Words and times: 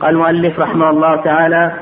قال 0.00 0.10
المؤلف 0.10 0.60
رحمه 0.60 0.90
الله 0.90 1.16
تعالى 1.16 1.72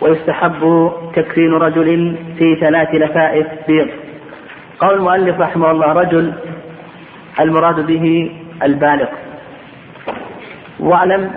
ويستحب 0.00 0.92
تكفين 1.16 1.52
رجل 1.52 2.16
في 2.38 2.56
ثلاث 2.60 2.94
لفائف 2.94 3.46
بيض. 3.68 3.88
قال 4.78 4.94
المؤلف 4.94 5.40
رحمه 5.40 5.70
الله 5.70 5.92
رجل 5.92 6.32
المراد 7.40 7.86
به 7.86 8.30
البالغ. 8.62 9.08
واعلم 10.80 11.30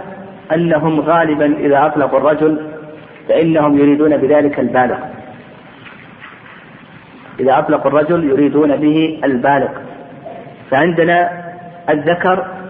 أنهم 0.55 1.00
غالبا 1.00 1.46
إذا 1.46 1.86
أطلقوا 1.86 2.20
الرجل 2.20 2.68
فإنهم 3.30 3.78
يريدون 3.78 4.18
بذلك 4.18 4.59
البالغ. 4.59 4.98
إذا 7.39 7.59
أطلقوا 7.59 7.91
الرجل 7.91 8.30
يريدون 8.30 8.75
به 8.75 9.20
البالغ. 9.23 9.70
فعندنا 10.71 11.32
الذكر 11.89 12.61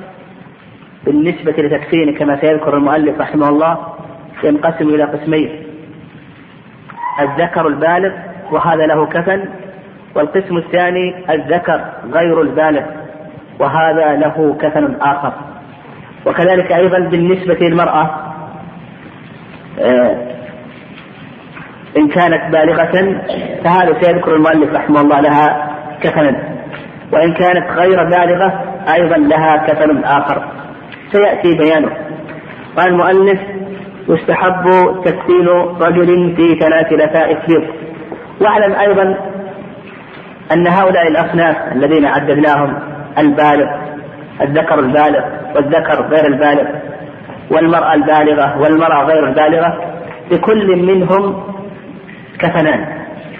بالنسبة 1.05 1.52
لتكفين 1.52 2.18
كما 2.18 2.41
سيذكر 2.41 2.77
المؤلف 2.77 3.21
رحمه 3.21 3.50
الله 3.50 3.77
ينقسم 4.43 4.89
إلى 4.89 5.04
قسمين. 5.04 5.64
الذكر 7.19 7.68
البالغ 7.68 8.11
وهذا 8.51 8.86
له 8.86 9.06
كفن 9.06 9.50
والقسم 10.15 10.57
الثاني 10.57 11.33
الذكر 11.33 11.86
غير 12.11 12.42
البالغ 12.42 12.83
وهذا 13.59 14.15
له 14.15 14.56
كفن 14.61 14.95
آخر. 15.01 15.33
وكذلك 16.25 16.71
أيضا 16.71 17.00
بالنسبة 17.00 17.57
للمرأة 17.61 18.09
آه، 19.79 20.18
إن 21.97 22.07
كانت 22.07 22.51
بالغة 22.51 23.21
فهذا 23.64 24.01
سيذكر 24.01 24.36
المؤلف 24.36 24.73
رحمه 24.73 25.01
الله 25.01 25.20
لها 25.20 25.71
كفنا. 26.01 26.61
وإن 27.14 27.33
كانت 27.33 27.71
غير 27.71 28.04
بالغة 28.04 28.64
أيضا 28.93 29.18
لها 29.18 29.57
كفن 29.68 30.04
آخر. 30.04 30.61
سيأتي 31.11 31.57
بيانه. 31.57 31.92
قال 32.78 32.88
المؤلف 32.88 33.39
يستحب 34.09 34.64
تكفين 35.06 35.47
رجل 35.81 36.36
في 36.36 36.59
ثلاث 36.59 36.94
لفائف 36.94 37.38
بيض 37.48 37.67
واعلم 38.42 38.73
أيضا 38.73 39.17
أن 40.54 40.67
هؤلاء 40.67 41.08
الأصناف 41.08 41.56
الذين 41.72 42.06
عددناهم 42.06 42.80
البالغ 43.17 43.67
الذكر 44.42 44.80
البالغ 44.80 45.23
والذكر 45.56 46.08
غير 46.08 46.26
البالغ 46.28 46.66
والمرأة 47.52 47.94
البالغة 47.94 48.62
والمرأة 48.62 49.04
غير 49.06 49.28
البالغة 49.28 49.82
لكل 50.32 50.86
منهم 50.86 51.44
كفنان 52.39 52.86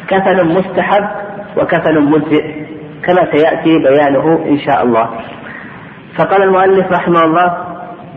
كفن 0.08 0.48
مستحب 0.48 1.08
وكفن 1.58 2.00
مجزئ 2.02 2.44
كما 3.04 3.32
سيأتي 3.32 3.78
بيانه 3.80 4.46
إن 4.46 4.60
شاء 4.60 4.84
الله. 4.84 5.10
فقال 6.18 6.44
المؤلف 6.44 6.92
رحمه 6.92 7.24
الله 7.24 7.58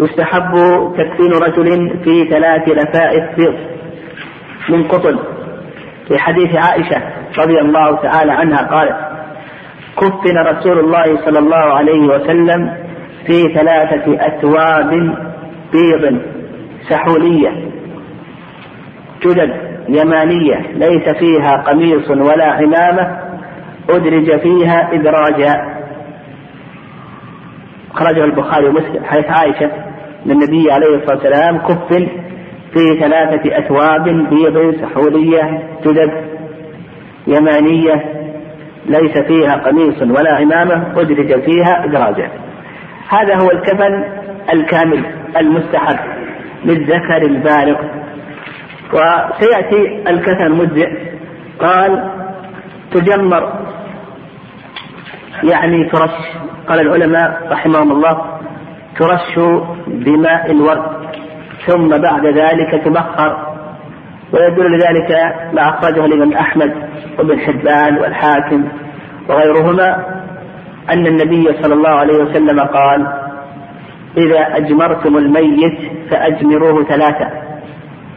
يستحب 0.00 0.52
تكفين 0.98 1.32
رجل 1.32 1.98
في 2.04 2.24
ثلاث 2.30 2.68
لفائف 2.68 3.36
بيض 3.36 3.54
من 4.68 4.84
قطن. 4.84 5.18
في 6.08 6.18
حديث 6.18 6.56
عائشة 6.56 7.02
رضي 7.38 7.60
الله 7.60 7.96
تعالى 8.02 8.32
عنها 8.32 8.62
قالت 8.66 8.96
كفن 9.96 10.38
رسول 10.38 10.78
الله 10.78 11.24
صلى 11.24 11.38
الله 11.38 11.56
عليه 11.56 12.06
وسلم 12.06 12.76
في 13.26 13.54
ثلاثة 13.54 14.26
أثواب 14.26 14.90
بيض 15.72 16.20
سحولية. 16.88 17.50
جدد 19.22 19.74
يمانية 19.88 20.60
ليس 20.74 21.08
فيها 21.18 21.56
قميص 21.56 22.10
ولا 22.10 22.52
عمامة 22.52 23.18
أدرج 23.90 24.40
فيها 24.40 24.90
إدراجا 24.92 25.73
أخرجه 27.94 28.24
البخاري 28.24 28.68
ومسلم 28.68 29.04
حيث 29.04 29.24
عائشة 29.26 29.70
أن 30.26 30.30
النبي 30.30 30.72
عليه 30.72 30.96
الصلاة 30.96 31.16
والسلام 31.16 31.58
كفن 31.58 32.08
في 32.72 33.00
ثلاثة 33.00 33.58
أثواب 33.58 34.04
بيض 34.04 34.74
سحولية 34.80 35.68
جدد 35.86 36.12
يمانية 37.26 38.04
ليس 38.86 39.18
فيها 39.18 39.54
قميص 39.54 40.02
ولا 40.02 40.36
عمامة 40.40 41.00
أدرج 41.00 41.42
فيها 41.42 41.84
إدراجا. 41.84 42.30
هذا 43.08 43.34
هو 43.34 43.50
الكفن 43.50 44.04
الكامل 44.52 45.04
المستحب 45.36 45.98
للذكر 46.64 47.22
البالغ. 47.22 47.78
وسيأتي 48.92 50.10
الكفن 50.10 50.42
المجزئ 50.46 50.88
قال 51.58 52.10
تجمر 52.92 53.63
يعني 55.42 55.90
ترش 55.90 56.10
قال 56.68 56.80
العلماء 56.80 57.48
رحمهم 57.50 57.92
الله 57.92 58.40
ترش 58.98 59.38
بماء 59.86 60.50
الورد 60.50 61.04
ثم 61.66 61.88
بعد 61.88 62.26
ذلك 62.26 62.84
تبخر 62.84 63.54
ويدل 64.32 64.76
لذلك 64.76 65.10
ما 65.52 65.68
أخرجه 65.68 66.04
الإمام 66.04 66.32
أحمد 66.32 66.74
وابن 67.18 67.38
حبان 67.38 67.98
والحاكم 67.98 68.68
وغيرهما 69.28 70.06
أن 70.90 71.06
النبي 71.06 71.62
صلى 71.62 71.74
الله 71.74 71.90
عليه 71.90 72.14
وسلم 72.14 72.60
قال 72.60 73.06
إذا 74.16 74.56
أجمرتم 74.56 75.16
الميت 75.16 75.78
فأجمروه 76.10 76.84
ثلاثة 76.84 77.30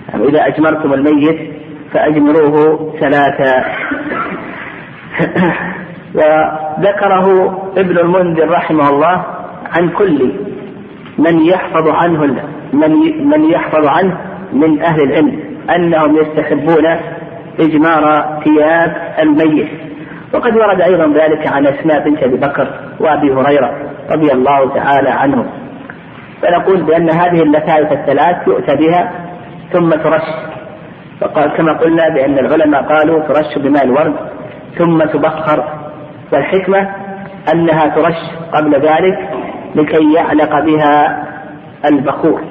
يعني 0.10 0.28
إذا 0.28 0.48
أجمرتم 0.48 0.94
الميت 0.94 1.52
فأجمروه 1.94 2.94
ثلاثة. 3.00 3.66
وذكره 6.16 7.58
ابن 7.78 7.98
المنذر 7.98 8.50
رحمه 8.50 8.90
الله 8.90 9.26
عن 9.76 9.90
كل 9.90 10.32
من 11.18 11.46
يحفظ 11.46 11.88
عنه 11.88 12.24
من 12.74 12.92
من 13.30 13.52
يحفظ 13.52 13.86
عنه 13.88 14.18
من 14.54 14.82
أهل 14.82 15.02
العلم 15.02 15.40
أنهم 15.76 16.18
يستحبون 16.18 16.86
إجمار 17.60 18.04
ثياب 18.44 19.16
الميت. 19.20 19.70
وقد 20.34 20.58
ورد 20.58 20.82
أيضا 20.82 21.08
ذلك 21.08 21.48
عن 21.48 21.68
أسماء 21.68 22.10
بنت 22.10 22.24
أبي 22.24 22.38
بكر 22.38 22.68
وأبي 23.00 23.34
هريرة 23.34 23.72
رضي 24.12 24.32
الله 24.32 24.74
تعالى 24.74 25.10
عنهم. 25.10 25.48
فنقول 26.42 26.84
بأن 26.84 27.10
هذه 27.10 27.44
اللفائف 27.44 27.92
الثلاث 27.92 28.48
يؤتى 28.48 28.76
بها 28.76 29.12
ثم 29.74 29.90
ترش. 29.90 30.24
فقال 31.22 31.58
كما 31.58 31.74
قلنا 31.74 32.10
بأن 32.10 32.40
العلماء 32.40 32.84
قالوا 32.84 33.28
ترش 33.28 33.58
بماء 33.58 33.86
الورد 33.86 34.16
ثم 34.78 34.98
تبخر. 34.98 35.87
والحكمة 36.32 36.90
أنها 37.54 37.88
ترش 37.88 38.16
قبل 38.54 38.76
ذلك 38.76 39.30
لكي 39.76 40.14
يعلق 40.14 40.60
بها 40.66 41.24
البخور. 41.86 42.42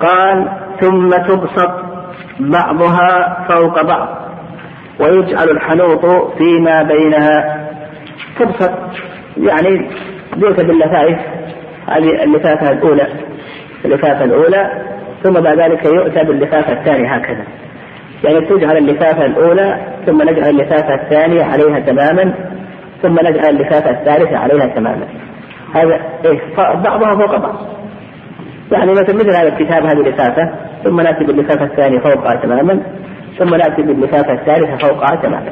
قال 0.00 0.48
ثم 0.80 1.10
تبسط 1.10 1.70
بعضها 2.40 3.44
فوق 3.48 3.82
بعض 3.82 4.08
ويجعل 5.00 5.50
الحنوط 5.50 6.32
فيما 6.38 6.82
بينها. 6.82 7.66
تبسط 8.38 8.72
يعني 9.36 9.90
يؤتى 10.36 10.64
باللفائف 10.64 11.18
هذه 11.88 12.24
اللفافة 12.24 12.70
الأولى 12.70 13.06
اللفافة 13.84 14.24
الأولى 14.24 14.70
ثم 15.22 15.32
بعد 15.32 15.58
ذلك 15.58 15.84
يؤتى 15.84 16.24
باللفافة 16.24 16.72
الثانية 16.72 17.14
هكذا. 17.14 17.44
يعني 18.24 18.40
تجعل 18.46 18.76
اللفافة 18.76 19.26
الأولى 19.26 19.80
ثم 20.06 20.22
نجعل 20.22 20.50
اللفافة 20.50 20.94
الثانية 20.94 21.44
عليها 21.44 21.80
تماما 21.80 22.34
ثم 23.02 23.12
نجعل 23.12 23.50
اللفافة 23.50 23.90
الثالثة 23.90 24.38
عليها 24.38 24.66
تماما. 24.66 25.06
هذا 25.74 26.00
إيه؟ 26.24 26.40
بعضها 26.56 27.14
فوق 27.14 27.36
بعض. 27.36 27.54
يعني 28.72 28.92
مثل 28.92 29.14
مثل 29.16 29.30
هذا 29.30 29.48
الكتاب 29.48 29.84
هذه 29.84 30.00
اللفافة 30.00 30.50
ثم 30.84 31.00
نأتي 31.00 31.24
باللفافة 31.24 31.64
الثانية 31.64 31.98
فوقها 31.98 32.34
تماما 32.34 32.82
ثم 33.38 33.54
نأتي 33.54 33.82
باللفافة 33.82 34.32
الثالثة 34.32 34.88
فوقها 34.88 35.16
تماما. 35.16 35.50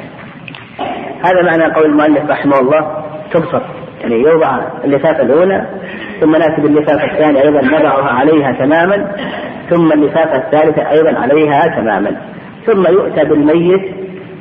هذا 1.25 1.43
معنى 1.43 1.75
قول 1.75 1.87
المؤلف 1.87 2.31
رحمه 2.31 2.61
الله 2.61 3.05
تبسط 3.33 3.63
يعني 4.01 4.15
يوضع 4.15 4.59
اللفافة 4.85 5.23
الأولى 5.23 5.67
ثم 6.21 6.37
نأتي 6.37 6.63
باللفافة 6.63 7.05
الثانية 7.05 7.43
أيضا 7.43 7.61
نضعها 7.61 8.13
عليها 8.13 8.53
تماما 8.53 9.13
ثم 9.71 9.93
اللفافة 9.93 10.37
الثالثة 10.37 10.91
أيضا 10.91 11.19
عليها 11.19 11.67
تماما. 11.67 12.17
ثم 12.67 12.87
يؤتى 12.87 13.25
بالميت 13.25 13.95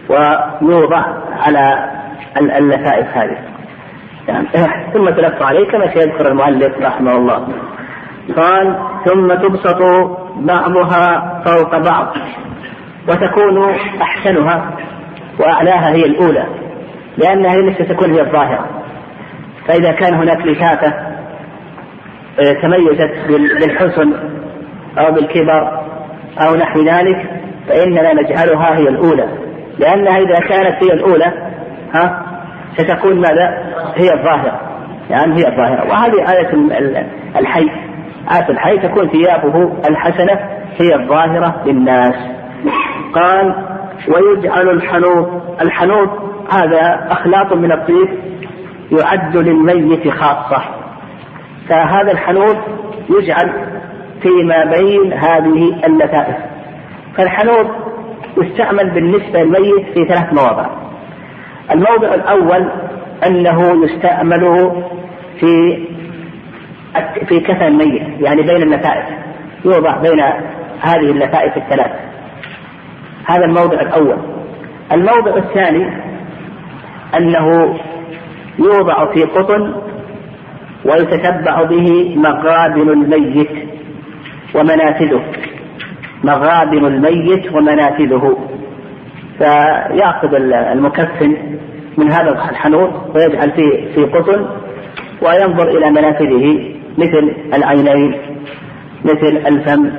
ويوضع 0.10 1.06
على 1.40 1.92
اللفائف 2.38 3.18
هذه. 3.18 3.38
يعني 4.28 4.48
ثم 4.94 5.10
تلف 5.10 5.42
عليه 5.42 5.68
كما 5.68 5.94
سيذكر 5.94 6.28
المؤلف 6.28 6.78
رحمه 6.82 7.12
الله. 7.12 7.48
قال 8.38 8.76
ثم 9.06 9.28
تبسط 9.28 9.82
بعضها 10.36 11.42
فوق 11.46 11.78
بعض 11.78 12.16
وتكون 13.08 13.76
أحسنها 14.02 14.72
وأعلاها 15.40 15.90
هي 15.90 16.06
الأولى 16.06 16.46
لأنها 17.18 17.56
التي 17.56 17.84
تكون 17.84 18.14
هي 18.14 18.22
الظاهرة. 18.22 18.66
فإذا 19.68 19.92
كان 19.92 20.14
هناك 20.14 20.46
لفافة 20.46 20.94
آه، 22.40 22.54
تميزت 22.62 23.14
بالحسن 23.28 24.14
أو 24.98 25.12
بالكبر 25.12 25.82
أو 26.40 26.56
نحو 26.56 26.80
ذلك 26.82 27.33
فإننا 27.68 28.14
نجعلها 28.14 28.78
هي 28.78 28.88
الأولى. 28.90 29.28
لأنها 29.80 30.18
إذا 30.18 30.36
كانت 30.36 30.84
هي 30.84 30.94
الأولى 30.94 31.34
ها 31.96 32.26
ستكون 32.78 33.16
ماذا؟ 33.22 33.74
هي 33.96 34.14
الظاهرة. 34.14 34.62
يعني 35.10 35.34
هي 35.36 35.48
الظاهرة. 35.48 35.90
وهذه 35.90 36.32
آية 36.32 36.54
الحي 37.40 37.70
عاف 38.28 38.50
الحي 38.50 38.78
تكون 38.78 39.10
ثيابه 39.10 39.74
الحسنة 39.90 40.40
هي 40.80 40.96
الظاهرة 40.96 41.64
للناس. 41.66 42.16
قال 43.14 43.56
ويجعل 44.08 44.70
الحنوط 44.70 45.28
الحنوط 45.62 46.10
هذا 46.52 47.08
أخلاط 47.12 47.54
من 47.54 47.72
الطيب 47.72 48.08
يعد 48.92 49.38
للميت 49.38 50.10
خاصة. 50.10 50.64
فهذا 51.70 52.12
الحنوط 52.12 52.58
يجعل 53.10 53.52
فيما 54.22 54.66
بين 54.66 55.14
هذه 55.14 55.86
اللتائف. 55.86 56.53
فالحنوط 57.18 57.68
يستعمل 58.38 58.90
بالنسبة 58.90 59.44
للميت 59.44 59.86
في 59.94 60.06
ثلاث 60.06 60.34
مواضع. 60.34 60.66
الموضع 61.72 62.14
الأول 62.14 62.70
أنه 63.28 63.86
يستعمل 63.86 64.72
في 65.40 65.84
في 67.28 67.40
كفن 67.40 67.64
الميت 67.64 68.22
يعني 68.22 68.42
بين 68.42 68.64
اللتائف 68.64 69.06
يوضع 69.66 69.98
بين 69.98 70.20
هذه 70.82 71.12
اللتائف 71.12 71.58
الثلاث 71.58 71.92
هذا 73.26 73.46
الموضع 73.46 73.82
الأول. 73.82 74.18
الموضع 74.92 75.38
الثاني 75.38 75.88
أنه 77.18 77.76
يوضع 78.60 79.14
في 79.14 79.24
قطن 79.24 79.76
ويتتبع 80.86 81.64
به 81.64 82.16
مغابن 82.18 82.90
الميت 82.90 83.70
ومنافذه. 84.56 85.24
مغابن 86.24 86.86
الميت 86.86 87.54
ومنافذه. 87.54 88.38
فيأخذ 89.38 90.34
المكفن 90.72 91.38
من 91.98 92.12
هذا 92.12 92.30
الحنوط 92.30 93.16
ويجعل 93.16 93.52
فيه 93.52 93.94
في 93.96 94.04
قطن 94.04 94.46
وينظر 95.22 95.68
إلى 95.78 95.90
منافذه 95.90 96.74
مثل 96.98 97.36
العينين 97.54 98.16
مثل 99.06 99.38
الفم 99.48 99.92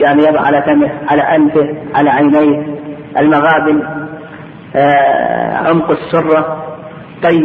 يعني 0.00 0.22
يضع 0.22 0.40
على 0.40 0.62
فمه 0.62 0.90
على 1.08 1.22
أنفه 1.22 1.74
على 1.94 2.10
عينيه. 2.10 2.76
المغابن 3.18 3.82
آه، 4.76 5.56
عمق 5.56 5.90
السرة 5.90 6.62
طي 7.22 7.38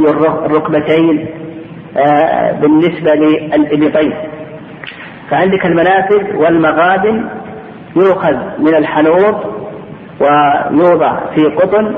الركبتين 0.45 1.27
آه، 1.97 2.51
بالنسبة 2.51 3.11
للإبطين. 3.13 4.13
فعندك 5.29 5.65
المنافذ 5.65 6.35
والمغابن 6.35 7.29
يؤخذ 7.95 8.35
من 8.59 8.75
الحنوط 8.75 9.35
ويوضع 10.19 11.19
في 11.35 11.45
قطن 11.45 11.95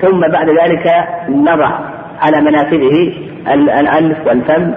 ثم 0.00 0.20
بعد 0.20 0.48
ذلك 0.48 0.86
نضع 1.28 1.78
على 2.20 2.40
منافذه 2.40 3.12
الأنف 3.54 4.26
والفم 4.26 4.74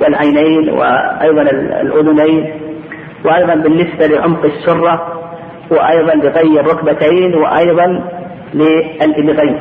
والعينين 0.00 0.70
وأيضا 0.70 1.42
الأذنين 1.82 2.52
وأيضا 3.24 3.54
بالنسبة 3.54 4.06
لعمق 4.06 4.44
السرة 4.44 5.12
وأيضا 5.70 6.14
لطي 6.14 6.60
الركبتين 6.60 7.34
وأيضا 7.34 8.04
للإبطين 8.54 9.58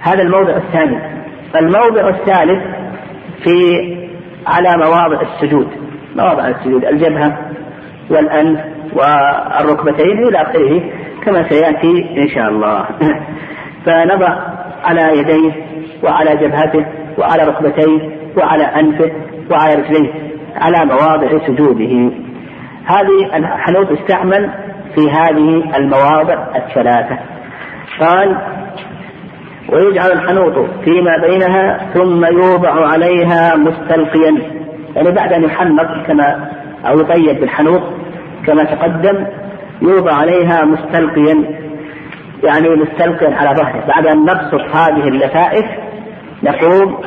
هذا 0.00 0.22
الموضع 0.22 0.56
الثاني. 0.56 0.98
الموضع 1.56 2.08
الثالث 2.08 2.62
في 3.44 3.78
على 4.46 4.76
مواضع 4.76 5.20
السجود. 5.20 5.68
مواضع 6.16 6.48
السجود 6.48 6.84
الجبهة 6.84 7.38
والأنف 8.10 8.73
والركبتين 8.94 10.28
إلى 10.28 10.42
آخره 10.42 10.82
كما 11.24 11.48
سيأتي 11.48 12.22
إن 12.22 12.28
شاء 12.28 12.48
الله. 12.48 12.84
فنضع 13.86 14.38
على 14.84 15.18
يديه 15.18 15.52
وعلى 16.02 16.36
جبهته 16.36 16.86
وعلى 17.18 17.42
ركبتيه 17.44 18.10
وعلى 18.36 18.64
أنفه 18.64 19.12
وعلى 19.50 19.74
رجليه 19.74 20.12
على 20.56 20.86
مواضع 20.86 21.46
سجوده. 21.46 22.10
هذه 22.86 23.36
الحنوط 23.36 23.92
استعمل 23.92 24.50
في 24.94 25.10
هذه 25.10 25.76
المواضع 25.76 26.46
الثلاثة. 26.56 27.18
قال 28.00 28.36
ويجعل 29.72 30.12
الحنوط 30.12 30.70
فيما 30.84 31.18
بينها 31.28 31.78
ثم 31.94 32.24
يوضع 32.24 32.88
عليها 32.88 33.56
مستلقيا. 33.56 34.42
يعني 34.96 35.10
بعد 35.10 35.32
أن 35.32 35.44
يحنط 35.44 36.06
كما 36.06 36.50
أو 36.86 37.00
يطيب 37.00 37.40
بالحنوط 37.40 37.82
كما 38.46 38.64
تقدم 38.64 39.26
يوضع 39.82 40.14
عليها 40.14 40.64
مستلقيا 40.64 41.44
يعني 42.44 42.68
مستلقيا 42.68 43.36
على 43.36 43.56
ظهره. 43.56 43.84
بعد 43.88 44.06
أن 44.06 44.20
نبسط 44.20 44.76
هذه 44.76 45.08
اللفائف 45.08 45.64
نقوم 46.42 47.00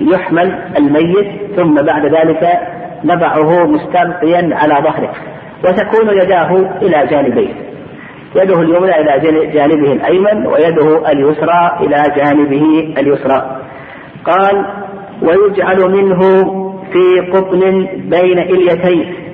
يحمل 0.00 0.58
الميت 0.78 1.56
ثم 1.56 1.74
بعد 1.74 2.06
ذلك 2.06 2.58
نضعه 3.04 3.66
مستلقيا 3.66 4.50
على 4.52 4.74
ظهره. 4.74 5.12
وتكون 5.64 6.18
يداه 6.22 6.56
إلى 6.82 7.06
جانبيه. 7.06 7.54
يده 8.36 8.62
اليمنى 8.62 9.00
إلى 9.00 9.50
جانبه 9.50 9.92
الأيمن 9.92 10.46
ويده 10.46 11.12
اليسرى 11.12 11.78
إلى 11.80 12.02
جانبه 12.16 12.94
اليسرى. 12.98 13.60
قال 14.24 14.66
ويجعل 15.22 15.90
منه 15.90 16.20
في 16.92 17.30
قطن 17.32 17.60
بين 17.96 18.38
إليتين 18.38 19.27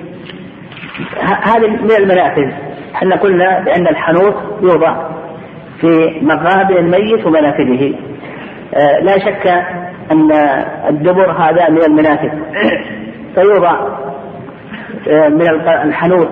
هذه 1.43 1.67
من 1.67 1.91
المنافذ 1.91 2.51
إحنا 2.95 3.15
قلنا 3.15 3.59
بأن 3.59 3.87
الحنوط 3.87 4.35
يوضع 4.61 4.95
في 5.81 6.19
مغابر 6.21 6.79
الميت 6.79 7.25
ومنافذه. 7.25 7.93
آه، 8.75 8.99
لا 8.99 9.19
شك 9.19 9.47
أن 10.11 10.31
الدبر 10.89 11.31
هذا 11.31 11.69
من 11.69 11.83
المنافذ. 11.83 12.29
فيوضع 13.35 13.71
آه، 15.07 15.29
من 15.29 15.49
الحنوط 15.67 16.27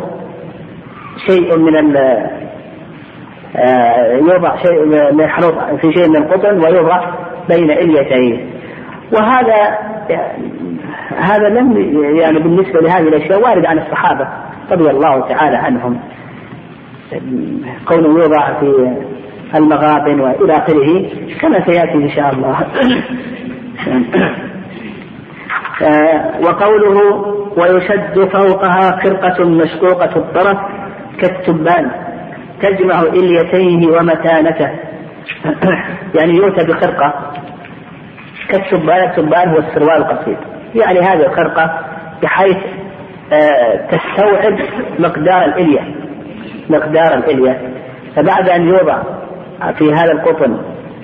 شيء 1.28 1.58
من 1.58 1.98
آه، 3.56 4.14
يوضع 4.14 4.56
شيء 4.56 4.86
من 4.86 5.22
الحنوط 5.22 5.54
في 5.82 5.94
شيء 5.94 6.10
من 6.10 6.16
القطن 6.16 6.60
ويوضع 6.60 7.10
بين 7.50 7.72
إليتين 7.72 8.50
وهذا 9.14 9.78
هذا 11.18 11.50
لم 11.50 11.98
يعني 12.20 12.40
بالنسبة 12.40 12.80
لهذه 12.82 13.08
الأشياء 13.08 13.42
وارد 13.42 13.66
عن 13.66 13.80
الصحابة. 13.80 14.28
رضي 14.72 14.90
الله 14.90 15.28
تعالى 15.28 15.58
عنهم. 15.58 16.00
كونه 17.88 18.08
يوضع 18.08 18.60
في 18.60 18.98
المغابن 19.56 20.20
وإلى 20.20 20.58
آخره 20.58 21.10
كما 21.42 21.66
سيأتي 21.66 21.94
إن 21.94 22.10
شاء 22.10 22.34
الله. 22.34 22.60
آه، 25.82 26.42
وقوله 26.42 26.98
ويشد 27.58 28.30
فوقها 28.34 29.00
خرقة 29.04 29.50
مشقوقة 29.50 30.16
الطرف 30.16 30.58
كالتبان 31.20 31.92
تجمع 32.62 33.02
إليتيه 33.02 33.88
ومتانته. 33.88 34.70
يعني 36.16 36.34
يؤتى 36.36 36.66
بخرقة 36.66 37.14
كالتبان 38.50 39.10
التبان 39.10 39.50
هو 39.50 39.58
السروال 39.58 39.98
القصير. 39.98 40.38
يعني 40.76 41.00
هذه 41.00 41.26
الخرقة 41.26 41.80
بحيث 42.24 42.58
تستوعب 43.92 44.60
مقدار 45.00 45.46
الإلية. 45.46 45.96
مقدار 46.70 47.14
الإلية. 47.14 47.62
فبعد 48.16 48.50
أن 48.50 48.68
يوضع 48.68 49.04
في 49.78 49.94
هذا 49.94 50.12
القطن 50.12 50.58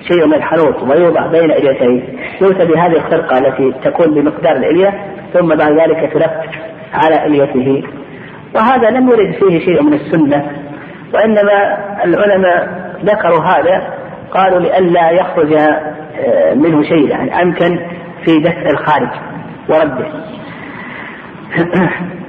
شيء 0.08 0.26
من 0.26 0.34
الحنوط 0.34 0.82
ويوضع 0.82 1.26
بين 1.26 1.50
إليتيه 1.50 2.02
يؤتى 2.40 2.64
بهذه 2.64 2.92
الخرقة 2.92 3.38
التي 3.38 3.72
تكون 3.84 4.14
بمقدار 4.14 4.56
الإلية 4.56 4.94
ثم 5.32 5.48
بعد 5.48 5.72
ذلك 5.72 6.12
تلف 6.12 6.30
على 6.94 7.26
إليته. 7.26 7.82
وهذا 8.54 8.90
لم 8.90 9.08
يرد 9.08 9.34
فيه 9.34 9.58
شيء 9.58 9.82
من 9.82 9.94
السنة 9.94 10.50
وإنما 11.14 11.78
العلماء 12.04 12.68
ذكروا 13.04 13.44
هذا 13.44 13.94
قالوا 14.30 14.60
لئلا 14.60 15.10
يخرج 15.10 15.52
آه، 15.52 16.54
منه 16.54 16.82
شيء 16.82 17.08
يعني 17.08 17.42
أمكن 17.42 17.80
في 18.24 18.38
دفع 18.38 18.70
الخارج 18.70 19.08
ورده. 19.68 20.06
آه، 21.58 21.90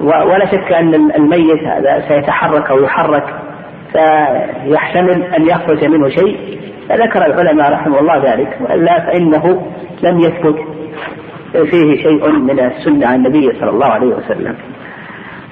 ولا 0.00 0.46
شك 0.46 0.72
أن 0.72 0.94
الميت 0.94 1.64
هذا 1.64 2.08
سيتحرك 2.08 2.70
أو 2.70 2.84
يحرك 2.84 3.24
فيحتمل 3.92 5.22
أن 5.22 5.46
يخرج 5.46 5.84
منه 5.84 6.08
شيء. 6.08 6.58
فذكر 6.88 7.26
العلماء 7.26 7.72
رحمه 7.72 8.00
الله 8.00 8.32
ذلك 8.32 8.58
والا 8.60 9.00
فإنه 9.00 9.72
لم 10.02 10.20
يثبت 10.20 10.56
فيه 11.52 12.02
شيء 12.02 12.30
من 12.30 12.60
السنة 12.60 13.06
عن 13.06 13.14
النبي 13.14 13.52
صلى 13.60 13.70
الله 13.70 13.86
عليه 13.86 14.06
وسلم. 14.06 14.54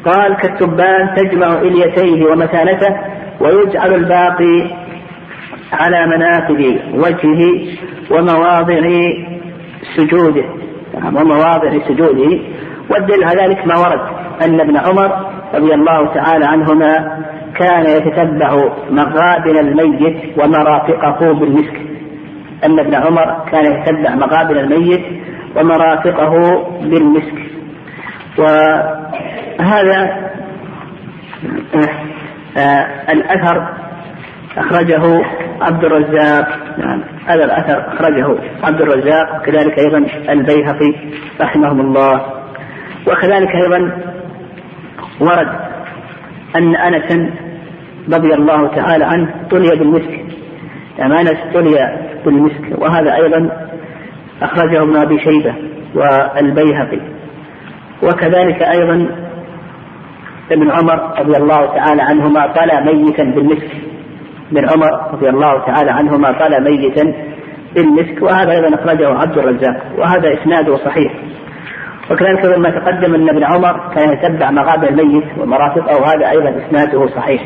قال 0.04 0.36
كالتبان 0.36 1.14
تجمع 1.16 1.58
إليتيه 1.58 2.25
ومتانته 2.26 2.96
ويجعل 3.40 3.94
الباقي 3.94 4.70
على 5.72 6.06
منافذ 6.06 6.78
وجهه 6.94 7.66
ومواضع 8.10 8.80
سجوده. 9.96 10.44
ومواضع 11.04 11.78
سجوده. 11.88 12.38
والدليل 12.90 13.24
على 13.24 13.42
ذلك 13.42 13.66
ما 13.66 13.78
ورد 13.78 14.00
أن 14.42 14.60
ابن 14.60 14.76
عمر 14.76 15.26
رضي 15.54 15.74
الله 15.74 16.14
تعالى 16.14 16.46
عنهما 16.46 17.22
كان 17.54 17.86
يتتبع 17.86 18.68
مغابن 18.90 19.58
الميت 19.58 20.38
ومرافقه 20.38 21.32
بالمسك. 21.32 21.80
أن 22.64 22.78
ابن 22.78 22.94
عمر 22.94 23.44
كان 23.52 23.64
يتتبع 23.72 24.14
مغابن 24.14 24.58
الميت 24.58 25.04
ومرافقه 25.56 26.64
بالمسك. 26.80 27.38
وهذا 28.38 30.26
آه، 32.56 33.12
الأثر 33.12 33.68
أخرجه 34.58 35.24
عبد 35.60 35.84
الرزاق. 35.84 36.48
نعم 36.78 37.02
هذا 37.26 37.44
الأثر 37.44 37.88
أخرجه 37.88 38.38
عبد 38.62 38.80
الرزاق 38.80 39.36
وكذلك 39.36 39.78
أيضا 39.78 40.06
البيهقي 40.28 40.94
رحمهم 41.40 41.80
الله. 41.80 42.35
وكذلك 43.06 43.54
أيضا 43.54 43.92
ورد 45.20 45.48
أن 46.56 46.76
أنس 46.76 47.32
رضي 48.14 48.34
الله 48.34 48.68
تعالى 48.68 49.04
عنه 49.04 49.34
طلي 49.50 49.70
بالمسك. 49.70 50.25
يعني 50.98 51.20
أنس 51.20 51.38
طلي 51.54 52.00
بالمسك 52.25 52.78
وهذا 52.78 53.14
أيضا 53.14 53.68
أخرجه 54.42 54.82
ابن 54.82 54.96
أبي 54.96 55.18
شيبة 55.18 55.54
والبيهقي. 55.94 57.00
وكذلك 58.02 58.62
أيضا 58.62 59.06
ابن 60.52 60.70
عمر 60.70 61.20
رضي 61.20 61.36
الله 61.36 61.66
تعالى 61.66 62.02
عنهما 62.02 62.46
طلى 62.46 62.92
ميتا 62.92 63.25
بالمسك. 63.25 63.70
ابن 64.52 64.68
عمر 64.68 65.12
رضي 65.12 65.28
الله 65.28 65.66
تعالى 65.66 65.90
عنهما 65.90 66.32
طلى 66.32 66.60
ميتا 66.60 67.14
بالمسك 67.75 68.22
وهذا 68.22 68.52
أيضا 68.52 68.75
أخرجه 68.75 69.08
عبد 69.08 69.38
الرزاق 69.38 69.82
وهذا 69.98 70.32
إسناده 70.32 70.76
صحيح. 70.76 71.12
وكذلك 72.10 72.44
لما 72.44 72.70
تقدم 72.70 73.14
أن 73.14 73.28
ابن 73.28 73.44
عمر 73.44 73.80
كان 73.94 74.12
يتبع 74.12 74.50
مغابر 74.50 74.88
الميت 74.88 75.25
ومرافقه 75.38 76.00
وهذا 76.00 76.30
أيضا 76.30 76.66
إسناده 76.66 77.06
صحيح. 77.06 77.42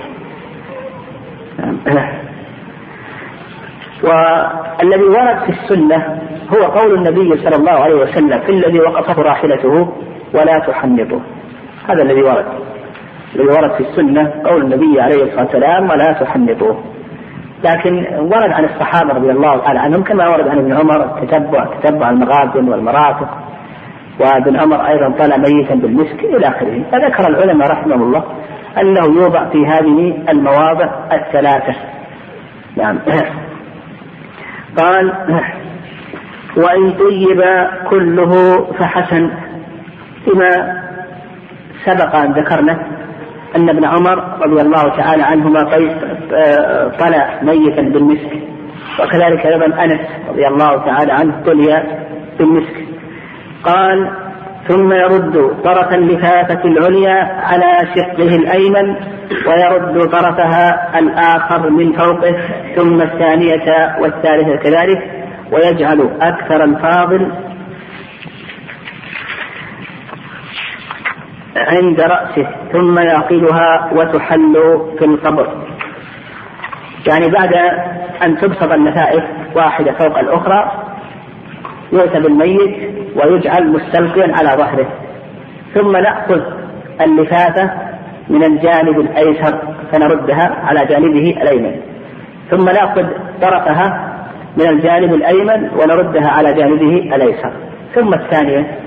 والذي 4.04 5.04
ورد 5.04 5.38
في 5.46 5.50
السنة 5.50 6.18
هو 6.54 6.64
قول 6.64 6.94
النبي 6.94 7.36
صلى 7.44 7.56
الله 7.56 7.72
عليه 7.72 7.94
وسلم 7.94 8.40
في 8.40 8.52
الذي 8.52 8.80
وقفه 8.80 9.22
راحلته 9.22 9.92
ولا 10.34 10.58
تحنطه. 10.58 11.20
هذا 11.88 12.02
الذي 12.02 12.22
ورد. 12.22 12.46
الذي 13.34 13.48
ورد 13.48 13.72
في 13.72 13.80
السنة 13.80 14.42
قول 14.44 14.62
النبي 14.62 15.00
عليه 15.00 15.22
الصلاة 15.22 15.44
والسلام 15.44 15.90
ولا 15.90 16.12
تحنطوه. 16.12 16.84
لكن 17.64 18.06
ورد 18.18 18.52
عن 18.52 18.64
الصحابة 18.64 19.14
رضي 19.14 19.30
الله 19.30 19.58
تعالى 19.58 19.78
عنهم 19.78 20.02
كما 20.02 20.28
ورد 20.28 20.48
عن 20.48 20.58
ابن 20.58 20.72
عمر 20.72 21.06
تتبع 21.22 21.64
تتبع 21.64 22.10
المغازل 22.10 22.70
والمرافق 22.70 23.49
وابن 24.20 24.56
عمر 24.56 24.86
أيضا 24.86 25.14
طلع 25.18 25.36
ميتا 25.36 25.74
بالمسك 25.74 26.24
إلى 26.24 26.48
آخره. 26.48 26.82
فذكر 26.92 27.28
العلماء 27.28 27.70
رحمهم 27.70 28.02
الله 28.02 28.24
أنه 28.80 29.04
يوضع 29.04 29.48
في 29.48 29.66
هذه 29.66 30.22
المواضع 30.28 30.88
الثلاثة. 31.12 31.74
نعم. 32.76 32.98
قال 34.78 35.12
وإن 36.56 36.92
طيب 36.92 37.42
كله 37.90 38.64
فحسن. 38.78 39.30
فيما 40.24 40.80
سبق 41.84 42.16
أن 42.16 42.32
ذكرنا 42.32 42.72
أن 43.56 43.68
ابن 43.68 43.84
عمر 43.84 44.38
رضي 44.46 44.60
الله 44.60 44.96
تعالى 44.96 45.22
عنهما 45.22 45.64
طلع 46.98 47.40
ميتا 47.42 47.82
بالمسك. 47.82 48.32
وكذلك 49.00 49.46
أيضا 49.46 49.84
أنس 49.84 50.00
رضي 50.28 50.46
الله 50.46 50.84
تعالى 50.84 51.12
عنه 51.12 51.42
طلي 51.46 51.82
بالمسك. 52.38 52.89
قال 53.64 54.10
ثم 54.68 54.92
يرد 54.92 55.62
طرف 55.64 55.92
اللفافة 55.92 56.64
العليا 56.64 57.40
على 57.42 57.88
شقه 57.94 58.36
الأيمن 58.36 58.96
ويرد 59.46 60.10
طرفها 60.10 60.98
الآخر 60.98 61.70
من 61.70 61.92
فوقه 61.92 62.34
ثم 62.76 63.00
الثانية 63.02 63.96
والثالثة 64.00 64.56
كذلك 64.56 65.10
ويجعل 65.52 66.10
أكثر 66.20 66.64
الفاضل 66.64 67.32
عند 71.56 72.00
رأسه 72.00 72.48
ثم 72.72 72.98
يعقدها 72.98 73.90
وتحل 73.92 74.54
في 74.98 75.04
القبر. 75.04 75.66
يعني 77.06 77.28
بعد 77.28 77.54
أن 78.22 78.36
تبسط 78.36 78.72
اللفائف 78.72 79.24
واحدة 79.54 79.92
فوق 79.92 80.18
الأخرى 80.18 80.72
يؤتى 81.92 82.20
بالميت 82.20 82.99
ويجعل 83.16 83.72
مستلقيا 83.72 84.36
على 84.36 84.48
ظهره. 84.62 84.86
ثم 85.74 85.96
نأخذ 85.96 86.40
اللفافة 87.00 87.70
من 88.28 88.44
الجانب 88.44 89.00
الأيسر 89.00 89.58
فنردها 89.92 90.56
على 90.64 90.86
جانبه 90.86 91.36
الأيمن. 91.42 91.76
ثم 92.50 92.64
نأخذ 92.64 93.06
طرفها 93.42 94.14
من 94.56 94.66
الجانب 94.66 95.14
الأيمن 95.14 95.70
ونردها 95.70 96.28
على 96.28 96.54
جانبه 96.54 97.14
الأيسر. 97.14 97.52
ثم 97.94 98.14
الثانية 98.14 98.78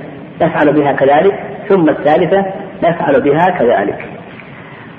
نفعل 0.42 0.74
بها 0.74 0.92
كذلك. 0.92 1.39
ثم 1.70 1.89
الثالثة 1.89 2.46
نفعل 2.84 3.22
بها 3.22 3.50
كذلك. 3.50 4.06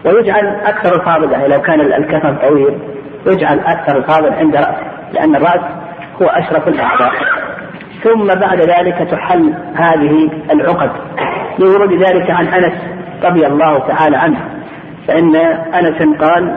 ويجعل 0.04 0.46
أكثر 0.46 0.94
الفاضل 0.94 1.32
يعني 1.32 1.48
لو 1.48 1.60
كان 1.60 1.80
الكفن 1.80 2.36
طويل 2.36 2.78
يجعل 3.26 3.58
أكثر 3.58 3.96
الفاضل 3.96 4.32
عند 4.32 4.56
رأسه 4.56 4.86
لأن 5.12 5.36
الرأس 5.36 5.60
هو 6.22 6.26
أشرف 6.26 6.68
الأعضاء. 6.68 7.43
ثم 8.04 8.26
بعد 8.26 8.60
ذلك 8.60 9.08
تحل 9.10 9.54
هذه 9.74 10.30
العقد. 10.52 10.90
لورود 11.58 11.92
ذلك 11.92 12.30
عن 12.30 12.46
أنس 12.46 12.72
رضي 13.24 13.46
الله 13.46 13.78
تعالى 13.78 14.16
عنه 14.16 14.40
فإن 15.08 15.36
أنس 15.74 16.18
قال 16.18 16.56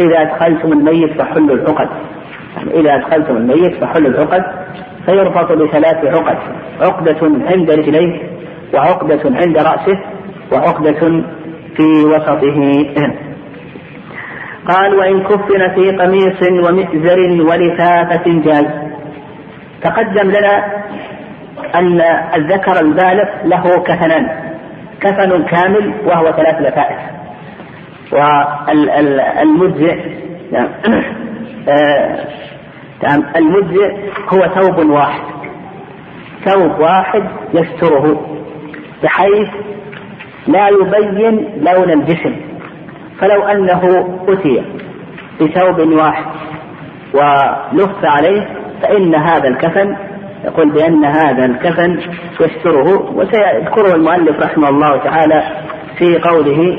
إذا 0.00 0.22
أدخلتم 0.22 0.72
الميت 0.72 1.22
فحلوا 1.22 1.56
العقد. 1.56 1.88
يعني 2.56 2.80
إذا 2.80 2.94
أدخلتم 2.94 3.36
الميت 3.36 3.84
فحلوا 3.84 4.08
العقد 4.08 4.44
فيربط 5.06 5.52
بثلاث 5.52 6.04
عقد 6.04 6.38
عقدة 6.80 7.18
عند 7.22 7.70
رجليه 7.70 8.20
وعقدة 8.74 9.20
عند 9.24 9.58
رأسه 9.58 9.98
وعقدة 10.52 11.22
في 11.76 12.04
وسطه. 12.04 12.86
قال 14.68 14.94
وإن 14.94 15.22
كفن 15.22 15.74
في 15.74 15.90
قميص 15.90 16.68
ومئزر 16.68 17.42
ولفافة 17.50 18.24
جاز. 18.44 18.89
تقدم 19.82 20.30
لنا 20.30 20.82
أن 21.74 22.00
الذكر 22.34 22.80
البالغ 22.80 23.28
له 23.44 23.82
كفنان 23.82 24.50
كفن 25.00 25.44
كامل 25.44 25.94
وهو 26.04 26.32
ثلاث 26.32 26.60
لفائف 26.60 26.98
والمجزئ 28.12 29.96
نعم 30.52 30.68
نعم 33.02 33.24
المجزئ 33.36 33.92
هو 34.28 34.40
ثوب 34.40 34.90
واحد. 34.90 35.22
ثوب 36.44 36.80
واحد 36.80 37.24
يستره 37.54 38.26
بحيث 39.02 39.48
لا 40.46 40.68
يبين 40.68 41.50
لون 41.56 41.90
الجسم. 41.90 42.36
فلو 43.20 43.42
أنه 43.42 44.08
أتي 44.28 44.62
بثوب 45.40 45.78
واحد 45.92 46.24
ولف 47.14 48.04
عليه 48.04 48.59
فإن 48.82 49.14
هذا 49.14 49.48
الكفن 49.48 49.96
يقول 50.44 50.70
بأن 50.70 51.04
هذا 51.04 51.44
الكفن 51.44 52.00
يستره 52.40 53.12
وسيذكره 53.14 53.94
المؤلف 53.94 54.40
رحمه 54.40 54.68
الله 54.68 54.96
تعالى 54.96 55.42
في 55.98 56.18
قوله 56.18 56.78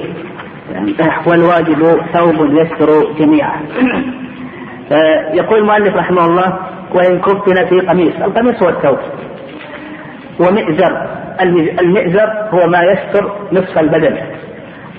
والواجب 1.25 2.01
ثوب 2.13 2.53
يستر 2.53 3.13
جميعا. 3.19 3.59
يقول 5.39 5.59
المؤلف 5.59 5.95
رحمه 5.95 6.25
الله 6.25 6.59
وإن 6.93 7.19
كفن 7.19 7.65
في 7.65 7.79
قميص 7.79 8.15
القميص 8.15 8.63
هو 8.63 8.69
الثوب. 8.69 8.97
ومئزر 10.39 11.07
المئزر 11.81 12.29
هو 12.51 12.67
ما 12.67 12.81
يستر 12.83 13.31
نصف 13.51 13.79
البدن. 13.79 14.17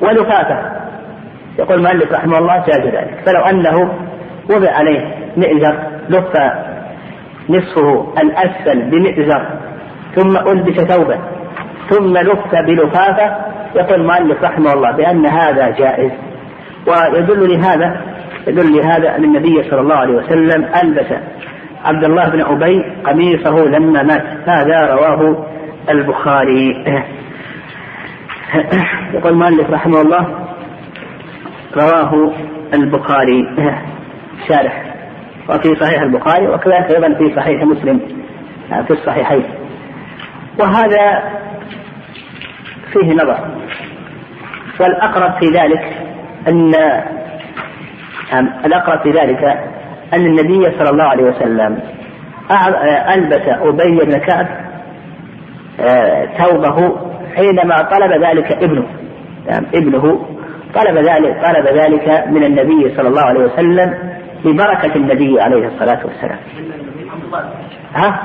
ولفافة 0.00 0.59
يقول 1.59 1.78
المؤلف 1.78 2.12
رحمه 2.12 2.38
الله 2.38 2.64
جاز 2.66 2.87
ذلك. 2.87 3.23
فلو 3.26 3.40
أنه 3.40 3.92
وضع 4.50 4.71
عليه 4.71 5.14
مئزر 5.37 5.78
لف 6.09 6.37
نصفه 7.49 8.12
الأسفل 8.22 8.90
بمئزر 8.90 9.46
ثم 10.14 10.37
ألبس 10.37 10.80
ثوبا 10.80 11.18
ثم 11.90 12.16
لف 12.16 12.54
بلفافة 12.66 13.37
يقول 13.76 14.00
المؤلف 14.00 14.44
رحمه 14.44 14.72
الله 14.72 14.96
بأن 14.96 15.26
هذا 15.26 15.70
جائز. 15.70 16.11
ويدل 16.87 17.52
لهذا 17.52 18.00
يدل 18.46 18.76
لهذا 18.76 19.16
أن 19.16 19.25
النبي 19.25 19.62
صلى 19.70 19.80
الله 19.80 19.96
عليه 19.96 20.14
وسلم 20.14 20.64
ألبس 20.82 21.06
عبد 21.84 22.04
الله 22.04 22.28
بن 22.28 22.40
أبي 22.40 22.84
قميصه 23.04 23.64
لما 23.64 24.02
مات. 24.02 24.25
هذا 24.46 24.94
رواه 24.94 25.46
البخاري. 25.90 26.75
يقول 29.14 29.32
المؤلف 29.32 29.70
رحمه 29.70 30.00
الله 30.00 30.26
رواه 31.76 32.32
البخاري. 32.75 33.49
شارح. 34.49 34.91
وفي 35.49 35.75
صحيح 35.80 36.02
البخاري 36.02 36.49
وكذلك 36.49 36.90
أيضا 36.90 37.14
في 37.14 37.34
صحيح 37.37 37.62
مسلم 37.62 38.00
في 38.87 38.90
الصحيحين. 38.90 39.44
وهذا 40.61 41.22
فيه 42.92 43.12
نظر. 43.14 43.38
والأقرب 44.80 45.32
في 45.40 45.46
ذلك 45.46 45.96
أن 46.49 46.75
الأقرب 48.66 49.02
في 49.02 49.11
ذلك 49.11 49.44
أن 50.14 50.26
النبي 50.26 50.78
صلى 50.78 50.90
الله 50.90 51.04
عليه 51.04 51.25
وسلم 51.25 51.80
ألبس 53.14 53.49
أبي 53.49 53.99
بن 54.04 54.18
كعب 54.18 54.46
ثوبه 56.38 56.96
حينما 57.37 57.82
طلب 57.82 58.25
ذلك 58.25 58.52
ابنه. 58.52 58.87
ابنه 59.75 60.26
طلب 60.75 60.96
ذلك 60.99 61.37
طلب 61.44 61.66
ذلك 61.66 62.25
من 62.28 62.44
النبي 62.44 62.94
صلى 62.96 63.08
الله 63.08 63.22
عليه 63.22 63.40
وسلم 63.40 64.12
ببركة 64.44 64.96
النبي 64.96 65.40
عليه 65.40 65.66
الصلاة 65.66 66.06
والسلام. 66.06 66.38
ها؟ 67.94 68.22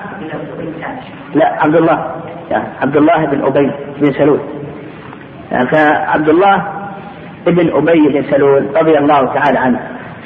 لا 1.36 1.64
عبد 1.64 1.76
الله 1.76 2.16
يعني 2.52 2.68
عبد 2.82 2.98
الله 2.98 3.26
بن 3.26 3.44
أبي 3.46 3.72
بن 4.00 4.12
سلول 4.14 4.40
يعني 5.52 5.68
فعبد 5.68 6.30
الله 6.30 6.68
بن 7.46 7.70
أبي 7.76 8.08
بن 8.14 8.32
سلول 8.32 8.68
رضي 8.78 8.98
الله 8.98 9.34
تعالى 9.34 9.60
عنه 9.60 9.80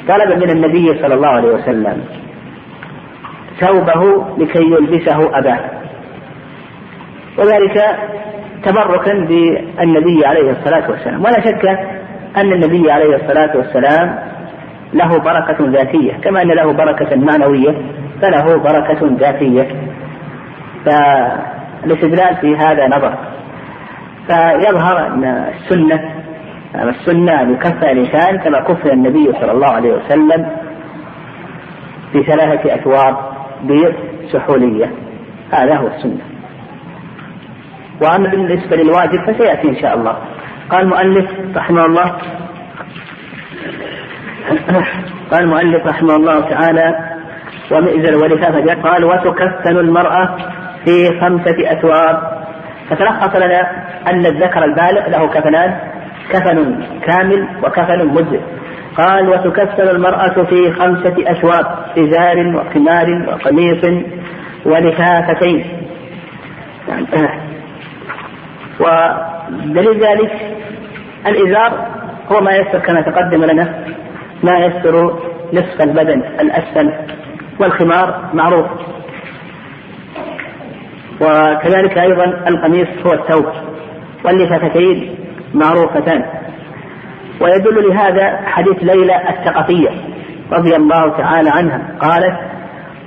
طلب 0.08 0.42
من 0.42 0.50
النبي 0.50 1.02
صلى 1.02 1.14
الله 1.14 1.28
عليه 1.28 1.48
وسلم 1.54 2.04
ثوبه 3.60 4.26
لكي 4.38 4.62
يلبسه 4.62 5.38
أباه 5.38 5.60
وذلك 7.38 7.98
تبركا 8.64 9.12
بالنبي 9.12 10.26
عليه 10.26 10.50
الصلاة 10.50 10.90
والسلام 10.90 11.24
ولا 11.24 11.40
شك 11.40 11.66
أن 12.36 12.52
النبي 12.52 12.90
عليه 12.90 13.16
الصلاة 13.16 13.56
والسلام 13.56 14.31
له 14.94 15.18
بركة 15.18 15.70
ذاتية. 15.70 16.12
كما 16.12 16.42
أن 16.42 16.48
له 16.48 16.72
بركة 16.72 17.16
معنوية 17.16 17.76
فله 18.22 18.56
بركة 18.56 19.16
ذاتية. 19.20 19.68
فالاستدلال 20.84 22.36
في 22.36 22.56
هذا 22.56 22.86
نظر. 22.86 23.14
فيظهر 24.26 25.06
أن 25.06 25.24
السنة 25.24 26.22
السنة 26.74 27.42
أن 27.42 27.52
يكفى 27.52 27.92
الإنسان 27.92 28.38
كما 28.38 28.60
كفى 28.60 28.92
النبي 28.92 29.32
صلى 29.32 29.52
الله 29.52 29.68
عليه 29.68 29.92
وسلم 29.92 30.50
في 32.12 32.22
ثلاثة 32.22 32.74
أثواب 32.74 33.16
بسحولية 33.64 34.92
هذا 35.52 35.76
هو 35.76 35.86
السنة. 35.86 36.20
وأما 38.02 38.28
بالنسبة 38.28 38.76
للواجب 38.76 39.32
فسيأتي 39.32 39.68
إن 39.68 39.76
شاء 39.80 39.94
الله. 39.94 40.16
قال 40.70 40.82
المؤلف 40.82 41.30
رحمه 41.56 41.84
الله 41.84 42.12
قال 45.30 45.42
المؤلف 45.42 45.86
رحمه 45.86 46.16
الله 46.16 46.40
تعالى 46.40 46.94
ومئزر 47.70 48.16
ولفافة 48.16 48.82
قال 48.82 49.04
وتكفن 49.04 49.76
المرأة 49.78 50.36
في 50.84 51.20
خمسة 51.20 51.72
أثواب. 51.72 52.42
فتلخص 52.90 53.36
لنا 53.36 53.60
أن 54.10 54.26
الذكر 54.26 54.64
البالغ 54.64 55.08
له 55.08 55.28
كفنان 55.28 55.78
كفن 56.30 56.82
كامل 57.06 57.48
وكفن 57.62 58.06
مجزئ. 58.06 58.40
قال 58.96 59.28
وتكفن 59.28 59.88
المرأة 59.88 60.42
في 60.42 60.72
خمسة 60.72 61.14
أثواب 61.30 61.66
إزار 61.98 62.56
وخمار 62.56 63.28
وقميص 63.28 63.84
ولفافتين. 64.66 65.64
ودليل 68.80 70.00
ذلك 70.00 70.32
الإزار 71.26 71.86
هو 72.32 72.40
ما 72.40 72.52
يستر 72.52 72.78
كما 72.78 73.00
تقدم 73.00 73.44
لنا. 73.44 73.84
ما 74.42 74.58
يستر 74.58 75.18
نصف 75.52 75.82
البدن 75.82 76.22
الأسفل 76.40 76.92
والخمار 77.60 78.30
معروف. 78.34 78.66
وكذلك 81.20 81.98
أيضا 81.98 82.24
القميص 82.24 82.88
هو 83.06 83.12
الثوب 83.12 83.46
واللفافتين 84.24 85.14
معروفتان. 85.54 86.24
ويدل 87.40 87.88
لهذا 87.88 88.36
حديث 88.46 88.76
ليلى 88.82 89.16
الثقفية 89.28 89.90
رضي 90.52 90.76
الله 90.76 91.16
تعالى 91.16 91.50
عنها 91.50 91.98
قالت 92.00 92.38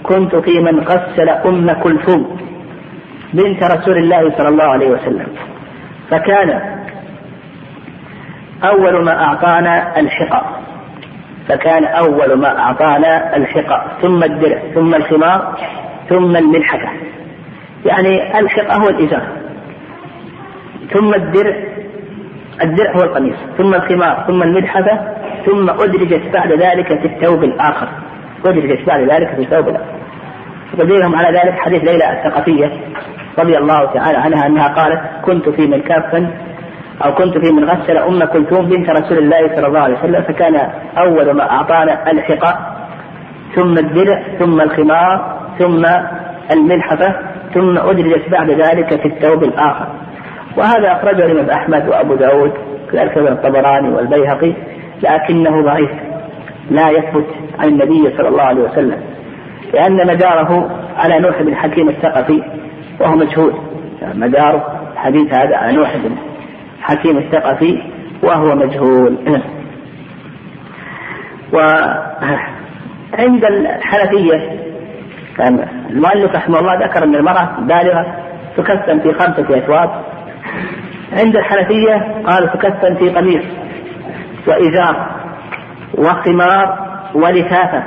كنت 0.03 0.35
في 0.35 0.59
من 0.59 0.79
غسل 0.79 1.29
أم 1.29 1.71
كلثوم 1.71 2.37
بنت 3.33 3.63
رسول 3.63 3.97
الله 3.97 4.37
صلى 4.37 4.49
الله 4.49 4.63
عليه 4.63 4.89
وسلم 4.89 5.27
فكان 6.11 6.61
أول 8.63 9.05
ما 9.05 9.23
أعطانا 9.23 9.99
الحقى. 9.99 10.64
فكان 11.47 11.85
أول 11.85 12.39
ما 12.39 12.59
أعطانا 12.59 13.35
الحقى 13.35 13.85
ثم 14.01 14.23
الدرع 14.23 14.59
ثم 14.75 14.95
الخمار 14.95 15.57
ثم 16.09 16.35
الملحفة. 16.35 16.89
يعني 17.85 18.39
الحقى 18.39 18.79
هو 18.79 18.89
الإزار. 18.89 19.27
ثم 20.93 21.13
الدرع 21.13 21.55
الدرع 22.63 22.95
هو 22.95 23.03
القميص. 23.03 23.35
ثم 23.57 23.73
الخمار 23.73 24.23
ثم 24.27 24.43
الملحفة 24.43 24.99
ثم 25.45 25.69
أدرجت 25.69 26.33
بعد 26.33 26.51
ذلك 26.51 26.87
في 26.87 27.05
الثوب 27.05 27.43
الآخر. 27.43 27.87
أدرجت 28.45 28.87
بعد 28.87 29.01
ذلك 29.01 29.35
في 29.35 29.41
الثوب 29.41 29.69
الآخر. 29.69 29.95
ودليلهم 30.73 31.15
على 31.15 31.37
ذلك 31.37 31.59
حديث 31.59 31.83
ليلى 31.83 32.11
الثقفية 32.11 32.71
رضي 33.39 33.57
الله 33.57 33.85
تعالى 33.93 34.17
عنها 34.17 34.47
أنها 34.47 34.67
قالت 34.67 35.01
كنت 35.25 35.49
في 35.49 35.67
من 35.67 35.81
كافا 35.81 36.31
أو 37.05 37.13
كنت 37.15 37.37
في 37.37 37.51
من 37.51 37.63
غسل 37.63 37.97
أم 37.97 38.23
كلثوم 38.25 38.65
بنت 38.65 38.89
رسول 38.89 39.17
الله 39.17 39.55
صلى 39.55 39.67
الله 39.67 39.79
عليه 39.79 39.99
وسلم 39.99 40.21
فكان 40.21 40.55
أول 40.97 41.31
ما 41.31 41.51
أعطانا 41.51 42.11
الحقاء 42.11 42.75
ثم 43.55 43.77
الدرع 43.77 44.23
ثم 44.39 44.61
الخمار 44.61 45.37
ثم 45.59 45.85
الملحفة 46.51 47.15
ثم 47.53 47.77
أدرجت 47.77 48.29
بعد 48.29 48.49
ذلك 48.51 49.01
في 49.01 49.07
الثوب 49.07 49.43
الآخر. 49.43 49.87
وهذا 50.57 50.91
أخرجه 50.91 51.25
الإمام 51.25 51.49
أحمد 51.49 51.87
وأبو 51.87 52.15
داود 52.15 52.51
كذلك 52.91 53.17
ابن 53.17 53.27
الطبراني 53.27 53.89
والبيهقي 53.89 54.53
لكنه 55.03 55.61
ضعيف 55.63 55.91
لا 56.71 56.89
يثبت 56.89 57.25
عن 57.59 57.67
النبي 57.67 58.17
صلى 58.17 58.27
الله 58.27 58.43
عليه 58.43 58.61
وسلم 58.61 59.01
لأن 59.73 60.07
مداره 60.07 60.69
على 60.97 61.19
نوح 61.19 61.41
بن 61.41 61.55
حكيم 61.55 61.89
الثقفي 61.89 62.43
وهو 62.99 63.15
مجهول. 63.15 63.53
مدار 64.13 64.79
حديث 64.95 65.33
هذا 65.33 65.55
على 65.55 65.77
نوح 65.77 65.97
بن 65.97 66.15
حكيم 66.85 67.17
الثقفي 67.17 67.81
وهو 68.23 68.55
مجهول. 68.55 69.17
وعند 71.53 73.45
الحنفية 73.45 74.59
المؤلف 75.89 76.35
رحمه 76.35 76.59
الله 76.59 76.75
ذكر 76.85 77.03
أن 77.03 77.15
المرأة 77.15 77.49
بالغة 77.59 78.15
تكفن 78.57 78.99
في 78.99 79.13
خمسة 79.13 79.57
أثواب 79.57 79.89
عند 81.13 81.35
الحنفية 81.35 82.23
قالوا 82.25 82.49
تكفن 82.49 82.95
في 82.95 83.09
قميص 83.09 83.43
وإزار 84.47 85.07
وخمار 85.97 86.79
ولفافة 87.15 87.83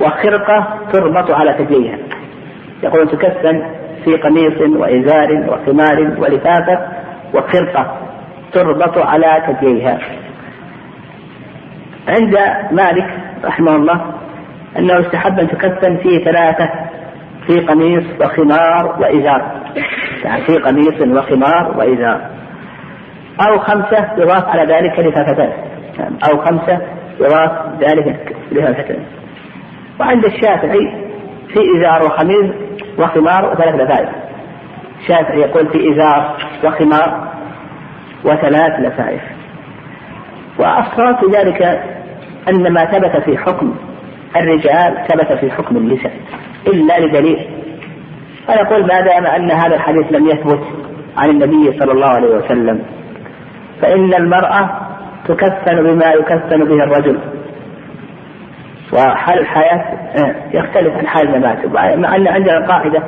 وخرقة 0.00 0.78
تربط 0.92 1.30
على 1.30 1.52
ثدييها 1.52 1.98
يقول 2.82 3.08
تكفن 3.08 3.62
في 4.04 4.16
قميص 4.16 4.60
وإزار 4.76 5.32
وخمار 5.48 6.14
ولفافة 6.18 6.78
وخرقة 7.34 7.96
تربط 8.52 8.98
على 8.98 9.42
ثدييها 9.46 9.98
عند 12.08 12.38
مالك 12.72 13.06
رحمه 13.44 13.76
الله 13.76 14.14
أنه 14.78 15.00
استحب 15.00 15.38
أن 15.38 15.48
تكفن 15.48 15.96
في 15.96 16.24
ثلاثة 16.24 16.70
في 17.46 17.60
قميص 17.60 18.04
وخمار 18.20 18.96
وإزار. 19.00 19.60
يعني 20.24 20.42
في 20.42 20.56
قميص 20.56 21.00
وخمار 21.00 21.74
وإزار. 21.78 22.30
أو 23.40 23.58
خمسة 23.58 24.08
يضاف 24.18 24.48
على 24.48 24.74
ذلك 24.74 24.98
لفافتان 24.98 25.52
أو 26.30 26.38
خمسة 26.38 26.80
يضاف 27.20 27.52
ذلك 27.80 28.36
لفافتان 28.52 29.04
وعند 30.00 30.24
الشافعي 30.24 30.92
في 31.48 31.60
إزار 31.78 32.06
وخمير 32.06 32.54
وخمار 32.98 33.50
وثلاث 33.50 33.74
لفائف 33.74 34.08
الشافعي 35.00 35.40
يقول 35.40 35.68
في 35.68 35.92
إزار 35.92 36.36
وخمار 36.64 37.28
وثلاث 38.24 38.80
لفائف 38.80 39.20
وأصلا 40.58 41.16
في 41.16 41.26
ذلك 41.36 41.62
أن 42.48 42.72
ما 42.72 42.84
ثبت 42.84 43.24
في 43.24 43.38
حكم 43.38 43.74
الرجال 44.36 45.06
ثبت 45.08 45.32
في 45.32 45.50
حكم 45.50 45.76
النساء 45.76 46.12
إلا 46.66 47.00
لدليل. 47.00 47.50
فنقول 48.46 48.86
ما 48.86 49.00
دام 49.00 49.26
أن 49.26 49.50
هذا 49.50 49.74
الحديث 49.74 50.12
لم 50.12 50.26
يثبت 50.26 50.62
عن 51.16 51.30
النبي 51.30 51.78
صلى 51.78 51.92
الله 51.92 52.08
عليه 52.08 52.28
وسلم 52.28 52.82
فإن 53.82 54.14
المرأة 54.14 54.70
تكفن 55.28 55.82
بما 55.82 56.06
يكفن 56.06 56.64
به 56.64 56.84
الرجل. 56.84 57.18
وحال 58.92 59.38
الحياة 59.38 59.84
آه، 60.18 60.34
يختلف 60.52 60.96
عن 60.96 61.06
حال 61.06 61.28
الممات 61.28 61.66
مع 61.66 62.16
أن 62.16 62.28
عندنا 62.28 62.66
قاعدة 62.66 63.02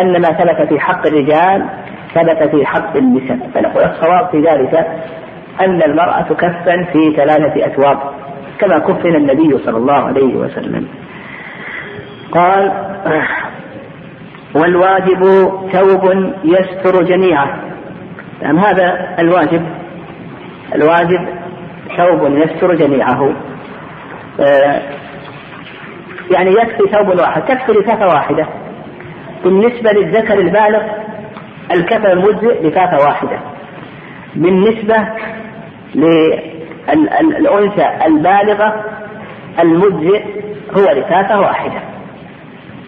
أن 0.00 0.12
ما 0.12 0.28
ثبت 0.28 0.68
في 0.68 0.80
حق 0.80 1.06
الرجال 1.06 1.66
ثبت 2.14 2.50
في 2.50 2.66
حق 2.66 2.96
النساء. 2.96 3.50
فنقول 3.54 3.84
الصواب 3.84 4.28
في 4.30 4.40
ذلك 4.40 4.74
أن 5.60 5.82
المرأة 5.82 6.22
تكفن 6.22 6.84
في 6.92 7.16
ثلاثة 7.16 7.66
أثواب 7.66 7.98
كما 8.58 8.78
كفن 8.78 9.14
النبي 9.16 9.58
صلى 9.58 9.76
الله 9.76 10.06
عليه 10.06 10.36
وسلم. 10.36 10.88
قال 12.32 12.72
والواجب 14.54 15.50
ثوب 15.72 16.32
يستر 16.44 17.02
جميعه 17.02 17.58
يعني 18.42 18.58
هذا 18.58 19.14
الواجب. 19.18 19.62
الواجب 20.74 21.28
ثوب 21.96 22.32
يستر 22.32 22.74
جميعه. 22.74 23.32
آه، 24.40 24.82
يعني 26.30 26.50
يكفي 26.50 26.92
ثوب 26.92 27.18
واحد 27.18 27.42
تكفي 27.42 27.72
لفافة 27.72 28.06
واحدة. 28.06 28.46
بالنسبة 29.44 29.92
للذكر 29.92 30.38
البالغ 30.38 30.82
الكفن 31.70 32.06
المجزئ 32.06 32.68
لفافة 32.68 32.96
واحدة. 33.06 33.38
بالنسبة 34.34 35.08
للأنثى 35.94 37.90
البالغة 38.06 38.84
المجزئ 39.60 40.22
هو 40.76 40.84
لفافة 40.92 41.40
واحدة. 41.40 41.80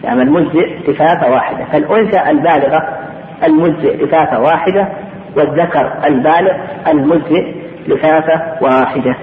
يعني 0.03 0.21
المجزئ 0.21 0.77
لفافة 0.87 1.31
واحدة. 1.31 1.65
فالأنثى 1.71 2.29
البالغة 2.29 2.99
المجزئ 3.43 4.05
لفافة 4.05 4.39
واحدة 4.39 4.89
والذكر 5.35 5.93
البالغ 6.05 6.53
المجزئ 6.87 7.55
لفافة 7.87 8.41
واحدة. 8.61 9.15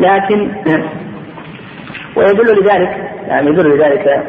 لكن 0.00 0.50
ويدل 2.16 2.62
لذلك 2.62 3.10
يعني 3.28 3.48
يدل 3.48 3.76
لذلك 3.76 4.24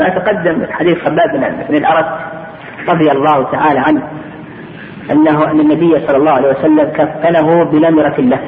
ما 0.00 0.08
تقدم 0.08 0.66
حديث 0.70 0.98
خباب 0.98 1.56
بن 1.68 1.76
الأرد 1.76 2.06
رضي 2.88 3.10
الله 3.10 3.50
تعالى 3.50 3.80
عنه 3.80 4.02
أنه 5.10 5.50
أن 5.50 5.60
النبي 5.60 6.06
صلى 6.06 6.16
الله 6.16 6.32
عليه 6.32 6.48
وسلم 6.48 6.84
كفنه 6.84 7.64
بنمرة 7.64 8.20
له. 8.20 8.40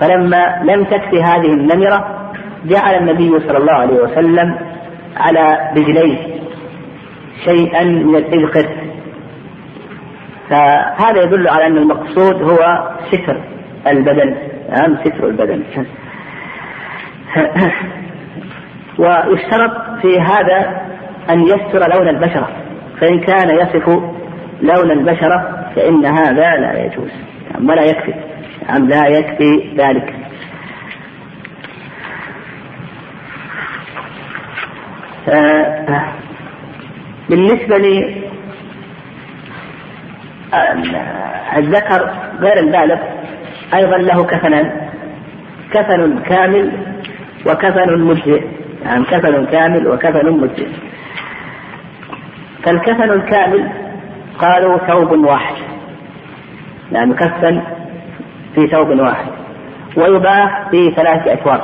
فلما 0.00 0.60
لم 0.62 0.84
تكفي 0.84 1.22
هذه 1.22 1.52
النمرة 1.52 2.30
جعل 2.64 2.94
النبي 2.94 3.40
صلى 3.40 3.58
الله 3.58 3.72
عليه 3.72 4.02
وسلم 4.02 4.58
على 5.16 5.70
رجليه 5.76 6.18
شيئا 7.44 7.84
من 7.84 8.16
الإذخر 8.16 8.66
فهذا 10.50 11.22
يدل 11.22 11.48
على 11.48 11.66
أن 11.66 11.76
المقصود 11.76 12.42
هو 12.42 12.90
ستر 13.12 13.40
البدن 13.86 14.36
نعم 14.70 14.96
ستر 15.04 15.26
البدن. 15.26 15.62
ويشترط 18.98 19.85
في 20.02 20.20
هذا 20.20 20.86
أن 21.30 21.42
يستر 21.42 21.94
لون 21.94 22.08
البشرة. 22.08 22.48
فإن 23.00 23.20
كان 23.20 23.50
يصف 23.50 23.88
لون 24.62 24.90
البشرة 24.90 25.70
فإن 25.76 26.06
هذا 26.06 26.56
لا 26.56 26.84
يجوز. 26.84 27.10
ولا 27.62 27.82
يكفي. 27.82 28.14
نعم 28.68 28.88
لا 28.88 29.06
يكفي 29.06 29.76
ذلك. 29.78 30.14
بالنسبة 37.28 37.78
لي 37.78 38.22
الذكر 41.56 42.10
غير 42.40 42.58
البالغ 42.58 42.98
أيضا 43.74 43.96
له 43.96 44.24
كفنان. 44.24 44.90
كفن 45.72 46.18
كامل 46.18 46.72
وكفن 47.46 48.00
مجزئ. 48.00 48.55
يعني 48.86 49.04
كفن 49.04 49.46
كامل 49.46 49.88
وكفن 49.88 50.30
مجزئ 50.30 50.68
فالكفن 52.66 53.10
الكامل 53.10 53.68
قالوا 54.38 54.78
ثوب 54.78 55.12
واحد. 55.12 55.54
يعني 56.92 57.14
كفن 57.14 57.62
في 58.54 58.66
ثوب 58.66 58.88
واحد. 58.88 59.26
ويباح 59.96 60.68
في 60.70 60.90
ثلاثة 60.90 61.32
أثواب 61.32 61.60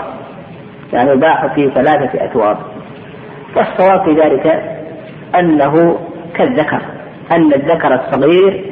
يعني 0.93 1.11
يباح 1.11 1.55
في 1.55 1.71
ثلاثة 1.71 2.25
أثواب 2.25 2.59
والصواب 3.57 4.05
في 4.05 4.13
ذلك 4.21 4.47
أنه 5.35 5.99
كالذكر. 6.35 6.83
أن 7.33 7.53
الذكر 7.53 7.95
الصغير 7.95 8.65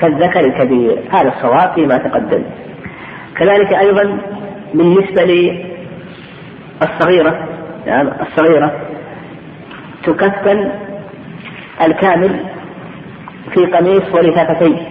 كالذكر 0.00 0.40
الكبير. 0.40 0.98
هذا 1.12 1.28
الصواب 1.28 1.72
فيما 1.74 1.98
تقدم. 1.98 2.42
كذلك 3.36 3.72
أيضا 3.72 4.18
بالنسبة 4.74 5.22
للصغيرة 6.82 7.49
الصغيرة 7.86 8.72
تكفن 10.04 10.72
الكامل 11.86 12.40
في 13.54 13.66
قميص 13.66 14.14
ولفافتين. 14.14 14.86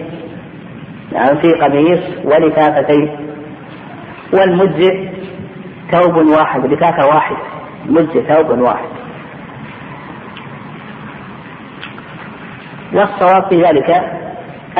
يعني 1.12 1.40
في 1.40 1.52
قميص 1.52 2.00
ولفافتين. 2.24 3.16
والمجزئ 4.32 5.08
ثوب 5.90 6.16
واحد 6.16 6.66
لفافة 6.66 7.06
واحد. 7.06 7.36
مجزئ 7.86 8.34
ثوب 8.34 8.58
واحد. 8.58 8.88
والصواب 12.92 13.48
في 13.48 13.62
ذلك 13.62 14.02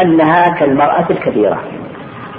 أنها 0.02 0.48
كالمرأة 0.48 1.06
الكبيرة. 1.10 1.60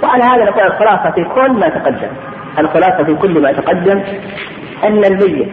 وعلى 0.02 0.24
هذا 0.24 0.44
نقول 0.44 0.66
الخلاصة 0.66 1.10
في 1.10 1.24
كل 1.24 1.52
ما 1.52 1.68
تقدم. 1.68 2.10
الخلاصة 2.58 3.04
في 3.04 3.14
كل 3.14 3.42
ما 3.42 3.52
تقدم 3.52 4.02
أن 4.84 5.04
الميت 5.04 5.48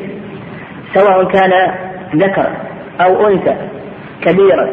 سواء 0.94 1.24
كان 1.32 1.52
ذكرا 2.16 2.54
أو 3.02 3.28
أنثى 3.28 3.56
كبيرا 4.22 4.70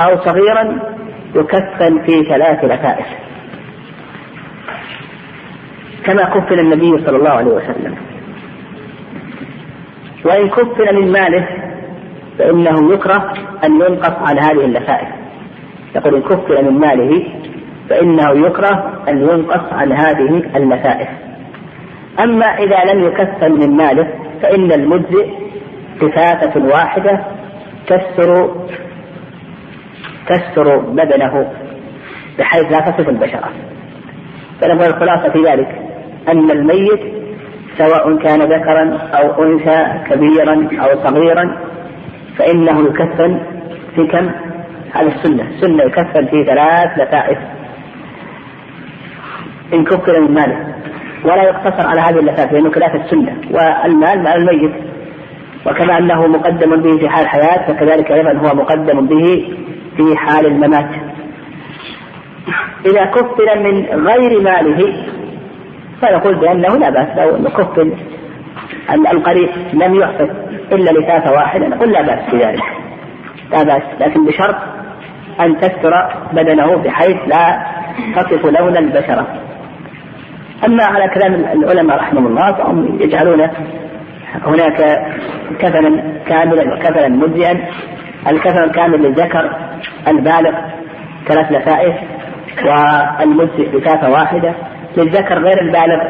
أو 0.00 0.16
صغيرا 0.16 0.78
يكفن 1.34 2.02
في 2.06 2.24
ثلاث 2.24 2.64
لفائف 2.64 3.06
كما 6.04 6.24
كفن 6.24 6.58
النبي 6.58 7.04
صلى 7.06 7.16
الله 7.16 7.30
عليه 7.30 7.50
وسلم. 7.52 7.94
وإن 10.24 10.48
كفن 10.48 10.94
من 10.94 11.12
ماله 11.12 11.48
فإنه 12.38 12.92
يكره 12.94 13.32
أن 13.64 13.72
ينقص 13.80 14.14
عن 14.28 14.38
هذه 14.38 14.64
اللفائف 14.64 15.08
يقول 15.96 16.14
إن 16.14 16.22
كفن 16.22 16.64
من 16.64 16.78
ماله 16.80 17.26
فإنه 17.90 18.46
يكره 18.46 19.02
أن 19.08 19.18
ينقص 19.18 19.72
عن 19.72 19.92
هذه 19.92 20.56
اللفائف 20.56 21.08
أما 22.20 22.46
إذا 22.46 22.92
لم 22.92 23.04
يكفن 23.04 23.52
من 23.52 23.76
ماله 23.76 24.08
فإن 24.42 24.72
المجزئ 24.72 25.28
كفافة 26.00 26.60
واحدة 26.60 27.24
تستر 27.86 28.54
تستر 30.28 30.78
بدنه 30.78 31.52
بحيث 32.38 32.72
لا 32.72 32.80
تصف 32.80 33.08
البشرة. 33.08 33.50
فنقول 34.60 34.86
الخلاصة 34.86 35.28
في 35.32 35.38
ذلك. 35.38 35.82
أن 36.28 36.50
الميت 36.50 37.00
سواء 37.78 38.16
كان 38.16 38.42
ذكرا 38.42 38.98
أو 39.14 39.44
أنثى 39.44 40.04
كبيرا 40.10 40.68
أو 40.72 41.08
صغيرا 41.08 41.58
فإنه 42.38 42.86
يكفن 42.86 43.40
في 43.94 44.06
كم؟ 44.06 44.30
على 44.94 45.08
السنة، 45.08 45.42
السنة 45.42 45.82
يكفن 45.82 46.26
في 46.26 46.44
ثلاث 46.44 46.98
لفائف. 46.98 47.38
إن 49.74 49.84
كفر 49.84 50.20
من 50.20 50.34
ماله. 50.34 50.77
ولا 51.24 51.42
يقتصر 51.42 51.86
على 51.86 52.00
هذه 52.00 52.18
اللفائف 52.18 52.52
لأنه 52.52 52.70
خلاف 52.70 52.94
السنة 52.94 53.36
والمال 53.50 54.22
مال 54.22 54.28
الميت. 54.28 54.72
وكما 55.66 55.98
أنه 55.98 56.26
مقدم 56.26 56.82
به 56.82 56.98
في 56.98 57.08
حال 57.08 57.24
الحياة 57.24 57.66
فكذلك 57.66 58.12
أيضا 58.12 58.32
هو 58.32 58.54
مقدم 58.54 59.06
به 59.06 59.54
في 59.96 60.16
حال 60.16 60.46
الممات. 60.46 60.88
إذا 62.86 63.04
كفل 63.04 63.62
من 63.62 64.06
غير 64.06 64.40
ماله 64.42 64.94
فنقول 66.02 66.34
بأنه 66.34 66.76
لا 66.76 66.90
بأس 66.90 67.18
لو 67.18 67.50
كفل 67.50 67.92
القريب 69.12 69.48
لم 69.72 69.94
يحفظ 69.94 70.28
إلا 70.72 70.90
لثاثة 70.90 71.32
واحدة 71.32 71.68
نقول 71.68 71.92
لا 71.92 72.02
بأس 72.02 72.34
بذلك 72.34 72.62
لا 73.50 73.62
بأس 73.62 73.82
لكن 74.00 74.26
بشرط 74.26 74.56
أن 75.40 75.60
تستر 75.60 75.92
بدنه 76.32 76.76
بحيث 76.76 77.16
لا 77.26 77.66
تصف 78.16 78.46
لون 78.46 78.76
البشرة. 78.76 79.26
أما 80.66 80.84
على 80.84 81.08
كلام 81.08 81.34
العلماء 81.34 81.96
رحمهم 81.96 82.26
الله 82.26 82.52
فهم 82.52 83.00
يجعلون 83.00 83.48
هناك 84.44 85.06
كفنا 85.58 86.02
كاملا 86.26 86.74
وكفنا 86.74 87.08
مجزئا. 87.08 87.68
الكفن 88.28 88.64
الكامل 88.64 89.02
للذكر 89.02 89.56
البالغ 90.08 90.52
ثلاث 91.26 91.52
لفائف 91.52 91.94
والمجزئ 92.64 93.76
لفافة 93.76 94.10
واحدة. 94.10 94.54
للذكر 94.96 95.38
غير 95.38 95.60
البالغ 95.62 96.02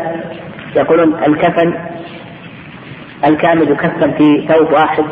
يقولون 0.77 1.15
الكفن 1.27 1.75
الكامل 3.25 3.71
يكفن 3.71 4.13
في 4.13 4.49
ثوب 4.49 4.73
واحد 4.73 5.05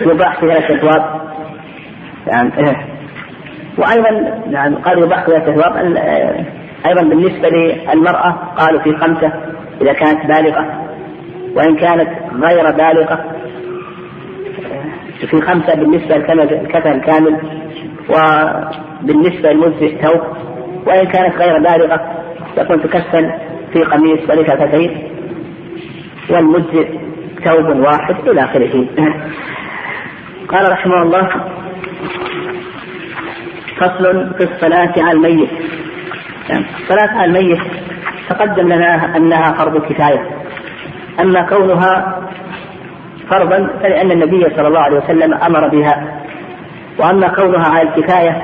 يباح 0.00 0.40
في 0.40 0.46
ثلاث 0.46 0.70
اثواب 0.70 1.20
يعني 2.26 2.76
وأيضا 3.78 4.40
يعني 4.50 4.76
قالوا 4.76 5.06
يباح 5.06 5.24
في 5.24 5.30
ثلاث 5.30 5.48
اثواب 5.48 5.76
أيضا 6.86 7.02
بالنسبة 7.02 7.48
للمرأة 7.48 8.30
قالوا 8.58 8.80
في 8.80 8.96
خمسة 8.96 9.32
إذا 9.80 9.92
كانت 9.92 10.26
بالغة 10.26 10.88
وإن 11.56 11.76
كانت 11.76 12.08
غير 12.32 12.70
بالغة 12.70 13.24
في 15.30 15.40
خمسة 15.40 15.74
بالنسبة 15.74 16.16
للكفن 16.16 16.92
الكامل 16.92 17.38
وبالنسبة 18.08 19.52
للمجزئ 19.52 20.02
ثوب 20.02 20.20
وإن 20.86 21.06
كانت 21.06 21.36
غير 21.36 21.58
بالغة 21.58 22.00
تكون 22.56 22.82
تكفن 22.82 23.32
في 23.72 23.82
قميص 23.82 24.30
ولفتين 24.30 25.08
والمجزئ 26.30 26.88
ثوب 27.44 27.76
واحد 27.76 28.28
إلى 28.28 28.44
آخره. 28.44 28.86
قال 30.48 30.72
رحمه 30.72 31.02
الله 31.02 31.28
فصل 33.78 34.34
في 34.38 34.44
الصلاة 34.44 34.92
على 34.96 35.12
الميت. 35.12 35.50
على 36.90 37.24
الميت 37.24 37.60
تقدم 38.28 38.68
لنا 38.68 39.16
أنها 39.16 39.52
فرض 39.52 39.82
كفاية 39.86 40.42
أما 41.20 41.42
كونها 41.42 42.22
فرضا 43.30 43.70
فلأن 43.82 44.10
النبي 44.10 44.44
صلى 44.56 44.68
الله 44.68 44.80
عليه 44.80 44.96
وسلم 44.96 45.34
أمر 45.34 45.68
بها. 45.68 46.22
وأما 46.98 47.28
كونها 47.28 47.68
على 47.68 47.88
الكفاية 47.88 48.42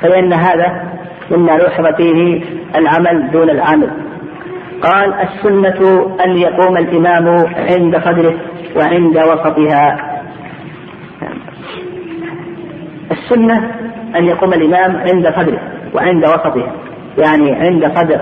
فإن 0.00 0.32
هذا 0.32 0.82
مما 1.30 1.52
لوحظ 1.52 1.86
فيه 1.96 2.42
العمل 2.76 3.30
دون 3.30 3.50
العامل. 3.50 3.90
قال 4.82 5.14
السنة 5.14 6.06
أن 6.24 6.36
يقوم 6.36 6.76
الإمام 6.76 7.28
عند 7.56 7.98
صدره 8.04 8.34
وعند 8.76 9.18
وسطها. 9.18 9.96
السنة 13.10 13.70
أن 14.16 14.24
يقوم 14.24 14.52
الإمام 14.52 14.96
عند 14.96 15.28
صدره 15.36 15.60
وعند 15.94 16.24
وسطها. 16.24 16.72
يعني 17.18 17.52
عند 17.52 17.98
صدر 17.98 18.20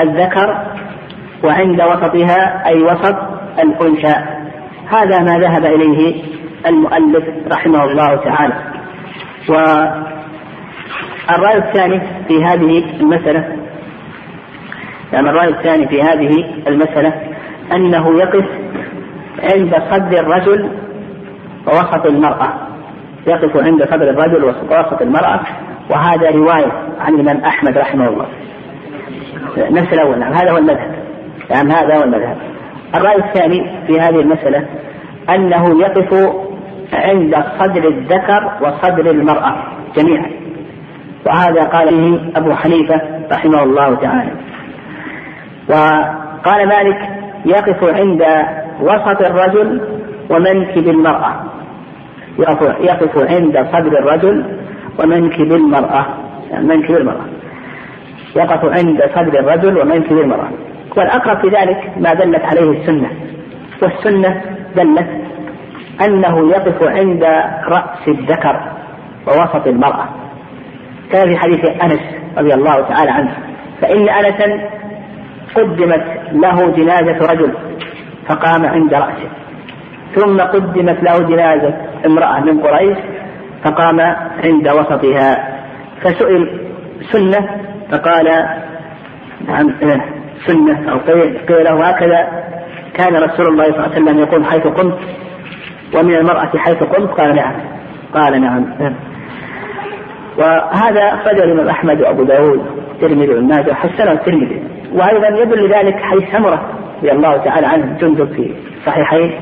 الذكر 0.00 0.66
وعند 1.44 1.82
وسطها 1.82 2.66
أي 2.66 2.82
وسط 2.82 3.16
الأنثى. 3.58 4.14
هذا 4.88 5.22
ما 5.22 5.38
ذهب 5.38 5.64
إليه 5.64 6.22
المؤلف 6.66 7.24
رحمه 7.52 7.84
الله 7.84 8.16
تعالى. 8.16 8.54
والرأي 9.48 11.58
الثاني 11.58 12.00
في 12.28 12.44
هذه 12.44 13.00
المسألة 13.00 13.56
يعني 15.12 15.30
الرأي 15.30 15.48
الثاني 15.48 15.88
في 15.88 16.02
هذه 16.02 16.44
المسألة 16.66 17.12
أنه 17.72 18.18
يقف 18.18 18.44
عند 19.52 19.74
صدر 19.90 20.20
الرجل 20.20 20.70
ووسط 21.66 22.06
المرأة. 22.06 22.52
يقف 23.26 23.56
عند 23.56 23.84
صدر 23.84 24.10
الرجل 24.10 24.44
ووسط 24.44 25.02
المرأة. 25.02 25.40
وهذا 25.90 26.30
رواية 26.30 26.72
عن 27.00 27.14
الإمام 27.14 27.44
أحمد 27.44 27.78
رحمه 27.78 28.08
الله. 28.08 28.26
نفس 29.70 29.92
الأول 29.92 30.18
نعم 30.18 30.32
هذا 30.32 30.50
هو 30.50 30.56
المذهب. 30.56 30.94
نعم 31.50 31.70
هذا 31.70 31.96
هو 31.96 32.02
المذهب. 32.02 32.36
الرأي 32.94 33.16
الثاني 33.16 33.86
في 33.86 34.00
هذه 34.00 34.20
المسألة 34.20 34.66
أنه 35.30 35.80
يقف 35.80 36.32
عند 36.92 37.36
صدر 37.58 37.88
الذكر 37.88 38.52
وصدر 38.60 39.10
المرأة 39.10 39.56
جميعا. 39.96 40.30
وهذا 41.26 41.64
قال 41.64 41.88
به 41.90 42.20
أبو 42.36 42.54
حنيفة 42.54 43.00
رحمه 43.32 43.62
الله 43.62 43.94
تعالى. 43.94 44.30
وقال 45.68 46.68
مالك 46.68 47.08
يقف 47.44 47.84
عند 47.84 48.22
وسط 48.80 49.20
الرجل 49.20 49.80
ومنكب 50.30 50.88
المرأة. 50.88 51.34
يقف, 52.38 52.80
يقف 52.80 53.30
عند 53.30 53.66
صدر 53.72 53.98
الرجل 53.98 54.65
ومنكب 54.98 55.52
المرأة 55.52 56.06
يعني 56.50 56.66
منكب 56.66 56.96
المرأة 56.96 57.26
يقف 58.36 58.64
عند 58.64 59.02
صدر 59.14 59.40
الرجل 59.40 59.78
ومنكب 59.78 60.18
المرأة 60.18 60.48
والأقرب 60.96 61.40
في 61.40 61.48
ذلك 61.48 61.92
ما 61.96 62.14
دلت 62.14 62.44
عليه 62.44 62.70
السنة. 62.70 63.10
والسنة 63.82 64.42
دلت 64.76 65.08
أنه 66.04 66.50
يقف 66.50 66.82
عند 66.82 67.24
رأس 67.68 68.08
الذكر 68.08 68.60
ووسط 69.26 69.66
المرأة. 69.66 70.08
كان 71.12 71.28
في 71.28 71.36
حديث 71.36 71.64
أنس 71.64 72.00
رضي 72.38 72.54
الله 72.54 72.80
تعالى 72.80 73.10
عنه 73.10 73.36
فإن 73.80 74.08
أنسا 74.08 74.68
قدمت 75.54 76.04
له 76.32 76.70
جنازة 76.70 77.32
رجل 77.32 77.52
فقام 78.28 78.66
عند 78.66 78.94
رأسه. 78.94 79.28
ثم 80.14 80.40
قدمت 80.40 81.02
له 81.02 81.18
جنازة 81.18 81.74
امرأة 82.06 82.40
من 82.40 82.60
قريش 82.60 82.98
فقام 83.66 84.00
عند 84.44 84.68
وسطها. 84.68 85.58
فسئل 86.02 86.60
سنة 87.12 87.48
فقال 87.90 88.24
نعم 89.48 89.74
إيه، 89.82 90.04
سنة 90.46 90.92
أو 90.92 90.98
قيل 91.48 91.64
له 91.64 91.88
هكذا. 91.88 92.46
كان 92.94 93.14
رسول 93.16 93.46
الله 93.46 93.64
صلى 93.64 93.74
الله 93.74 93.82
عليه 93.82 94.02
وسلم 94.02 94.18
يقول 94.18 94.44
حيث 94.44 94.66
قمت 94.66 94.98
ومن 95.94 96.14
المرأة 96.14 96.50
حيث 96.56 96.82
قمت؟ 96.82 97.10
قال 97.10 97.36
نعم. 97.36 97.54
قال 98.14 98.40
نعم 98.40 98.64
وهذا 100.38 101.00
أخرجه 101.00 101.44
الإمام 101.44 101.68
أحمد 101.68 102.00
وأبو 102.00 102.24
داود 102.24 102.66
الترمذي 102.94 103.28
وابن 103.28 103.48
ماجه 103.48 103.72
حسنه 103.72 104.12
الترمذي. 104.12 104.62
وأيضا 104.92 105.28
يدل 105.28 105.68
لذلك 105.68 105.94
حديث 106.00 106.30
سمرة 106.32 106.70
رضي 106.98 107.12
الله 107.12 107.36
تعالى 107.36 107.66
عنه 107.66 107.98
جندب 108.00 108.32
في 108.32 108.54
صحيحين 108.86 109.40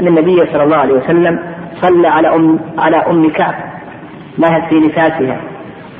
أن 0.00 0.06
النبي 0.06 0.36
صلى 0.52 0.62
الله 0.62 0.76
عليه 0.76 0.94
وسلم 0.94 1.38
صلى 1.80 2.08
على 2.08 2.34
أم 2.34 2.60
على 2.78 2.96
أم 2.96 3.30
كعب 3.30 3.54
ماتت 4.38 4.68
في 4.68 4.74
نفاسها 4.74 5.40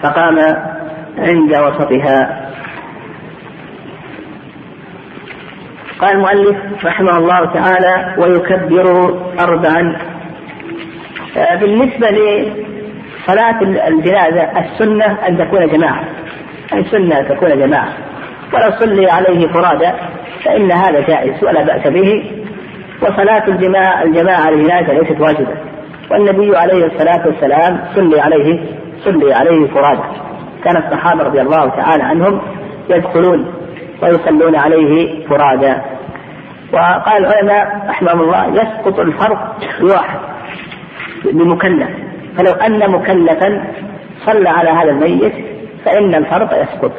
فقام 0.03 0.39
عند 1.19 1.55
وسطها. 1.55 2.49
قال 5.99 6.17
المؤلف 6.17 6.85
رحمه 6.85 7.19
الله 7.19 7.53
تعالى 7.53 8.15
ويكبر 8.19 9.15
أربعا. 9.41 9.97
آه، 11.37 11.57
بالنسبة 11.57 12.09
لصلاة 12.11 13.63
الجنازة 13.63 14.43
السنة 14.43 15.29
أن 15.29 15.39
تكون 15.39 15.67
جماعة. 15.67 16.05
السنة 16.73 17.21
أن 17.21 17.29
تكون 17.29 17.49
جماعة. 17.49 17.93
ولو 18.53 18.71
صلي 18.71 19.11
عليه 19.11 19.49
فرادى 19.49 19.91
فإن 20.45 20.73
هذا 20.73 21.01
جائز 21.01 21.45
ولا 21.45 21.65
بأس 21.65 21.87
به. 21.87 22.42
وصلاة 23.03 23.49
الجماعة 23.49 24.03
الجماعة 24.03 24.51
للجنازة 24.51 24.93
ليست 24.93 25.21
واجبة. 25.21 25.55
والنبي 26.11 26.57
عليه 26.57 26.87
الصلاة 26.87 27.27
والسلام 27.27 27.85
صلي 27.95 28.21
عليه 28.21 28.61
صلي 29.05 29.35
عليه 29.35 29.69
فرادى. 29.69 30.03
كان 30.65 30.77
الصحابة 30.77 31.25
رضي 31.25 31.41
الله 31.41 31.69
تعالى 31.69 32.03
عنهم 32.03 32.41
يدخلون 32.91 33.55
ويصلون 34.03 34.57
عليه 34.57 35.27
فرادى. 35.27 35.75
وقال 36.73 37.27
العلماء 37.27 37.87
رحمهم 37.89 38.21
الله 38.21 38.47
يسقط 38.47 39.01
الفرق 39.01 39.57
بواحد 39.81 40.19
بمكلف. 41.25 41.89
فلو 42.39 42.53
أن 42.53 42.91
مكلفا 42.91 43.65
صلى 44.27 44.49
على 44.49 44.71
هذا 44.71 44.91
الميت 44.91 45.33
فإن 45.85 46.15
الفرق 46.15 46.63
يسقط. 46.63 46.93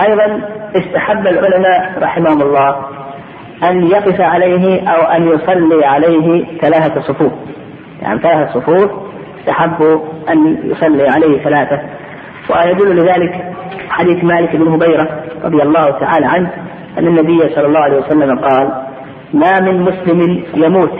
أيضا 0.00 0.40
استحب 0.76 1.26
العلماء 1.26 1.98
رحمهم 2.02 2.42
الله 2.42 2.76
أن 3.64 3.86
يقف 3.86 4.20
عليه 4.20 4.88
أو 4.88 5.02
أن 5.02 5.28
يصلي 5.28 5.84
عليه 5.84 6.44
ثلاثة 6.60 7.00
صفوف. 7.00 7.32
يعني 8.02 8.18
ثلاثة 8.20 8.60
صفوف 8.60 8.90
استحبوا 9.40 10.00
أن 10.30 10.58
يصلي 10.64 11.08
عليه 11.08 11.42
ثلاثة. 11.42 11.80
ويدل 12.50 12.96
لذلك 12.96 13.54
حديث 13.90 14.24
مالك 14.24 14.56
بن 14.56 14.68
هبيرة 14.68 15.24
رضي 15.44 15.62
الله 15.62 15.90
تعالى 15.90 16.26
عنه 16.26 16.50
أن 16.98 17.06
النبي 17.06 17.38
صلى 17.54 17.66
الله 17.66 17.80
عليه 17.80 17.96
وسلم 17.96 18.38
قال 18.38 18.72
ما 19.34 19.60
من 19.60 19.82
مسلم 19.82 20.42
يموت 20.54 20.92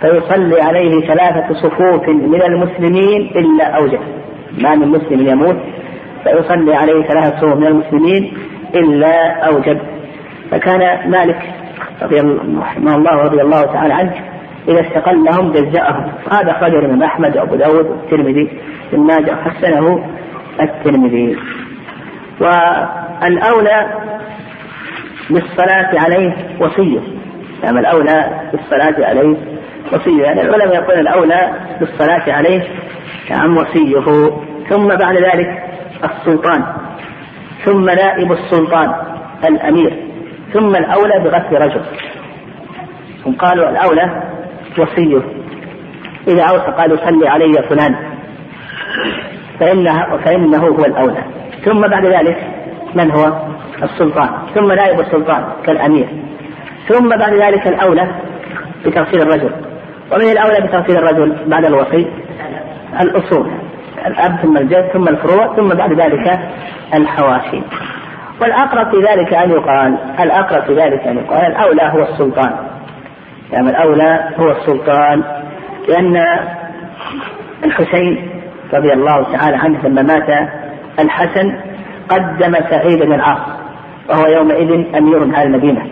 فيصلي 0.00 0.62
عليه 0.62 1.06
ثلاثة 1.06 1.54
صفوف 1.54 2.08
من 2.08 2.42
المسلمين 2.42 3.30
إلا 3.36 3.64
أوجب 3.64 4.00
ما 4.58 4.74
من 4.74 4.88
مسلم 4.88 5.28
يموت 5.28 5.56
فيصلي 6.24 6.74
عليه 6.74 7.02
ثلاثة 7.02 7.36
صفوف 7.36 7.56
من 7.56 7.66
المسلمين 7.66 8.32
إلا 8.74 9.46
أوجب 9.46 9.78
فكان 10.50 11.10
مالك 11.10 11.42
رضي 12.02 12.20
الله 12.20 12.96
الله 12.96 13.22
رضي 13.22 13.42
الله 13.42 13.62
تعالى 13.62 13.94
عنه 13.94 14.14
إذا 14.68 14.80
استقلهم 14.80 15.52
جزأهم. 15.52 16.12
هذا 16.32 16.50
أخرجه 16.50 16.78
الإمام 16.78 17.02
أحمد 17.02 17.36
وأبو 17.36 17.54
داود 17.54 17.86
والترمذي 17.86 18.60
ماجه 18.92 19.34
حسنه 19.44 20.04
الترمذي. 20.60 21.36
والأولى 22.40 23.86
بالصلاة 25.30 26.00
عليه 26.00 26.32
وصية. 26.60 27.00
يعني 27.62 27.80
الأولى 27.80 28.40
بالصلاة 28.52 29.06
عليه 29.06 29.36
وصية. 29.92 30.22
يعني 30.22 30.40
العلماء 30.40 30.74
يقول 30.74 30.98
الأولى 30.98 31.50
بالصلاة 31.80 32.32
عليه 32.32 32.62
نعم 33.30 33.56
وصية. 33.56 34.30
ثم 34.70 34.88
بعد 34.88 35.16
ذلك 35.16 35.62
السلطان. 36.04 36.64
ثم 37.64 37.84
نائب 37.84 38.32
السلطان 38.32 38.94
الأمير. 39.44 40.13
ثم 40.54 40.76
الأولى 40.76 41.18
بغسل 41.18 41.62
رجل. 41.62 41.82
هم 43.26 43.36
قالوا 43.36 43.70
الأولى 43.70 44.22
وصية. 44.78 45.22
إذا 46.28 46.42
أوصى 46.42 46.70
قالوا 46.78 46.96
صلي 46.96 47.28
علي 47.28 47.62
فلان. 47.68 47.94
فإنه, 49.60 50.16
فإنه 50.16 50.66
هو 50.66 50.84
الأولى. 50.84 51.24
ثم 51.64 51.80
بعد 51.80 52.06
ذلك 52.06 52.46
من 52.94 53.10
هو؟ 53.10 53.32
السلطان. 53.82 54.28
ثم 54.54 54.72
نائب 54.72 55.00
السلطان 55.00 55.44
كالأمير. 55.66 56.08
ثم 56.88 57.08
بعد 57.08 57.34
ذلك 57.34 57.66
الأولى 57.66 58.14
بتغسيل 58.86 59.22
الرجل. 59.22 59.50
ومن 60.12 60.30
الأولى 60.30 60.60
بتغسيل 60.66 60.96
الرجل 60.96 61.36
بعد 61.46 61.64
الوصي؟ 61.64 62.06
الأصول. 63.00 63.50
الأب 64.06 64.36
ثم 64.42 64.56
الجد 64.56 64.88
ثم 64.92 65.08
الفروع 65.08 65.56
ثم 65.56 65.68
بعد 65.68 65.92
ذلك 65.92 66.38
الحواشي. 66.94 67.62
والأقرب 68.40 68.90
في 68.90 68.96
ذلك 68.96 69.34
أن 69.34 69.50
يقال 69.50 69.98
الأقرب 70.20 70.64
في 70.64 70.74
ذلك 70.74 71.06
أن 71.06 71.16
يقال 71.16 71.46
الأولى 71.46 71.82
هو 71.82 72.02
السلطان. 72.02 72.56
يعني 73.52 73.70
الأولى 73.70 74.30
هو 74.38 74.50
السلطان 74.50 75.22
لأن 75.88 76.24
الحسين 77.64 78.30
رضي 78.74 78.92
الله 78.92 79.32
تعالى 79.32 79.56
عنه 79.56 79.88
لما 79.88 80.02
مات 80.02 80.48
الحسن 80.98 81.60
قدم 82.08 82.54
سعيد 82.70 83.02
بن 83.02 83.12
العاص 83.12 83.48
وهو 84.08 84.26
يومئذ 84.26 84.96
أمير 84.96 85.34
على 85.34 85.46
المدينة. 85.46 85.86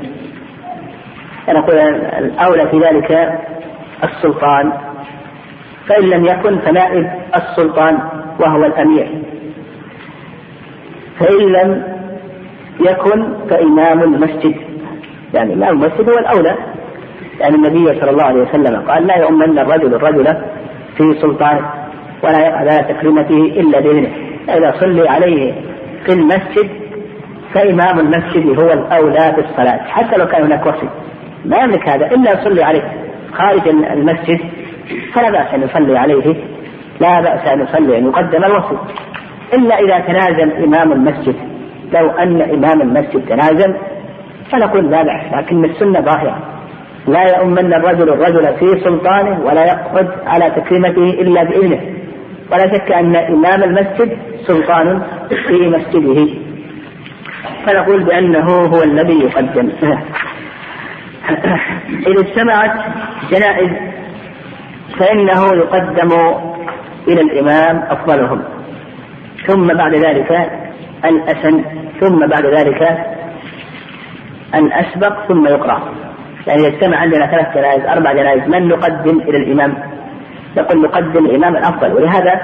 نقول 1.48 1.78
الأولى 2.18 2.68
في 2.68 2.78
ذلك 2.78 3.38
السلطان 4.04 4.72
فإن 5.88 6.04
لم 6.04 6.24
يكن 6.24 6.58
فنائب 6.58 7.10
السلطان 7.36 7.98
وهو 8.40 8.64
الأمير. 8.64 9.22
فإن 11.18 11.52
لم 11.52 12.01
يكن 12.90 13.34
فإمام 13.50 14.02
المسجد. 14.02 14.54
يعني 15.34 15.54
إمام 15.54 15.70
المسجد 15.70 16.08
هو 16.08 16.18
الأولى. 16.18 16.56
يعني 17.40 17.54
النبي 17.54 18.00
صلى 18.00 18.10
الله 18.10 18.24
عليه 18.24 18.42
وسلم 18.42 18.80
قال 18.80 19.06
لا 19.06 19.16
يؤمن 19.16 19.58
الرجل 19.58 19.94
الرجل 19.94 20.24
في 20.96 21.14
سلطانه 21.20 21.70
ولا 22.22 22.56
على 22.56 22.94
تكريمته 22.94 23.36
إلا 23.36 23.80
بإذنه. 23.80 24.08
إذا 24.48 24.74
صلي 24.80 25.08
عليه 25.08 25.52
في 26.06 26.12
المسجد 26.12 26.70
فإمام 27.54 27.98
المسجد 27.98 28.60
هو 28.60 28.72
الأولى 28.72 29.32
بالصلاة. 29.36 29.78
حتى 29.88 30.16
لو 30.16 30.26
كان 30.26 30.42
هناك 30.42 30.66
وصي. 30.66 30.88
ما 31.44 31.56
يملك 31.56 31.88
هذا 31.88 32.06
إلا 32.06 32.40
يصلي 32.40 32.64
عليه. 32.64 32.92
خارج 33.32 33.68
المسجد 33.68 34.40
فلا 35.14 35.30
بأس 35.30 35.54
أن 35.54 35.62
يصلي 35.62 35.98
عليه. 35.98 36.34
لا 37.00 37.20
بأس 37.20 37.46
أن 37.46 37.60
يصلي 37.60 37.98
أن 37.98 38.06
يقدم 38.06 38.44
الوصي. 38.44 38.76
إلا 39.54 39.78
إذا 39.78 39.98
تنازل 39.98 40.64
إمام 40.64 40.92
المسجد. 40.92 41.51
لو 41.92 42.10
أن 42.10 42.42
إمام 42.42 42.82
المسجد 42.82 43.26
تنازل 43.28 43.76
فنقول 44.52 44.90
لا 44.90 45.02
بأس 45.02 45.32
لكن 45.32 45.64
السنة 45.64 46.00
ظاهرة. 46.00 46.38
لا 47.08 47.38
يؤمن 47.38 47.74
الرجل 47.74 48.08
الرجل 48.08 48.54
في 48.58 48.80
سلطانه 48.84 49.40
ولا 49.44 49.64
يقعد 49.64 50.08
على 50.26 50.50
تكريمته 50.50 51.20
إلا 51.20 51.44
بإذنه. 51.44 51.80
ولا 52.52 52.74
شك 52.74 52.92
أن 52.92 53.16
إمام 53.16 53.62
المسجد 53.62 54.18
سلطان 54.46 55.02
في 55.28 55.68
مسجده. 55.68 56.28
فنقول 57.66 58.04
بأنه 58.04 58.46
هو 58.46 58.82
الذي 58.82 59.20
يقدم. 59.24 59.68
إذا 62.06 62.20
اجتمعت 62.20 62.72
جنائز 63.30 63.70
فإنه 64.98 65.54
يقدم 65.54 66.10
إلى 67.08 67.20
الإمام 67.20 67.82
أفضلهم. 67.88 68.42
ثم 69.46 69.66
بعد 69.66 69.94
ذلك 69.94 70.61
الأسن 71.04 71.64
ثم 72.00 72.26
بعد 72.26 72.46
ذلك 72.46 73.06
الأسبق 74.54 75.26
ثم 75.28 75.46
يقرأ. 75.46 75.82
يعني 76.46 76.62
يجتمع 76.64 76.96
عندنا 76.96 77.26
ثلاث 77.26 77.54
جنائز 77.54 77.84
أربع 77.84 78.12
جنائز. 78.12 78.48
من 78.48 78.68
نقدم 78.68 79.20
إلى 79.20 79.36
الإمام؟ 79.36 79.74
يقول 80.56 80.82
نقدم 80.82 81.26
الإمام 81.26 81.56
الأفضل. 81.56 81.92
ولهذا 81.92 82.40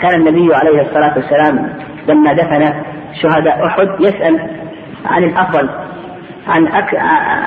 كان 0.00 0.20
النبي 0.20 0.54
عليه 0.54 0.82
الصلاة 0.82 1.14
والسلام 1.16 1.72
لما 2.08 2.32
دفن 2.32 2.82
شهداء 3.22 3.66
أحد 3.66 3.88
يسأل 4.00 4.48
عن 5.06 5.24
الأفضل 5.24 5.68
عن 6.48 6.66
أك... 6.66 6.94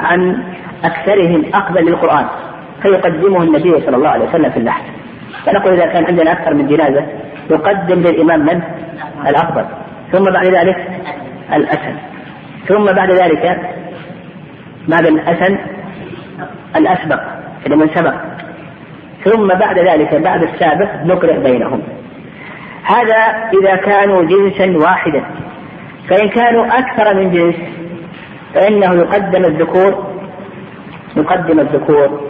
عن 0.04 0.44
أكثرهم 0.84 1.44
أقبل 1.54 1.86
للقرآن 1.86 2.26
فيقدمه 2.82 3.44
النبي 3.44 3.82
صلى 3.86 3.96
الله 3.96 4.10
عليه 4.10 4.30
وسلم 4.30 4.50
في 4.50 4.58
اللحد 4.58 4.84
فنقول 5.46 5.74
إذا 5.74 5.86
كان 5.86 6.06
عندنا 6.06 6.32
أكثر 6.32 6.54
من 6.54 6.68
جنازة 6.68 7.06
يقدم 7.50 8.00
للإمام 8.00 8.40
من؟ 8.40 8.62
الأفضل. 9.28 9.66
ثم 10.12 10.24
بعد 10.24 10.46
ذلك 10.46 10.88
الأسن. 11.54 11.96
ثم 12.68 12.86
بعد 12.86 13.12
ذلك 13.12 13.60
بعد 14.88 15.06
الأسن 15.06 15.58
الأسبق 16.76 17.20
إذا 17.68 17.76
من 17.76 17.90
سبق. 17.96 18.14
ثم 19.26 19.48
بعد 19.48 19.80
ذلك 19.80 20.16
بعد 20.16 20.44
السابق 20.44 20.90
نقرأ 21.04 21.40
بينهم. 21.40 21.82
هذا 22.84 23.50
إذا 23.62 23.76
كانوا 23.76 24.24
جنسا 24.24 24.78
واحدا. 24.78 25.26
فإن 26.10 26.30
كانوا 26.30 26.66
أكثر 26.66 27.14
من 27.14 27.32
جنس 27.32 27.56
فإنه 28.54 28.94
يقدم 28.94 29.46
الذكور 29.46 30.16
يقدم 31.18 31.60
الذكور 31.60 32.22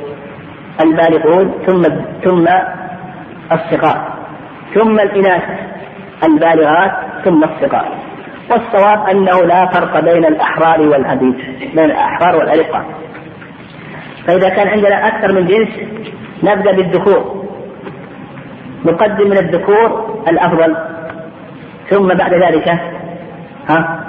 البالغون 0.81 1.53
ثم 1.65 1.83
ثم 2.23 2.47
الصغار 3.51 4.13
ثم 4.73 4.99
الإناث 4.99 5.43
البالغات 6.23 6.91
ثم 7.25 7.43
الصغار 7.43 7.97
والصواب 8.51 9.09
أنه 9.09 9.41
لا 9.41 9.65
فرق 9.65 9.99
بين 9.99 10.25
الأحرار 10.25 10.81
والعبيد 10.81 11.35
بين 11.75 11.85
الأحرار 11.85 12.35
والأرقة 12.35 12.85
فإذا 14.27 14.49
كان 14.49 14.67
عندنا 14.67 15.07
أكثر 15.07 15.33
من 15.33 15.47
جنس 15.47 15.69
نبدأ 16.43 16.71
بالذكور. 16.71 17.45
نقدم 18.85 19.29
من 19.29 19.38
الذكور 19.38 20.19
الأفضل. 20.27 20.75
ثم 21.89 22.07
بعد 22.07 22.33
ذلك 22.33 22.67
ها؟ 23.69 24.05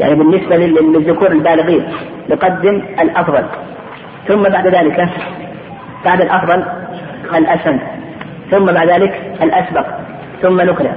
يعني 0.00 0.14
بالنسبة 0.14 0.56
للذكور 0.56 1.32
البالغين 1.32 1.92
نقدم 2.30 2.82
الأفضل. 3.00 3.44
ثم 4.28 4.42
بعد 4.42 4.66
ذلك 4.66 5.08
بعد 6.04 6.20
الأفضل 6.20 6.64
الأسن. 7.34 7.78
ثم 8.50 8.64
بعد 8.64 8.88
ذلك 8.90 9.36
الأسبق. 9.42 9.86
ثم 10.42 10.60
نقلع. 10.60 10.92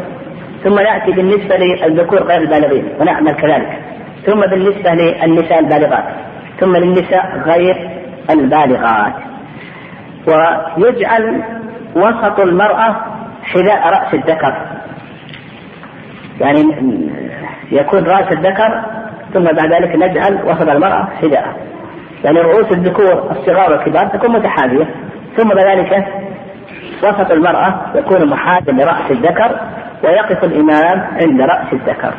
ثم 0.64 0.76
نأتي 0.80 1.12
بالنسبة 1.12 1.58
للذكور 1.58 2.24
غير 2.24 2.42
البالغين 2.42 2.90
ونعمل 3.00 3.36
كذلك. 3.36 3.80
ثم 4.26 4.40
بالنسبة 4.40 4.92
للنساء 4.92 5.60
البالغات 5.60 6.04
ثم 6.60 6.76
للنساء 6.76 7.42
غير 7.46 7.90
البالغات. 8.30 9.14
ويجعل 10.78 11.44
وسط 11.96 12.40
المرأة 12.40 12.96
حذاء 13.44 13.90
رأس 13.90 14.14
الذكر. 14.14 14.54
يعني 16.40 16.64
يكون 17.72 18.04
رأس 18.04 18.32
الذكر 18.32 18.82
ثم 19.34 19.44
بعد 19.44 19.74
ذلك 19.74 19.96
نجعل 19.96 20.40
وسط 20.46 20.70
المرأة 20.70 21.08
حذاء. 21.22 21.56
يعني 22.24 22.40
رؤوس 22.40 22.72
الذكور 22.72 23.32
الصغار 23.32 23.72
والكبار 23.72 24.08
تكون 24.08 24.32
متحاذية 24.32 24.90
ثم 25.38 25.50
بعد 25.50 25.78
ذلك 25.78 26.08
وسط 27.04 27.32
المرأة 27.32 27.82
يكون 27.96 28.30
محاذا 28.30 28.72
لرأس 28.72 29.12
الذكر 29.12 29.60
ويقف 30.04 30.44
الإمام 30.44 31.00
عند 31.00 31.42
رأس 31.42 31.74
الذكر. 31.74 32.14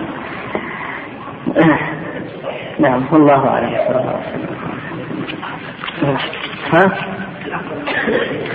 نعم 2.78 3.02
والله 3.12 3.48
أعلم. 3.48 3.68
صلى 3.68 4.00
الله 4.00 4.10
عليه 4.10 4.28
وسلم 4.28 4.56
ها؟ 6.72 6.92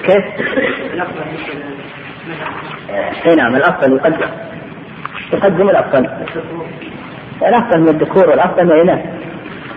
كيف؟ 0.03 0.23
إي 3.25 3.35
نعم 3.35 3.55
الأفضل 3.55 3.93
يقدم. 3.93 4.29
يقدم 5.33 5.69
الأفضل. 5.69 6.09
الأفضل 7.41 7.81
من 7.81 7.87
الذكور 7.87 8.29
والافضل 8.29 8.65
من 8.65 8.71
الإناث. 8.71 9.05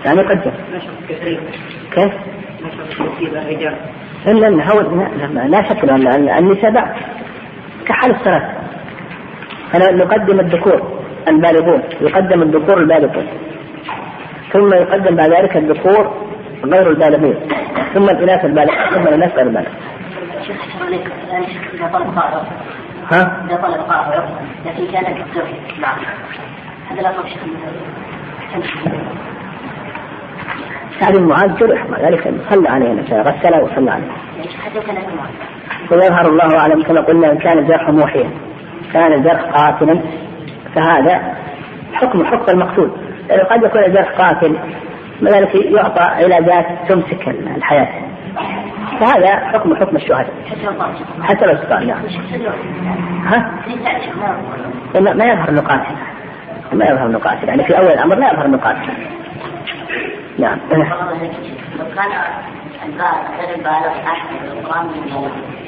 يعني 0.04 0.20
يقدم. 0.20 0.52
كيف؟ 1.92 2.12
الا 4.26 4.48
ان 4.48 5.50
لا 5.50 5.62
شك 5.62 5.84
ان 5.84 6.28
النساء 6.28 6.70
بعد 6.70 6.94
كحال 7.86 8.10
الصلاة. 8.10 8.59
أنا 9.74 9.90
نقدم 9.90 10.40
الذكور 10.40 11.00
البالغون 11.28 11.82
يقدم 12.00 12.42
الذكور 12.42 12.78
البالغون. 12.78 13.26
ثم 14.52 14.74
يقدم 14.74 15.16
بعد 15.16 15.30
ذلك 15.30 15.56
الذكور 15.56 16.14
غير 16.64 16.90
البالغين 16.90 17.34
ثم 17.94 18.04
الإناث 18.04 18.44
البالغة 18.44 18.90
ثم 18.90 19.08
الإناث 19.08 19.36
غير 19.36 19.46
البالغة 19.46 19.70
ها؟ 23.12 23.46
إذا 23.48 23.56
طلب 23.56 23.80
قاعدة 23.80 24.24
لكن 24.66 24.86
كان 24.92 25.04
كالزوج 25.04 25.48
نعم. 25.80 25.98
هذا 26.90 27.02
لا 27.02 27.12
سعد 31.00 31.16
بن 31.16 31.28
معاذ 31.28 31.56
جرح 31.56 31.86
مع 31.90 32.00
ذلك. 32.00 32.34
صلى 32.50 32.68
عليه 32.68 33.02
غسله 33.12 33.62
وصلى 33.62 33.90
عليه. 33.90 34.12
ويظهر 35.90 36.28
الله 36.28 36.58
أعلم 36.58 36.82
كما 36.82 37.00
قلنا 37.00 37.32
إن 37.32 37.38
كان 37.38 37.58
الجرح 37.58 37.90
موحيا. 37.90 38.30
كان 38.92 39.12
الجرح 39.12 39.40
قاتلا. 39.40 40.00
فهذا 40.74 41.34
حكم 41.92 42.24
حكم 42.24 42.52
المقتول. 42.52 42.90
يعني 43.28 43.42
قد 43.42 43.62
يكون 43.62 43.84
الجرح 43.84 44.10
قاتل 44.10 44.58
لذلك 45.20 45.54
يعطى 45.54 46.02
علاجات 46.02 46.66
تمسك 46.88 47.28
الحياة. 47.28 47.88
فهذا 49.00 49.36
حكم 49.36 49.76
حكم 49.76 49.96
الشهداء. 49.96 50.34
حتى 51.22 51.46
لو 51.46 51.52
استطاع 51.52 51.78
نعم. 51.78 52.02
ها؟ 53.26 53.52
ما 55.00 55.24
يظهر 55.24 55.60
قاتل 55.60 55.94
ما 56.72 56.84
يظهر 56.84 57.16
قاتل 57.16 57.48
يعني 57.48 57.64
في 57.64 57.78
أول 57.78 57.86
الأمر 57.86 58.14
لا 58.14 58.32
يظهر 58.32 58.56
قاتل 58.56 58.92
نعم. 60.38 60.58
لو 61.78 61.84
كان 61.96 62.10
البالغ 63.54 63.92
احسن 64.06 64.34
القرآن 64.52 64.86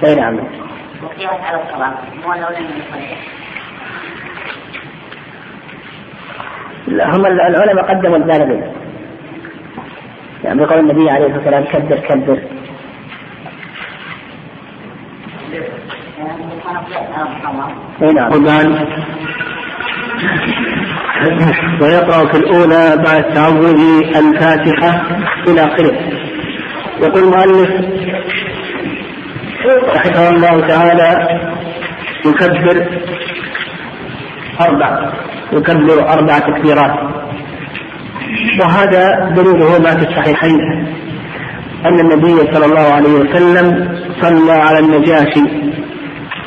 أي 0.05 0.15
نعم. 0.15 0.39
وقياس 1.03 1.41
على 1.41 1.63
لا 6.87 7.17
هم 7.17 7.27
العلماء 7.27 7.85
قدموا 7.85 8.17
البالغين 8.17 8.73
يعني 10.45 10.65
بقول 10.65 10.79
النبي 10.79 11.11
عليه 11.11 11.27
الصلاة 11.27 11.61
والسلام 11.61 11.65
كبر 11.65 11.99
كبر. 11.99 12.39
نعم. 18.01 18.33
ويقرأ 21.81 22.33
في 22.33 22.39
الأولى 22.39 23.03
بعد 23.05 23.35
تعوذ 23.35 23.81
الفاتحة 24.17 25.03
إلى 25.49 25.61
آخره. 25.61 25.97
يقول 27.03 27.23
المؤلف 27.23 27.92
رحمه 29.67 30.29
الله 30.29 30.69
تعالى 30.69 31.41
يكبر 32.27 32.87
أربع 34.61 35.13
يكبر 35.53 36.13
أربع 36.13 36.39
تكبيرات. 36.39 36.95
وهذا 38.61 39.31
دليله 39.37 39.79
ما 39.79 39.91
في 39.91 40.09
الصحيحين. 40.09 40.61
أن 41.87 42.01
النبي 42.01 42.55
صلى 42.55 42.67
الله 42.67 42.93
عليه 42.93 43.13
وسلم 43.13 43.99
صلى 44.21 44.53
على 44.53 44.79
النجاشي 44.79 45.45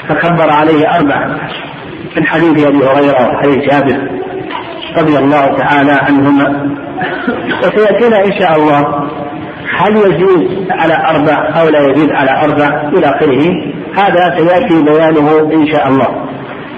فكبر 0.07 0.49
عليه 0.49 0.95
أربع. 0.95 1.27
من 2.17 2.27
حديث 2.27 2.65
أبي 2.65 2.85
هريرة 2.85 3.29
وحديث 3.29 3.57
جابر 3.71 4.09
رضي 4.97 5.17
الله 5.17 5.57
تعالى 5.57 5.91
عنهما. 5.91 6.75
وسيأتينا 7.63 8.25
إن 8.25 8.39
شاء 8.39 8.55
الله 8.55 9.04
هل 9.77 9.97
يزيد 9.97 10.71
على 10.71 10.93
أربع 10.93 11.61
أو 11.61 11.69
لا 11.69 11.79
يزيد 11.79 12.11
على 12.11 12.31
أربع 12.43 12.89
إلى 12.89 13.07
آخره؟ 13.07 13.43
هذا 13.97 14.37
سيأتي 14.37 14.83
بيانه 14.83 15.39
إن 15.53 15.71
شاء 15.71 15.87
الله. 15.87 16.07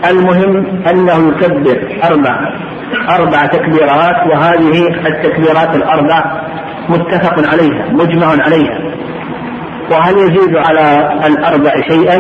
المهم 0.10 0.82
أنه 0.90 1.30
يكبر 1.30 2.00
أربع 2.04 2.54
أربع 3.10 3.46
تكبيرات 3.46 4.28
وهذه 4.32 4.88
التكبيرات 5.08 5.76
الأربع 5.76 6.42
متفق 6.90 7.52
عليها 7.52 7.86
مجمع 7.92 8.28
عليها. 8.28 8.80
وهل 9.92 10.18
يزيد 10.18 10.56
على 10.56 11.14
الأربع 11.28 11.72
شيئا 11.90 12.18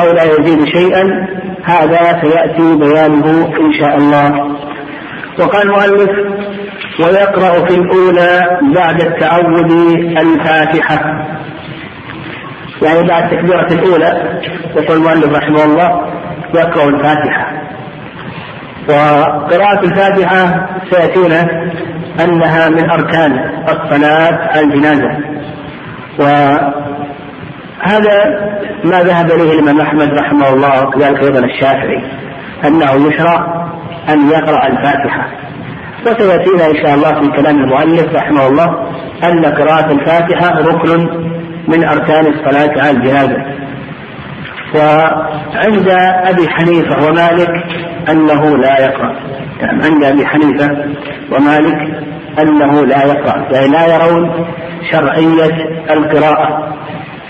أو 0.00 0.12
لا 0.12 0.24
يزيد 0.24 0.64
شيئا؟ 0.64 1.26
هذا 1.64 2.20
سيأتي 2.22 2.76
بيانه 2.76 3.52
إن 3.60 3.72
شاء 3.80 3.96
الله. 3.96 4.56
وقال 5.38 5.62
المؤلف 5.62 6.10
ويقرأ 7.00 7.66
في 7.66 7.74
الأولى 7.74 8.58
بعد 8.74 9.02
التعود 9.02 9.70
الفاتحة. 10.18 11.26
يعني 12.82 13.08
بعد 13.08 13.32
التكبيرة 13.32 13.66
الأولى 13.66 14.40
يقول 14.76 14.96
المؤلف 14.96 15.36
رحمه 15.36 15.64
الله 15.64 16.12
يقرأ 16.54 16.88
الفاتحة. 16.88 17.52
وقراءة 18.88 19.84
الفاتحة 19.84 20.68
سيأتينا 20.90 21.40
أنها 22.24 22.68
من 22.68 22.90
أركان 22.90 23.32
الصلاة 23.68 24.60
الجنازة. 24.60 25.18
وهذا 26.18 26.88
ما 28.84 29.02
ذهب 29.02 29.30
إليه 29.30 29.52
الإمام 29.52 29.80
أحمد 29.80 30.08
رحمه 30.08 30.48
الله 30.48 30.86
وكذلك 30.86 31.22
أيضا 31.22 31.38
الشافعي 31.38 32.02
أنه 32.64 33.08
يشرع 33.08 33.66
أن 34.08 34.30
يقرأ 34.30 34.66
الفاتحة. 34.66 35.47
وسيأتينا 36.06 36.66
إن 36.66 36.76
شاء 36.76 36.94
الله 36.94 37.20
في 37.20 37.42
كلام 37.42 37.58
المؤلف 37.58 38.14
رحمه 38.14 38.46
الله 38.46 38.92
أن 39.24 39.44
قراءة 39.44 39.92
الفاتحة 39.92 40.58
ركن 40.60 41.08
من 41.68 41.84
أركان 41.84 42.26
الصلاة 42.26 42.82
على 42.82 42.90
الجنازة 42.90 43.36
وعند 44.74 45.88
أبي 46.24 46.48
حنيفة 46.48 47.08
ومالك 47.08 47.64
أنه 48.10 48.56
لا 48.56 48.80
يقرأ. 48.80 49.16
يعني 49.60 49.84
عند 49.84 50.04
أبي 50.04 50.26
حنيفة 50.26 50.76
ومالك 51.32 52.04
أنه 52.42 52.86
لا 52.86 53.04
يقرأ. 53.06 53.48
يعني 53.52 53.68
لا 53.68 53.94
يرون 53.94 54.46
شرعية 54.92 55.84
القراءة 55.90 56.74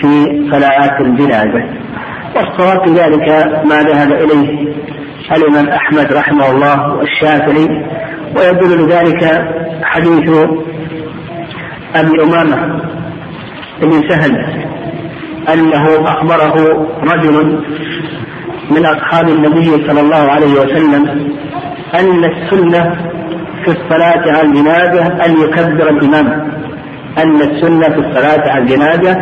في 0.00 0.24
صلاة 0.52 1.00
الجنازة. 1.00 1.64
والصواب 2.36 2.84
في 2.84 2.90
ذلك 2.90 3.28
ما 3.64 3.76
ذهب 3.82 4.12
إليه 4.12 4.74
الإمام 5.36 5.68
أحمد 5.68 6.12
رحمه 6.12 6.50
الله 6.50 6.94
والشافعي 6.94 7.86
ويدل 8.36 8.86
لذلك 8.86 9.48
حديث 9.82 10.30
أبي 11.96 12.22
أمامة 12.22 12.82
بن 13.82 14.08
سهل 14.08 14.44
أنه 15.52 16.04
أخبره 16.04 16.86
رجل 17.02 17.62
من 18.70 18.86
أصحاب 18.86 19.28
النبي 19.28 19.86
صلى 19.88 20.00
الله 20.00 20.30
عليه 20.30 20.52
وسلم 20.52 21.32
أن 21.94 22.24
السنة 22.24 22.96
في 23.64 23.70
الصلاة 23.70 24.22
على 24.32 24.42
الجنازة 24.42 25.06
أن 25.06 25.30
يكبر 25.40 25.90
الإمام. 25.90 26.52
أن 27.18 27.36
السنة 27.36 27.88
في 27.88 27.98
الصلاة 27.98 28.50
على 28.52 28.62
الجنازة 28.62 29.12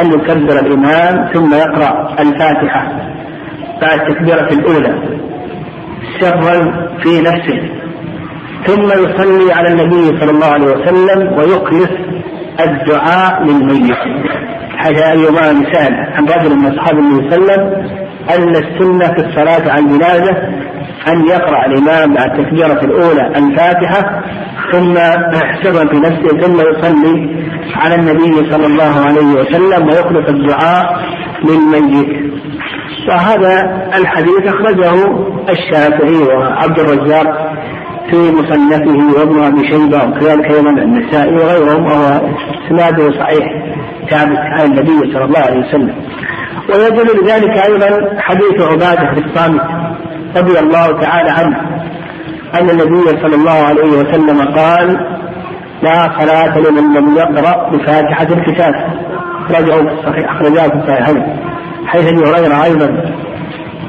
أن 0.00 0.12
يكبر 0.12 0.60
الإمام 0.60 1.32
ثم 1.32 1.54
يقرأ 1.54 2.16
الفاتحة 2.20 2.92
بعد 3.82 4.00
التكبيرة 4.00 4.48
الأولى. 4.52 4.94
سرا 6.20 6.88
في 7.02 7.20
نفسه. 7.20 7.83
ثم 8.66 8.86
يصلي 8.86 9.52
على 9.52 9.68
النبي 9.68 10.20
صلى 10.20 10.30
الله 10.30 10.46
عليه 10.46 10.64
وسلم 10.66 11.38
ويخلص 11.38 11.90
الدعاء 12.60 13.42
للميت. 13.42 13.96
حاجة 14.76 15.10
أيما 15.12 15.52
مثال 15.52 15.94
عن 15.94 16.24
رجل 16.24 16.56
من 16.56 16.78
أصحاب 16.78 16.98
النبي 16.98 17.30
صلى 17.30 17.38
الله 17.38 17.52
عليه 17.52 17.62
وسلم 17.62 17.86
أن 18.30 18.56
السنة 18.56 19.14
في 19.14 19.26
الصلاة 19.26 19.72
على 19.72 19.80
الجنازة 19.84 20.36
أن 21.08 21.26
يقرأ 21.26 21.66
الإمام 21.66 22.14
بعد 22.14 22.38
التكبيرة 22.38 22.80
الأولى 22.84 23.32
الفاتحة 23.36 24.22
ثم 24.72 24.94
سرا 25.62 25.86
في 25.88 25.96
نفسه 25.96 26.38
ثم 26.40 26.60
يصلي 26.60 27.44
على 27.76 27.94
النبي 27.94 28.50
صلى 28.50 28.66
الله 28.66 29.00
عليه 29.06 29.26
وسلم 29.40 29.86
ويخلص 29.86 30.28
الدعاء 30.28 31.00
للميت. 31.44 32.34
وهذا 33.08 33.82
الحديث 33.96 34.46
أخرجه 34.46 34.94
الشافعي 35.50 36.22
وعبد 36.22 36.78
الرزاق 36.78 37.52
في 38.10 38.16
مصنفه 38.32 39.18
وابن 39.20 39.42
أبي 39.42 39.68
شيبة 39.68 40.04
وكذلك 40.04 40.50
أيضا 40.50 40.70
النسائي 40.70 41.34
وغيرهم 41.34 41.84
وهو 41.84 42.20
إسناده 42.66 43.10
صحيح 43.10 43.62
ثابت 44.10 44.38
عن 44.38 44.64
النبي 44.66 45.12
صلى 45.12 45.24
الله 45.24 45.38
عليه 45.40 45.68
وسلم. 45.68 45.94
ويدل 46.68 47.24
لذلك 47.24 47.58
أيضا 47.68 48.20
حديث 48.20 48.60
عبادة 48.60 49.12
بن 49.12 49.24
الصامت 49.24 49.62
رضي 50.36 50.58
الله 50.58 51.00
تعالى 51.00 51.30
عنه 51.30 51.60
أن 52.60 52.70
النبي 52.70 53.08
صلى 53.22 53.34
الله 53.34 53.64
عليه 53.68 53.90
وسلم 53.92 54.40
قال 54.40 55.16
لا 55.82 56.20
صلاة 56.20 56.58
لمن 56.58 56.94
لم 56.94 57.16
يقرأ 57.16 57.70
بفاتحة 57.70 58.26
الكتاب. 58.30 58.74
أخرجه 59.44 59.72
في 59.72 59.92
الصحيح 59.92 60.30
أخرجاه 60.30 60.68
في 60.68 60.74
الصحيحين 60.74 61.36
حيث 61.86 62.08
أبي 62.08 62.30
هريرة 62.30 62.64
أيضا 62.64 63.14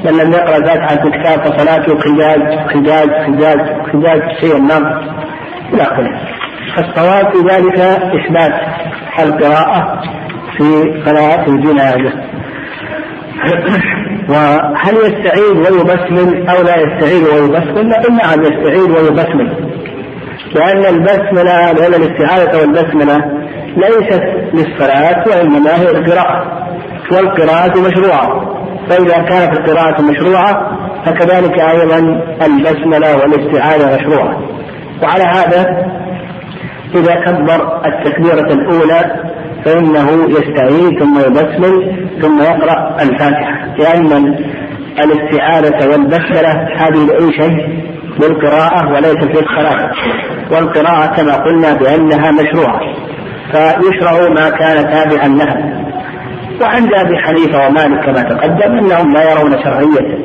من 0.06 0.18
لم 0.18 0.32
يقرأ 0.32 0.66
فاتحة 0.66 1.04
الكتاب 1.04 1.40
فصلاته 1.40 1.98
خجاج 1.98 2.40
خجاج 2.68 3.08
خجاج 3.26 3.58
خجاج 3.92 4.22
شيء 4.40 4.56
النار 4.56 5.04
إلى 5.72 5.82
آخره. 5.82 6.20
فالصواب 6.76 7.32
في 7.32 7.38
ذلك 7.38 7.78
إثبات 8.14 8.52
القراءة 9.18 10.00
في 10.56 11.02
صلاة 11.04 11.46
الجنازة. 11.46 12.12
وهل 14.30 14.96
يستعيد 14.96 15.56
ويبسمل 15.56 16.48
أو 16.48 16.62
لا 16.62 16.76
يستعيد 16.76 17.22
ويبسمل؟ 17.22 17.88
نعم 18.16 18.42
يستعيد 18.42 18.90
ويبسمل. 18.90 19.72
لأن 20.54 20.94
البسملة 20.94 21.72
لأن 21.72 21.94
الاستعاذة 21.94 22.60
والبسملة 22.60 23.16
ليست 23.76 24.22
للصلاة 24.54 25.24
وإنما 25.28 25.80
هي 25.80 25.90
القراءة. 25.90 26.66
والقراءة 27.12 27.80
مشروعة. 27.80 28.55
فإذا 28.88 29.22
كانت 29.22 29.58
القراءة 29.58 30.02
مشروعة 30.02 30.78
فكذلك 31.04 31.60
أيضا 31.60 31.98
البسملة 32.46 33.16
والاستعاذة 33.16 33.96
مشروعة. 33.96 34.40
وعلى 35.02 35.24
هذا 35.24 35.86
إذا 36.94 37.14
كبر 37.14 37.80
التكبيرة 37.86 38.52
الأولى 38.52 39.22
فإنه 39.64 40.28
يستعيذ 40.28 40.98
ثم 40.98 41.18
يبسمل 41.18 42.06
ثم 42.22 42.42
يقرأ 42.42 42.96
الفاتحة. 43.02 43.76
لأن 43.78 44.36
الاستعاذة 45.04 45.90
والبسملة 45.90 46.68
هذه 46.76 47.04
العيشة 47.04 47.56
بالقراءة 48.20 48.92
وليست 48.92 49.22
للصلاة 49.24 49.90
والقراءة 50.50 51.06
كما 51.06 51.34
قلنا 51.36 51.72
بأنها 51.72 52.30
مشروعة. 52.30 52.80
فيشرع 53.52 54.28
ما 54.28 54.50
كان 54.50 54.84
تابعا 54.90 55.28
لها. 55.28 55.86
وعند 56.60 56.92
أبي 56.94 57.18
حنيفة 57.18 57.66
ومالك 57.66 58.04
كما 58.04 58.22
تقدم 58.22 58.78
أنهم 58.78 59.12
لا 59.14 59.32
يرون 59.32 59.62
شرعية 59.64 60.18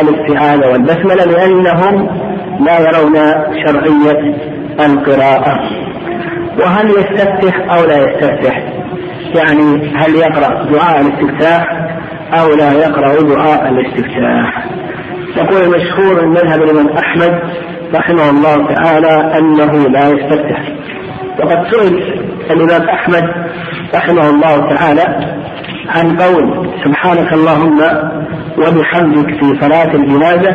الاستعاذه 0.00 0.72
والبسملة 0.72 1.24
لأنهم 1.24 2.08
لا 2.60 2.78
يرون 2.80 3.14
شرعية 3.66 4.34
القراءة. 4.80 5.60
وهل 6.60 6.90
يستفتح 6.90 7.74
أو 7.74 7.84
لا 7.84 7.96
يستفتح؟ 7.98 8.62
يعني 9.34 9.92
هل 9.96 10.14
يقرأ 10.14 10.64
دعاء 10.64 11.00
الاستفتاح 11.00 11.88
أو 12.32 12.54
لا 12.54 12.72
يقرأ 12.72 13.22
دعاء 13.22 13.68
الاستفتاح؟ 13.68 14.66
يقول 15.36 15.62
المشهور 15.62 16.20
المذهب 16.20 16.62
الإمام 16.62 16.88
أحمد 16.88 17.40
رحمه 17.94 18.30
الله 18.30 18.74
تعالى 18.74 19.38
أنه 19.38 19.88
لا 19.88 20.08
يستفتح. 20.08 20.62
وقد 21.40 21.66
سئل 21.70 22.02
الإمام 22.50 22.88
أحمد 22.88 23.24
رحمه 23.94 24.30
الله 24.30 24.74
تعالى 24.74 25.41
عن 25.88 26.16
قول 26.16 26.70
سبحانك 26.84 27.32
اللهم 27.32 27.80
وبحمدك 28.58 29.28
في 29.40 29.60
صلاة 29.60 29.94
الجنازة 29.94 30.54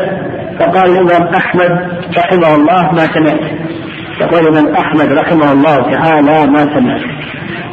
فقال 0.59 0.91
الإمام 0.91 1.33
أحمد 1.35 1.71
رحمه 2.17 2.55
الله 2.55 2.91
ما 2.91 3.07
سمعت. 3.13 3.51
يقول 4.21 4.47
الإمام 4.47 4.75
أحمد 4.75 5.11
رحمه 5.11 5.51
الله 5.51 5.81
تعالى 5.91 6.47
ما 6.47 6.59
سمعت. 6.59 7.01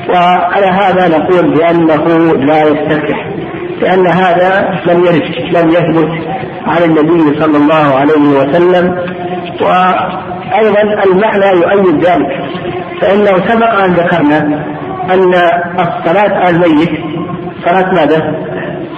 وعلى 0.08 0.66
هذا 0.66 1.18
نقول 1.18 1.54
بأنه 1.54 2.34
لا 2.34 2.62
يستفتح 2.62 3.28
لأن 3.80 4.06
هذا 4.06 4.80
لم 4.86 5.04
يرد 5.04 5.56
لم 5.56 5.68
يثبت 5.68 6.10
عن 6.66 6.82
النبي 6.82 7.40
صلى 7.40 7.56
الله 7.56 7.94
عليه 7.94 8.28
وسلم. 8.38 8.98
وأيضا 9.60 10.82
المعنى 11.06 11.60
يؤيد 11.60 12.04
ذلك 12.04 12.44
فإنه 13.00 13.48
سبق 13.48 13.84
أن 13.84 13.92
ذكرنا 13.92 14.38
أن 15.10 15.34
الصلاة 15.78 16.34
على 16.38 16.50
الميت 16.50 17.13
صلاة 17.64 17.92
ماذا؟ 17.94 18.34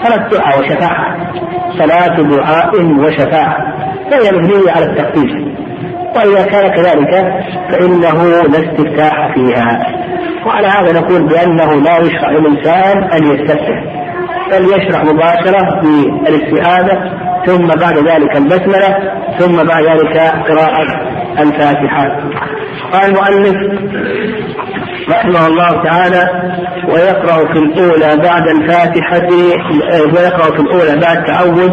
صلاة 0.05 0.29
دعاء 0.29 0.59
وشفاعة. 0.61 1.33
صلاة 1.79 2.23
دعاء 2.23 2.83
وشفاعة. 2.83 3.57
فهي 4.11 4.33
مبنية 4.33 4.73
على 4.73 4.85
التخفيف 4.85 5.33
وإذا 6.17 6.47
كان 6.47 6.75
كذلك 6.75 7.13
فإنه 7.71 8.25
لا 8.25 8.59
استفتاح 8.59 9.35
فيها. 9.35 9.87
وعلى 10.47 10.67
هذا 10.67 11.01
نقول 11.01 11.29
بأنه 11.29 11.75
لا 11.75 11.99
يشرع 11.99 12.31
للإنسان 12.31 13.05
أن 13.05 13.25
يستفتح 13.25 13.85
بل 14.51 14.65
يشرع 14.65 15.03
مباشرة 15.03 15.81
بالاستعاذة 15.81 17.13
ثم 17.47 17.67
بعد 17.67 17.99
ذلك 17.99 18.37
البسملة 18.37 19.13
ثم 19.39 19.57
بعد 19.57 19.85
ذلك 19.85 20.17
قراءة 20.49 20.87
الفاتحة. 21.39 22.17
قال 22.93 23.05
المؤلف 23.05 23.57
رحمه 25.09 25.47
الله 25.47 25.85
تعالى 25.85 26.53
ويقرأ 26.89 27.53
في 27.53 27.59
الأولى 27.59 28.17
بعد 28.17 28.49
الفاتحة 28.49 29.29
ويقرأ 30.15 30.57
في 30.57 30.61
الأولى 30.61 31.01
بعد 31.01 31.25
تعوذ 31.25 31.71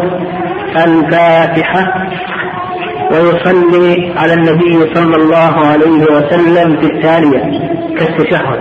الفاتحة 0.76 2.08
ويصلي 3.10 4.14
على 4.16 4.32
النبي 4.34 4.94
صلى 4.94 5.16
الله 5.16 5.66
عليه 5.66 6.02
وسلم 6.02 6.80
في 6.80 6.86
الثانية 6.86 7.68
كالتشهد 7.98 8.60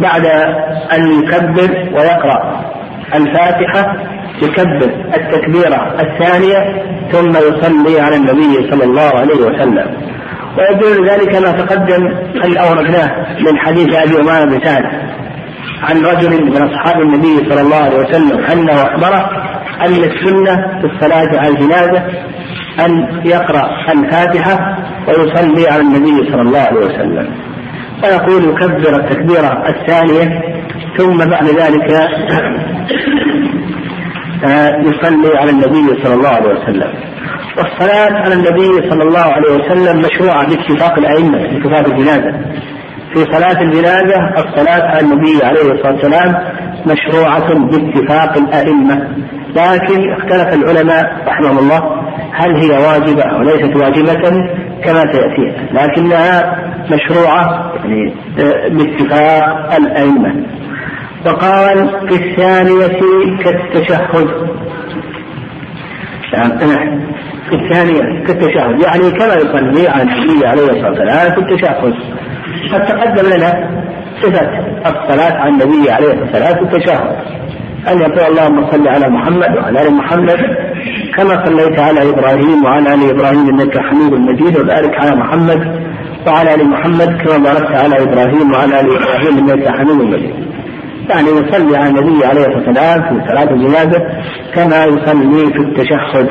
بعد 0.00 0.26
أن 0.92 1.22
يكبر 1.22 1.88
ويقرأ 1.94 2.64
الفاتحة 3.14 3.96
يكبر 4.42 4.90
التكبيرة 5.16 5.94
الثانية 6.00 6.82
ثم 7.12 7.30
يصلي 7.30 8.00
على 8.00 8.16
النبي 8.16 8.70
صلى 8.70 8.84
الله 8.84 9.10
عليه 9.18 9.34
وسلم. 9.34 10.13
ويدل 10.58 11.10
ذلك 11.10 11.36
ما 11.42 11.50
تقدم 11.52 12.06
أن 12.44 12.56
أوردناه 12.56 13.26
من 13.40 13.58
حديث 13.58 13.94
أبي 13.94 14.20
أمامة 14.20 14.44
بن 14.44 14.64
سعد 14.64 14.84
عن 15.82 16.04
رجل 16.04 16.44
من 16.44 16.56
أصحاب 16.56 17.02
النبي 17.02 17.50
صلى 17.50 17.60
الله 17.60 17.76
عليه 17.76 17.96
وسلم 17.98 18.38
أنه 18.52 18.72
أخبره 18.72 19.30
أن 19.80 20.04
السنة 20.04 20.80
في 20.80 20.86
الصلاة 20.94 21.38
على 21.40 21.48
الجنازة 21.48 22.02
أن 22.86 23.20
يقرأ 23.24 23.70
الفاتحة 23.92 24.76
ويصلي 25.08 25.68
على 25.68 25.82
النبي 25.82 26.30
صلى 26.32 26.42
الله 26.42 26.58
عليه 26.60 26.80
وسلم. 26.80 27.30
فيقول 28.02 28.44
يكبر 28.44 28.96
التكبيرة 28.96 29.64
الثانية 29.68 30.42
ثم 30.98 31.18
بعد 31.18 31.44
ذلك 31.44 31.90
آه، 34.44 34.80
يصلي 34.80 35.38
على 35.38 35.50
النبي 35.50 36.02
صلى 36.02 36.14
الله 36.14 36.28
عليه 36.28 36.48
وسلم. 36.48 36.92
والصلاة 37.56 38.12
على 38.12 38.34
النبي 38.34 38.90
صلى 38.90 39.02
الله 39.02 39.20
عليه 39.20 39.50
وسلم 39.50 39.98
مشروعة 39.98 40.48
باتفاق 40.48 40.98
الأئمة 40.98 41.38
باتفاق 41.38 41.86
الجنازة. 41.86 42.32
في 43.14 43.24
صلاة 43.32 43.62
الجنازة 43.62 44.30
الصلاة 44.36 44.82
على 44.82 45.00
النبي 45.00 45.44
عليه 45.44 45.72
الصلاة 45.72 45.92
والسلام 45.92 46.34
مشروعة 46.86 47.54
باتفاق 47.54 48.36
الأئمة. 48.36 49.08
لكن 49.56 50.12
اختلف 50.12 50.54
العلماء 50.54 51.24
رحمهم 51.26 51.58
الله 51.58 52.00
هل 52.32 52.56
هي 52.56 52.70
واجبة 52.70 53.22
أو 53.22 53.42
ليست 53.42 53.76
واجبة 53.76 54.14
كما 54.84 55.12
سيأتي. 55.12 55.52
لكنها 55.72 56.58
مشروعة 56.90 57.72
يعني 57.84 58.14
آه، 58.38 58.68
باتفاق 58.68 59.74
الأئمة. 59.74 60.46
وقال 61.26 62.08
في 62.08 62.14
الثانية 62.14 62.86
كالتشهد. 63.44 64.28
في 67.48 67.54
الثانية 67.54 68.24
كالتشهد. 68.26 68.82
يعني 68.82 69.10
كما 69.10 69.34
يصلي 69.34 69.88
على 69.88 70.02
النبي 70.02 70.46
عليه 70.46 70.62
الصلاة 70.62 70.88
والسلام 70.90 71.34
في 71.34 71.40
التشهد. 71.40 71.94
قد 72.72 72.86
تقدم 72.86 73.36
لنا 73.36 73.70
صفة 74.22 74.48
الصلاة 74.86 75.40
على 75.40 75.50
النبي 75.50 75.90
عليه 75.90 76.12
الصلاة 76.12 76.22
والسلام 76.22 76.54
في 76.68 76.76
التشهد. 76.76 77.16
أن 77.88 77.98
يقول 78.00 78.20
اللهم 78.20 78.70
صل 78.70 78.88
على 78.88 79.08
محمد 79.08 79.56
وعلى 79.56 79.82
آل 79.82 79.94
محمد 79.94 80.38
كما 81.16 81.44
صليت 81.46 81.78
على 81.78 82.10
إبراهيم 82.10 82.64
وعلى 82.64 82.94
آل 82.94 83.10
إبراهيم 83.10 83.48
إنك 83.48 83.78
حميد 83.78 84.12
مجيد 84.12 84.58
وبارك 84.58 85.00
على 85.00 85.16
محمد 85.16 85.80
وعلى 86.26 86.54
آل 86.54 86.68
محمد 86.68 87.22
كما 87.22 87.38
باركت 87.38 87.72
على 87.72 88.02
إبراهيم 88.02 88.52
وعلى 88.52 88.80
آل 88.80 88.86
إبراهيم 88.96 89.38
إنك 89.38 89.68
حميد 89.68 89.96
مجيد. 89.96 90.34
يعني 91.10 91.28
يصلي 91.28 91.76
على 91.76 91.88
النبي 91.88 92.26
عليه 92.26 92.46
الصلاة 92.46 92.66
والسلام 92.66 93.02
في 93.02 93.28
صلاة 93.28 93.50
الجنازة 93.50 93.98
كما 94.54 94.84
يصلي 94.84 95.52
في 95.52 95.58
التشهد. 95.58 96.28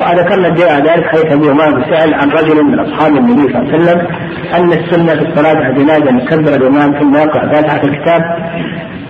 وذكرنا 0.00 0.48
جاء 0.48 0.80
ذلك 0.80 1.06
حيث 1.06 1.26
أبي 1.26 1.50
امام 1.50 1.84
سأل 1.84 2.14
عن 2.14 2.30
رجل 2.30 2.64
من 2.64 2.78
أصحاب 2.78 3.16
النبي 3.16 3.52
صلى 3.52 3.58
الله 3.58 3.72
عليه 3.72 3.82
وسلم 3.82 4.06
أن 4.54 4.72
السنة 4.72 5.14
في 5.14 5.28
الصلاة 5.28 5.68
الجنازه 5.68 6.10
ان 6.10 6.18
يكبر 6.18 6.54
الامام 6.54 6.98
ثم 7.00 7.14
يقرا 7.14 7.52
فاتحه 7.52 7.82
الكتاب. 7.84 8.22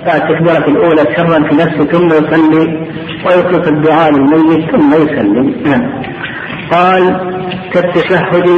التكبيرة 0.06 0.68
الأولى 0.68 1.02
سرا 1.16 1.48
في 1.48 1.54
نفسه 1.54 1.84
ثم 1.84 2.06
يصلي 2.06 2.86
ويطلق 3.26 3.68
الدعاء 3.68 4.12
للميت 4.12 4.70
ثم 4.70 4.94
يسلم. 4.94 5.54
نعم. 5.66 6.02
قال 6.70 7.16
كالتشهد 7.72 8.48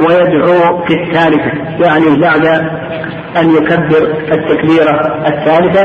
ويدعو 0.00 0.84
في 0.86 0.94
الثالثة. 0.94 1.52
يعني 1.84 2.20
بعد 2.20 2.46
أن 3.36 3.50
يكبر 3.50 4.16
التكبيرة 4.32 5.24
الثالثة 5.26 5.84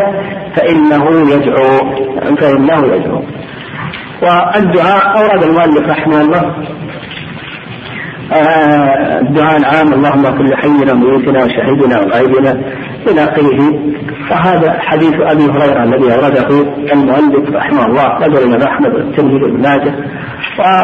فإنه 0.56 1.34
يدعو. 1.34 1.95
فإنه 2.41 2.95
يدعو. 2.95 3.24
والدعاء 4.22 5.18
أورد 5.18 5.43
المؤلف 5.43 5.89
رحمه 5.89 6.22
الله. 6.22 6.68
آه، 8.34 9.20
الدعاء 9.20 9.57
العام 9.57 9.93
اللهم 9.93 10.26
اغفر 10.26 10.43
لحينا 10.43 10.93
وميتنا 10.93 11.43
وشهيدنا 11.43 11.99
وغائبنا 11.99 12.51
إلى 13.07 13.24
آخره. 13.24 13.80
وهذا 14.32 14.80
حديث 14.80 15.13
أبي 15.13 15.43
هريرة 15.43 15.84
الذي 15.84 16.13
أورده 16.13 16.74
المؤلف 16.93 17.55
رحمه 17.55 17.86
الله 17.86 18.28
نزل 18.28 18.38
الامام 18.38 18.61
أحمد 18.61 18.93
والترمذي 18.95 19.36
وابن 19.36 19.61
ماجه 19.61 19.95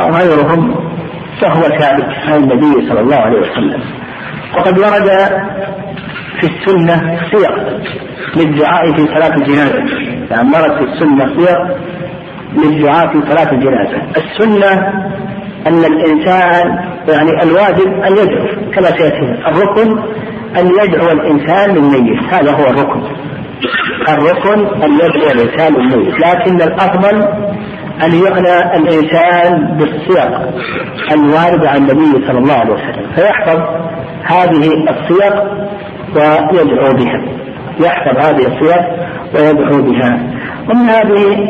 وغيرهم 0.09 0.75
فهو 1.41 1.61
ثابت 1.61 2.05
عن 2.27 2.43
النبي 2.43 2.89
صلى 2.89 2.99
الله 2.99 3.15
عليه 3.15 3.39
وسلم. 3.39 3.83
وقد 4.57 4.79
ورد 4.79 5.09
في 6.39 6.47
السنة 6.47 7.19
صيغ 7.31 7.79
للدعاء 8.35 8.91
في 8.93 9.01
صلاة 9.01 9.35
الجنازة. 9.35 9.83
يعني 10.31 10.49
ورد 10.49 10.77
في 10.77 10.83
السنة 10.83 11.25
صيغ 11.37 11.57
للدعاء 12.57 13.07
في 13.07 13.21
صلاة 13.29 13.51
الجنازة. 13.51 14.01
السنة 14.17 14.71
أن 15.67 15.85
الإنسان 15.85 16.67
يعني 17.07 17.43
الواجب 17.43 17.87
أن 17.87 18.11
يدعو 18.11 18.71
كما 18.71 18.91
سيأتي 18.97 19.37
الركن 19.47 19.99
أن 20.59 20.67
يدعو 20.67 21.11
الإنسان 21.11 21.75
للميت. 21.75 22.23
هذا 22.33 22.51
هو 22.51 22.69
الركن. 22.69 23.01
الركن 24.09 24.83
أن 24.83 24.93
يدعو 24.93 25.31
الإنسان 25.31 25.73
للميت. 25.73 26.19
لكن 26.19 26.61
الأفضل 26.61 27.23
أن 28.03 28.13
يعنى 28.23 28.77
الإنسان 28.77 29.77
بالصيغ 29.77 30.29
الواردة 31.11 31.69
عن 31.69 31.77
النبي 31.77 32.27
صلى 32.27 32.39
الله 32.39 32.53
عليه 32.53 32.73
وسلم. 32.73 33.11
فيحفظ 33.15 33.59
هذه 34.23 34.85
الصيغ 34.89 35.33
ويدعو 36.15 36.93
بها. 36.93 37.21
يحفظ 37.79 38.17
هذه 38.17 38.47
الصيغ 38.47 38.81
ويدعو 39.35 39.81
بها. 39.81 40.19
ومن 40.69 40.89
هذه 40.89 41.49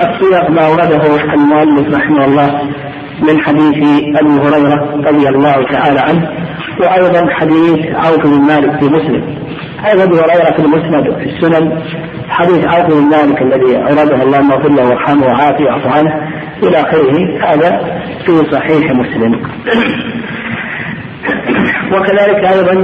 الصيغ 0.00 0.50
ما 0.50 0.66
أورده 0.66 1.34
المؤلف 1.34 1.94
رحمه 1.94 2.24
الله 2.24 2.60
من 3.22 3.40
حديث 3.40 3.76
أبي 4.16 4.30
هريرة 4.30 5.02
رضي 5.06 5.28
الله 5.28 5.66
تعالى 5.72 6.00
عنه 6.00 6.30
وأيضا 6.80 7.30
حديث 7.30 7.86
عوف 7.94 8.26
بن 8.26 8.40
مالك 8.40 8.80
في 8.80 8.84
مسلم. 8.84 9.38
أيضا 9.86 10.04
أبي 10.04 10.14
هريرة 10.14 10.52
في 10.52 10.58
المسند 10.58 11.08
وفي 11.08 11.24
السنن 11.24 11.82
حديث 12.28 12.64
عوف 12.64 12.86
بن 12.86 13.10
مالك 13.10 13.42
الذي 13.42 13.76
أورده 13.76 14.22
اللهم 14.22 14.52
اغفر 14.52 14.68
له 14.68 14.88
وارحمه 14.88 15.26
وعافيه 15.26 15.64
واعف 15.64 15.86
عنه 15.86 16.28
إلى 16.62 16.80
آخره 16.80 17.38
هذا 17.46 18.00
في 18.26 18.32
صحيح 18.52 18.92
مسلم. 18.92 19.34
وكذلك 21.92 22.44
أيضا 22.44 22.74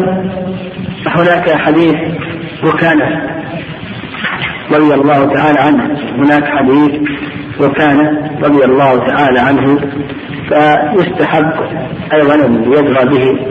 هناك 1.07 1.51
حديث 1.51 1.95
وكان 2.65 3.01
رضي 4.73 4.95
الله 4.95 5.35
تعالى 5.35 5.61
عنه. 5.61 5.99
هناك 6.17 6.45
حديث 6.45 7.01
وكان 7.61 8.29
رضي 8.43 8.65
الله 8.65 9.07
تعالى 9.07 9.41
عنه 9.41 9.79
فيستحب 10.49 11.53
أيضا 12.13 12.35
أن 12.35 12.73
يدرى 12.73 13.05
به 13.05 13.47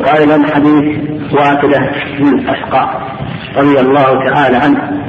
وأيضا 0.00 0.46
حديث 0.54 0.98
واكده 1.32 1.90
بن 2.18 2.28
الاسقاء 2.38 3.16
رضي 3.56 3.80
الله 3.80 4.24
تعالى 4.30 4.56
عنه. 4.56 5.02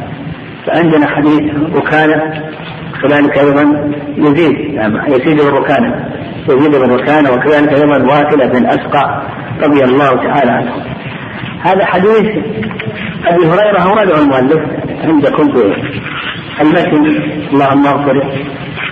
فعندنا 0.65 1.07
حديث 1.07 1.53
وكان 1.75 2.33
كذلك 3.01 3.37
أيضا 3.37 3.91
يزيد 4.17 4.73
يعني 4.73 4.95
يزيد 5.07 5.37
بالركانه 5.37 6.09
يزيد 6.49 6.71
بالركانه 6.71 7.31
وكذلك 7.31 7.73
أيضا 7.73 7.97
واكده 7.97 8.45
بن 8.45 8.57
الاسقى 8.57 9.21
رضي 9.63 9.83
الله 9.83 10.15
تعالى 10.15 10.51
عنه. 10.51 10.73
هذا 11.61 11.85
حديث 11.85 12.25
أبي 13.25 13.45
هريرة 13.45 13.79
اورده 13.79 14.19
المؤلف 14.21 14.61
عندكم 15.03 15.51
في 15.53 15.73
المتن. 16.61 17.05
اللهم 17.53 17.87
اغفر 17.87 18.17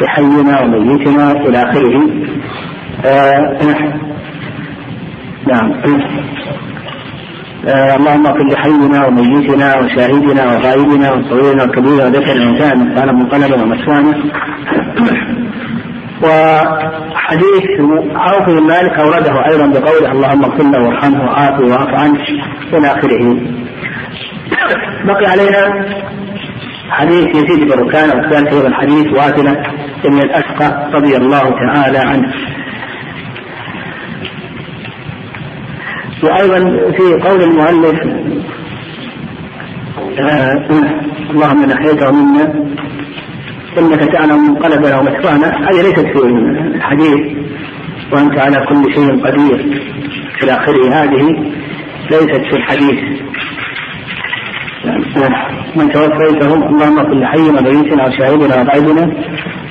لحينا 0.02 0.62
وميتنا 0.62 1.32
إلى 1.32 1.58
آخره. 1.64 2.10
آه 3.06 3.58
نعم. 5.48 5.74
آه 7.68 7.96
اللهم 7.96 8.28
اغفر 8.28 8.48
لحينا 8.48 9.06
وميتنا 9.08 9.78
وشاهدنا 9.78 10.46
وغائبنا 10.46 11.14
وصغيرنا 11.14 11.64
وكبيرنا 11.64 12.06
وذكرنا 12.06 12.46
وانثانا 12.46 12.84
مثقالا 12.84 13.12
منقلبا 13.12 13.64
ومسوانا. 13.64 14.14
وحديث 16.24 17.66
عوف 18.16 18.50
بن 18.50 18.68
مالك 18.68 19.00
أورده 19.00 19.46
أيضا 19.46 19.80
بقوله 19.80 20.12
اللهم 20.12 20.44
اغفر 20.44 20.64
له 20.64 20.84
وارحمه 20.84 21.24
وعافه 21.26 21.64
واعف 21.64 22.02
عنه 22.02 22.20
إلى 22.74 22.88
آخره. 22.88 23.38
بقي 25.06 25.26
علينا 25.32 25.86
حديث 26.90 27.28
يزيد 27.36 27.72
بن 27.72 27.80
ركان 27.80 28.10
والثالث 28.10 28.54
أيضا 28.54 28.74
حديث 28.74 29.08
واثله 29.14 29.64
بن 30.04 30.18
الأشقى 30.20 30.90
رضي 30.94 31.18
الله 31.18 31.50
تعالى 31.50 31.98
عنه. 31.98 32.34
وأيضا 36.24 36.60
في 36.98 37.30
قول 37.30 37.44
المؤلف 37.44 38.00
آه 40.20 40.68
اللهم 41.30 41.64
ان 41.64 41.72
احييته 41.72 42.12
منا 42.12 42.54
إنك 43.78 44.12
تعلم 44.14 44.40
منقلبنا 44.48 45.00
ومدفعنا 45.00 45.48
هذه 45.48 45.82
ليست 45.82 46.08
في 46.14 46.20
الحديث 46.76 47.38
وأنت 48.12 48.40
على 48.40 48.66
كل 48.66 48.94
شيء 48.96 49.26
قدير. 49.26 49.60
إلى 50.44 50.52
اخره 50.52 50.94
هذه 50.94 51.24
ليست 52.12 52.44
في 52.50 52.56
الحديث. 52.56 53.00
من 55.76 55.90
توفيتهم 55.90 56.64
اللهم 56.64 57.02
كل 57.10 57.26
حي 57.26 57.50
وميتنا 57.50 58.08
وشاهدنا 58.08 58.62
وغائبنا 58.62 59.14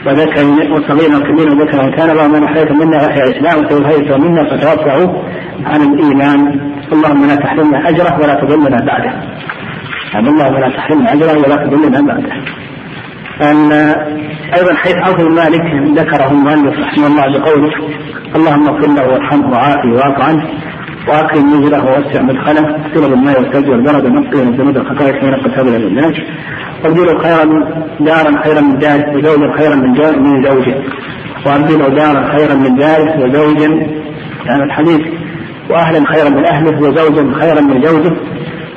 وذكر 0.07 0.45
وصغيرنا 0.73 1.19
وكبيرنا 1.19 1.55
وذكر 1.55 1.91
كان 1.97 2.11
اللهم 2.11 2.33
من 2.33 2.45
احييت 2.45 2.73
منا 2.73 2.97
وأحيا 2.97 3.25
الاسلام 3.25 3.65
وتوفيت 3.65 4.13
منا 4.13 4.43
فتوفعوا 4.51 5.09
عن 5.65 5.83
الإيمان. 5.83 6.41
اللهم 6.93 7.27
لا 7.27 7.35
تحرمنا 7.35 7.89
أجره 7.89 8.19
ولا 8.21 8.35
تضلنا 8.35 8.79
بعده. 8.87 9.13
اللهم 10.15 10.57
لا 10.59 10.69
تحرمنا 10.77 11.13
أجره 11.13 11.39
ولا 11.39 11.57
تضلنا 11.57 12.01
بعده. 12.01 12.35
أن 13.43 13.73
أيضا 14.59 14.75
حيث 14.75 14.95
عوف 14.97 15.21
مالك 15.21 15.63
ذكره 15.99 16.31
المؤلف 16.31 16.79
رحمه 16.79 17.07
الله 17.07 17.39
بقوله 17.39 17.71
اللهم 18.37 18.69
اغفر 18.69 18.93
له 18.93 19.09
وارحمه 19.09 19.51
وعافه 19.51 19.89
واعف 19.93 20.21
عنه 20.21 20.45
وأكرم 21.09 21.55
نزله 21.55 21.85
ووسع 21.85 22.23
مدخله 22.23 22.77
اغسله 22.77 23.09
بالماء 23.09 23.41
والثلج 23.41 23.69
والبرد 23.69 24.05
ونقي 24.05 24.45
من 24.45 24.53
ذنوب 24.53 24.77
الخطايا 24.77 25.21
حين 25.21 25.35
قتل 25.35 25.69
إلى 25.69 25.87
الناس 25.87 26.15
وأبدله 26.85 27.19
خيرا 27.19 27.45
دارا 28.01 28.43
خيرا 28.45 28.61
من 28.61 28.79
داره 28.79 29.17
وزوجا 29.17 29.53
خيرا 29.59 29.75
من 29.75 29.93
جار 29.93 30.19
من 30.19 30.45
زوجه. 30.45 30.77
وأبدله 31.47 31.89
دارا 31.89 32.39
خيرا 32.39 32.55
من 32.55 32.77
داره 32.77 33.25
وزوجا 33.25 33.69
يعني 34.47 34.63
الحديث 34.65 35.01
واهلا 35.71 36.07
خيرا 36.13 36.29
من 36.29 36.47
أهله 36.47 36.81
وزوجا 36.81 37.41
خيرا 37.41 37.61
من 37.61 37.87
زوجه 37.87 38.13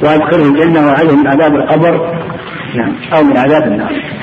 وأدخله 0.03 0.45
الجنة 0.45 0.88
واعذه 0.88 1.16
من 1.16 1.28
عذاب 1.28 1.55
القبر. 1.55 2.16
نعم 2.76 2.95
أو 3.14 3.24
من 3.24 3.38
عذاب 3.38 3.64
النار. 3.64 4.18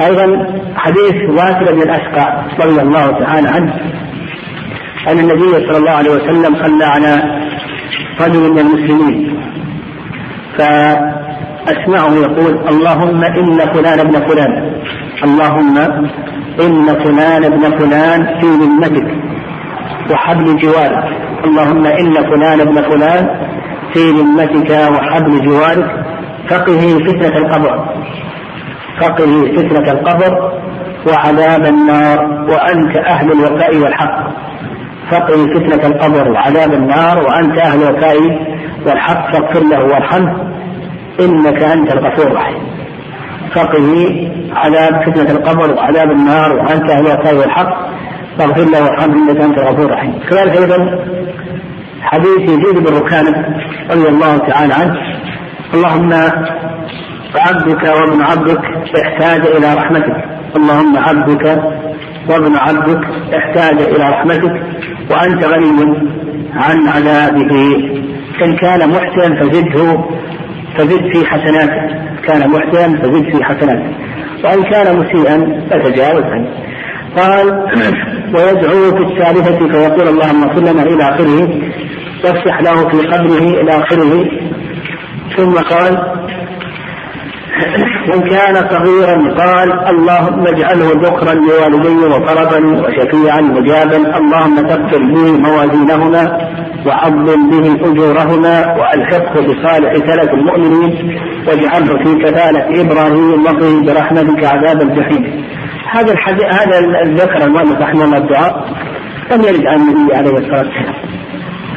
أيضا 0.00 0.46
حديث 0.76 1.30
واثر 1.30 1.74
بن 1.74 1.82
الأشقى 1.82 2.44
رضي 2.60 2.80
الله 2.80 3.10
تعالى 3.10 3.48
عنه 3.48 3.74
أن 5.08 5.18
النبي 5.18 5.66
صلى 5.66 5.76
الله 5.76 5.90
عليه 5.90 6.10
وسلم 6.10 6.56
صلى 6.64 6.84
على 6.84 7.22
رجل 8.20 8.52
من 8.52 8.58
المسلمين 8.58 9.40
فأسمعه 10.58 12.14
يقول 12.14 12.68
اللهم 12.68 13.24
إن 13.24 13.58
فلان 13.58 14.00
ابن 14.00 14.28
فلان 14.28 14.72
اللهم 15.24 15.78
إن 16.60 16.86
فلان 17.04 17.44
ابن 17.44 17.78
فلان 17.78 18.40
في 18.40 18.46
ذمتك 18.46 19.14
وحبل 20.10 20.56
جوارك 20.56 21.04
اللهم 21.44 21.86
إن 21.86 22.14
فلان 22.14 22.60
ابن 22.60 22.82
فلان 22.82 23.28
في 23.92 24.10
ذمتك 24.10 24.70
وحبل 24.70 25.44
جوارك 25.46 26.04
فقه 26.48 26.98
فتنة 27.06 27.36
القبر. 27.38 27.94
فقه 29.00 29.52
فتنة 29.56 29.92
القبر 29.92 30.52
وعذاب 31.08 31.66
النار 31.66 32.18
وأنت 32.50 32.96
أهل 32.96 33.32
الوفاء 33.32 33.76
والحق. 33.76 34.30
فقه 35.10 35.46
فتنة 35.46 35.86
القبر 35.86 36.30
وعذاب 36.30 36.72
النار 36.72 37.18
وأنت 37.18 37.58
أهل 37.58 37.82
الوفاء 37.82 38.16
والحق. 38.86 39.32
فاغفر 39.32 39.60
له 39.60 39.84
وارحمه 39.84 40.52
إنك 41.20 41.62
أنت 41.62 41.92
الغفور 41.92 42.26
الرحيم. 42.26 42.62
فقه 43.54 43.88
عذاب 44.56 45.02
فتنة 45.02 45.30
القبر 45.30 45.74
وعذاب 45.74 46.10
النار 46.10 46.52
وأنت 46.52 46.90
أهل 46.90 47.06
الوفاء 47.06 47.34
والحق. 47.34 47.88
فاغفر 48.38 48.70
له 48.70 48.82
وارحمه 48.82 49.14
إنك 49.14 49.40
أنت 49.40 49.58
الغفور 49.58 49.84
الرحيم. 49.84 50.18
كذلك 50.30 50.56
أيضا 50.56 50.98
حديث 52.02 52.40
يزيد 52.40 52.78
بن 52.78 52.96
ركانة 52.96 53.58
رضي 53.90 54.08
الله 54.08 54.36
تعالى 54.36 54.74
عنه. 54.74 54.94
اللهم 55.74 56.10
فعبدك 57.34 57.82
وابن 57.82 58.22
عبدك 58.22 58.60
احتاج 59.02 59.40
إلى 59.40 59.74
رحمتك. 59.74 60.24
اللهم 60.56 60.96
عبدك 60.96 61.62
وابن 62.28 62.56
عبدك 62.56 63.04
احتاج 63.34 63.82
إلى 63.82 64.08
رحمتك. 64.08 64.62
وأنت 65.10 65.44
غني 65.44 65.96
عن 66.54 66.88
عذابه. 66.88 67.76
إن 68.44 68.56
كان 68.56 68.90
محسنا 68.90 69.40
فزده 69.40 70.04
فزد 70.76 71.12
في 71.12 71.26
حسناته. 71.26 71.82
كان 72.26 72.50
محسنا 72.50 73.02
فزد 73.02 73.36
في 73.36 73.44
حسناته. 73.44 73.92
وإن 74.44 74.62
كان 74.62 74.96
مسيئا 74.98 75.66
فتجاوز 75.70 76.24
عنه 76.24 76.48
قال 77.16 77.46
ويدعو 78.34 78.96
في 78.96 79.02
الثالثة 79.02 79.58
فيقول 79.58 80.08
اللهم 80.08 80.50
لنا 80.58 80.82
إلى 80.82 81.02
آخره. 81.02 81.48
وافتح 82.24 82.60
له 82.60 82.88
في 82.88 83.06
قبره 83.06 83.60
إلى 83.60 83.70
آخره. 83.70 84.30
ثم 85.36 85.54
قال 85.54 86.14
وإن 88.08 88.20
كان 88.20 88.54
صغيرا 88.70 89.34
قال 89.34 89.88
اللهم 89.88 90.46
اجعله 90.46 90.88
ذكرا 90.90 91.34
لوالديه 91.34 92.06
وفرضا 92.06 92.58
وشفيعا 92.58 93.40
مجابا 93.40 94.18
اللهم 94.18 94.56
تغفر 94.56 94.98
به 94.98 95.32
موازينهما 95.32 96.50
وعظم 96.86 97.50
به 97.50 97.90
أجورهما 97.90 98.76
وألحقه 98.78 99.40
بصالح 99.40 99.92
سلف 99.94 100.30
المؤمنين 100.30 101.20
واجعله 101.48 102.04
في 102.04 102.14
كفالة 102.24 102.80
إبراهيم 102.80 103.44
وقه 103.44 103.80
برحمتك 103.86 104.44
عذاب 104.44 104.82
الجحيم. 104.82 105.44
هذا 105.90 106.12
الحديث 106.12 106.44
هذا 106.44 106.78
الذكر 107.02 107.44
المؤلف 107.44 107.80
رحمه 107.80 108.04
الله 108.04 108.18
الدعاء 108.18 108.68
لم 109.32 109.42
يرد 109.42 109.66
عن 109.66 109.80
النبي 109.80 110.14
عليه 110.14 110.30
الصلاة 110.30 110.58
والسلام. 110.58 110.94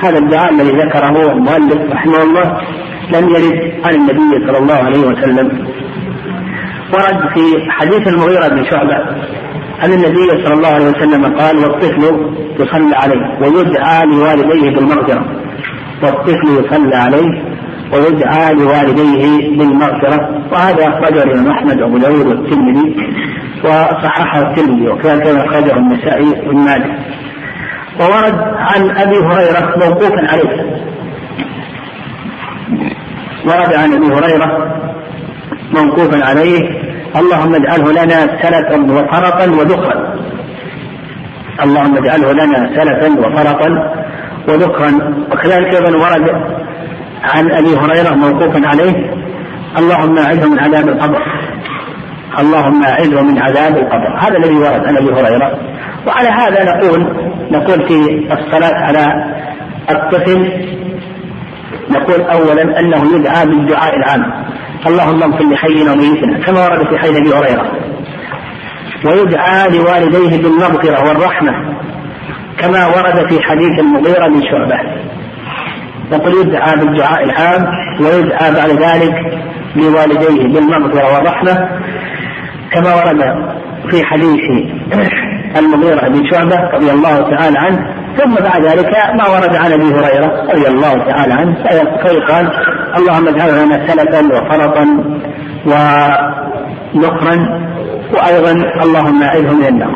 هذا 0.04 0.18
الدعاء 0.18 0.54
الذي 0.54 0.72
ذكره 0.72 1.32
المؤلف 1.32 1.92
رحمه 1.92 2.24
الله 2.24 2.58
لم 3.14 3.30
يرد 3.30 3.86
عن 3.86 3.96
النبي 3.96 4.48
صلى 4.48 4.58
الله 4.58 4.74
عليه 4.74 5.00
وسلم. 5.00 5.68
ورد 6.94 7.20
في 7.34 7.72
حديث 7.72 8.08
المغيرة 8.08 8.48
بن 8.48 8.66
شعبة 8.66 8.98
أن 9.84 9.94
النبي 9.94 10.44
صلى 10.46 10.54
الله 10.54 10.68
عليه 10.68 10.86
وسلم 10.86 11.26
قال 11.26 11.58
والطفل 11.58 12.32
يصلى 12.60 12.96
عليه 12.96 13.40
ويدعى 13.42 14.06
لوالديه 14.06 14.76
بالمغفرة. 14.76 15.26
والطفل 16.04 16.66
يصلى 16.66 16.96
عليه 16.96 17.44
ويدعى 17.94 18.54
لوالديه 18.54 19.58
بالمغفرة. 19.58 20.44
وهذا 20.52 20.88
أخرجه 20.88 21.24
الإمام 21.24 21.48
أحمد 21.52 21.82
وأبو 21.82 21.98
داود 21.98 22.28
والترمذي 22.28 22.96
وصححه 23.64 24.42
الترمذي 24.42 24.90
وكان 24.90 25.20
كما 25.20 25.46
أخرجه 25.46 25.78
النسائي 25.78 26.52
ماجه. 26.54 27.00
وورد 28.00 28.40
عن 28.58 28.98
أبي 28.98 29.18
هريرة 29.18 29.74
موقوفا 29.78 30.28
عليه. 30.28 30.78
ورد 33.48 33.74
عن 33.74 33.94
أبي 33.94 34.06
هريرة 34.06 34.48
موقوفا 35.72 36.26
عليه 36.26 36.62
اللهم 37.16 37.56
اجعله 37.56 37.92
لنا 37.92 38.20
سلفا 38.42 38.78
وفرقا 38.94 39.52
وذخرا. 39.52 40.16
اللهم 41.64 41.98
اجعله 41.98 42.32
لنا 42.32 42.70
سلفا 42.76 43.20
وفرقا 43.20 43.70
وذخرا. 44.48 44.92
وكذلك 45.32 45.76
أيضا 45.76 45.98
ورد 45.98 46.30
عن 47.24 47.52
أبي 47.52 47.76
هريرة 47.78 48.16
موقوفا 48.16 48.68
عليه 48.68 49.12
اللهم 49.78 50.18
اعذه 50.18 50.50
من 50.50 50.60
عذاب 50.60 50.88
القبر. 50.88 51.22
اللهم 52.40 52.84
اعذه 52.84 53.22
من 53.22 53.40
عذاب 53.40 53.78
القبر. 53.78 54.18
هذا 54.20 54.38
الذي 54.38 54.56
ورد 54.56 54.86
عن 54.88 54.98
أبي 54.98 55.12
هريرة. 55.12 55.60
وعلى 56.08 56.30
هذا 56.30 56.64
نقول 56.64 57.08
نقول 57.52 57.88
في 57.88 58.28
الصلاة 58.32 58.76
على 58.76 59.06
الطفل 59.90 60.52
نقول 61.90 62.22
اولا 62.22 62.80
أنه 62.80 63.16
يدعى 63.16 63.46
بالدعاء 63.46 63.96
العام. 63.96 64.46
اللهم 64.88 65.24
اغفر 65.24 65.44
لحينا 65.52 65.94
وميتنا 65.94 66.46
كما 66.46 66.68
ورد 66.68 66.88
في 66.88 66.98
حي 66.98 67.10
أبي 67.10 67.34
هريرة. 67.34 67.72
ويدعى 69.06 69.70
لوالديه 69.70 70.44
بالمغفرة 70.44 71.08
والرحمة 71.08 71.52
كما 72.58 72.88
ورد 72.88 73.30
في 73.30 73.44
حديث 73.44 73.80
المغيرة 73.80 74.28
بن 74.28 74.42
شعبة. 74.42 74.80
يقول 76.12 76.48
يدعى 76.48 76.76
بالدعاء 76.76 77.24
العام 77.24 77.66
ويدعى 78.00 78.52
بعد 78.52 78.70
ذلك 78.70 79.16
لوالديه 79.76 80.54
بالمغفرة 80.54 81.14
والرحمة 81.14 81.70
كما 82.72 82.96
ورد 82.96 83.22
في 83.92 84.06
حديث 84.06 84.42
المغيرة 85.58 86.08
بن 86.08 86.32
شعبة 86.32 86.70
رضي 86.74 86.92
الله 86.92 87.36
تعالى 87.36 87.60
عنه. 87.60 87.97
ثم 88.18 88.36
بعد 88.36 88.66
ذلك 88.66 88.94
ما 89.16 89.28
ورد 89.30 89.56
عن 89.56 89.72
أبي 89.72 89.84
هريرة 89.84 90.46
رضي 90.52 90.68
الله 90.68 90.98
تعالى 90.98 91.34
عنه 91.34 91.56
فيقال 92.04 92.52
اللهم 92.98 93.28
اجعل 93.28 93.66
لنا 93.66 93.88
سلفا 93.88 94.20
وفرطا 94.20 94.86
ونقرا 95.66 97.36
وأيضا 98.14 98.52
اللهم 98.84 99.24
أعذه 99.24 99.54
من 99.54 99.66
النار. 99.66 99.96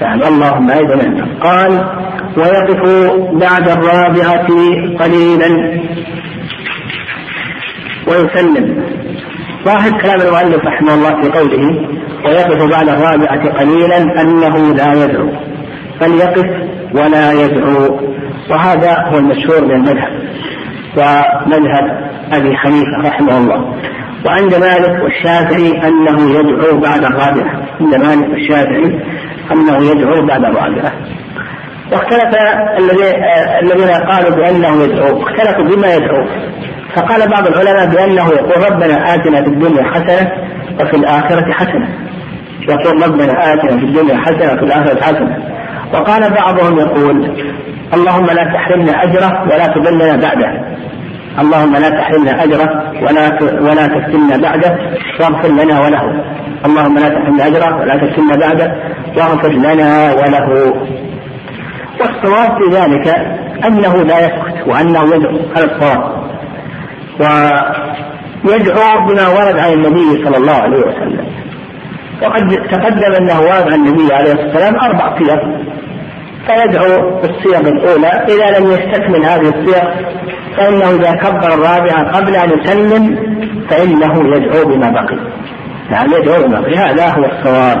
يعني 0.00 0.28
اللهم 0.28 0.70
أعذه 0.70 0.94
من 0.94 1.00
النار. 1.00 1.28
قال 1.40 1.72
ويقف 2.36 2.82
بعد 3.32 3.68
الرابعة 3.68 4.48
قليلا 5.00 5.80
ويسلم. 8.08 8.84
ظاهر 9.64 9.90
كلام 10.00 10.20
المؤلف 10.20 10.64
رحمه 10.66 10.94
الله 10.94 11.22
في 11.22 11.28
قوله 11.38 11.88
ويقف 12.24 12.70
بعد 12.70 12.88
الرابعة 12.88 13.52
قليلا 13.58 14.20
أنه 14.20 14.74
لا 14.74 15.04
يدعو. 15.04 15.28
فليقف 16.00 16.46
ولا 16.94 17.32
يدعو. 17.32 18.00
وهذا 18.50 18.96
هو 19.06 19.18
المشهور 19.18 19.64
من 19.64 19.70
المذهب 19.70 20.12
ومذهب 20.96 22.10
أبي 22.32 22.56
حنيفة 22.56 23.08
رحمه 23.08 23.38
الله. 23.38 23.74
وعند 24.26 24.54
مالك 24.54 25.02
والشافعي 25.02 25.88
أنه 25.88 26.38
يدعو 26.38 26.80
بعد 26.80 27.04
الرابعة. 27.04 27.62
عند 27.80 27.94
مالك 27.94 28.30
والشافعي 28.30 29.00
أنه 29.52 29.90
يدعو 29.90 30.26
بعد 30.26 30.44
الرابعة. 30.44 30.92
واختلف 31.92 32.34
الذين 33.62 33.90
قالوا 33.90 34.36
بأنه 34.36 34.82
يدعو 34.82 35.22
اختلفوا 35.22 35.64
بما 35.64 35.94
يدعو. 35.94 36.26
فقال 36.94 37.30
بعض 37.30 37.46
العلماء 37.46 37.86
بأنه 37.86 38.28
يقول 38.28 38.72
ربنا 38.72 39.14
آتنا 39.14 39.42
في 39.42 39.48
الدنيا 39.48 39.82
حسنة 39.82 40.32
وفي 40.80 40.96
الآخرة 40.96 41.52
حسنة. 41.52 41.88
يقول 42.68 43.02
ربنا 43.02 43.54
آتنا 43.54 43.78
في 43.78 43.84
الدنيا 43.84 44.16
حسنة 44.16 44.52
وفي 44.52 44.62
الآخرة 44.62 45.02
حسنة. 45.02 45.53
وقال 45.94 46.30
بعضهم 46.30 46.78
يقول 46.78 47.16
اللهم 47.94 48.26
لا 48.26 48.44
تحرمنا 48.44 49.02
أجره 49.02 49.42
ولا 49.42 49.66
تضلنا 49.66 50.16
بعده. 50.16 50.50
اللهم 51.40 51.72
لا 51.72 51.90
تحرمنا 51.90 52.44
أجره 52.44 52.92
ولا 53.02 53.38
ولا 53.60 53.86
تفتنا 53.86 54.36
بعده. 54.36 54.78
واغفر 55.20 55.48
لنا 55.48 55.80
وله. 55.80 56.24
اللهم 56.66 56.98
لا 56.98 57.08
تحرمنا 57.08 57.46
أجره 57.46 57.80
ولا 57.80 57.96
تفتنا 57.96 58.36
بعده. 58.36 58.74
واغفر 59.16 59.52
لنا 59.52 60.12
وله. 60.12 60.74
والصواب 62.00 62.50
في 62.58 62.76
ذلك 62.76 63.06
أنه 63.66 63.94
لا 63.96 64.18
يسكت 64.20 64.68
وأنه 64.68 65.14
يدعو 65.14 65.38
على 65.56 65.64
الصواب. 65.64 66.24
ويدعو 68.44 69.06
بما 69.08 69.28
ورد 69.28 69.58
عن 69.58 69.72
النبي 69.72 70.24
صلى 70.24 70.36
الله 70.36 70.52
عليه 70.52 70.78
وسلم. 70.78 71.26
وقد 72.24 72.68
تقدم 72.70 73.12
انه 73.20 73.50
عن 73.50 73.72
النبي 73.72 74.14
عليه 74.14 74.32
الصلاة 74.32 74.46
والسلام 74.46 74.76
أربع 74.76 75.18
صيغ 75.18 75.38
فيدعو 76.46 77.20
بالصيغ 77.20 77.68
الأولى 77.68 78.06
إذا 78.08 78.58
لم 78.58 78.70
يستكمل 78.70 79.24
هذه 79.24 79.48
الصيغ 79.48 79.84
فإنه 80.56 80.90
إذا 80.90 81.12
كبر 81.14 81.54
الرابعة 81.54 82.12
قبل 82.16 82.36
أن 82.36 82.50
يسلم 82.50 83.16
فإنه 83.70 84.36
يدعو 84.36 84.64
بما 84.64 84.90
بقي. 84.90 85.18
نعم 85.90 86.12
يدعو 86.12 86.42
بما 86.42 86.60
بقي. 86.60 86.74
هذا 86.74 87.08
هو 87.08 87.24
الصواب. 87.24 87.78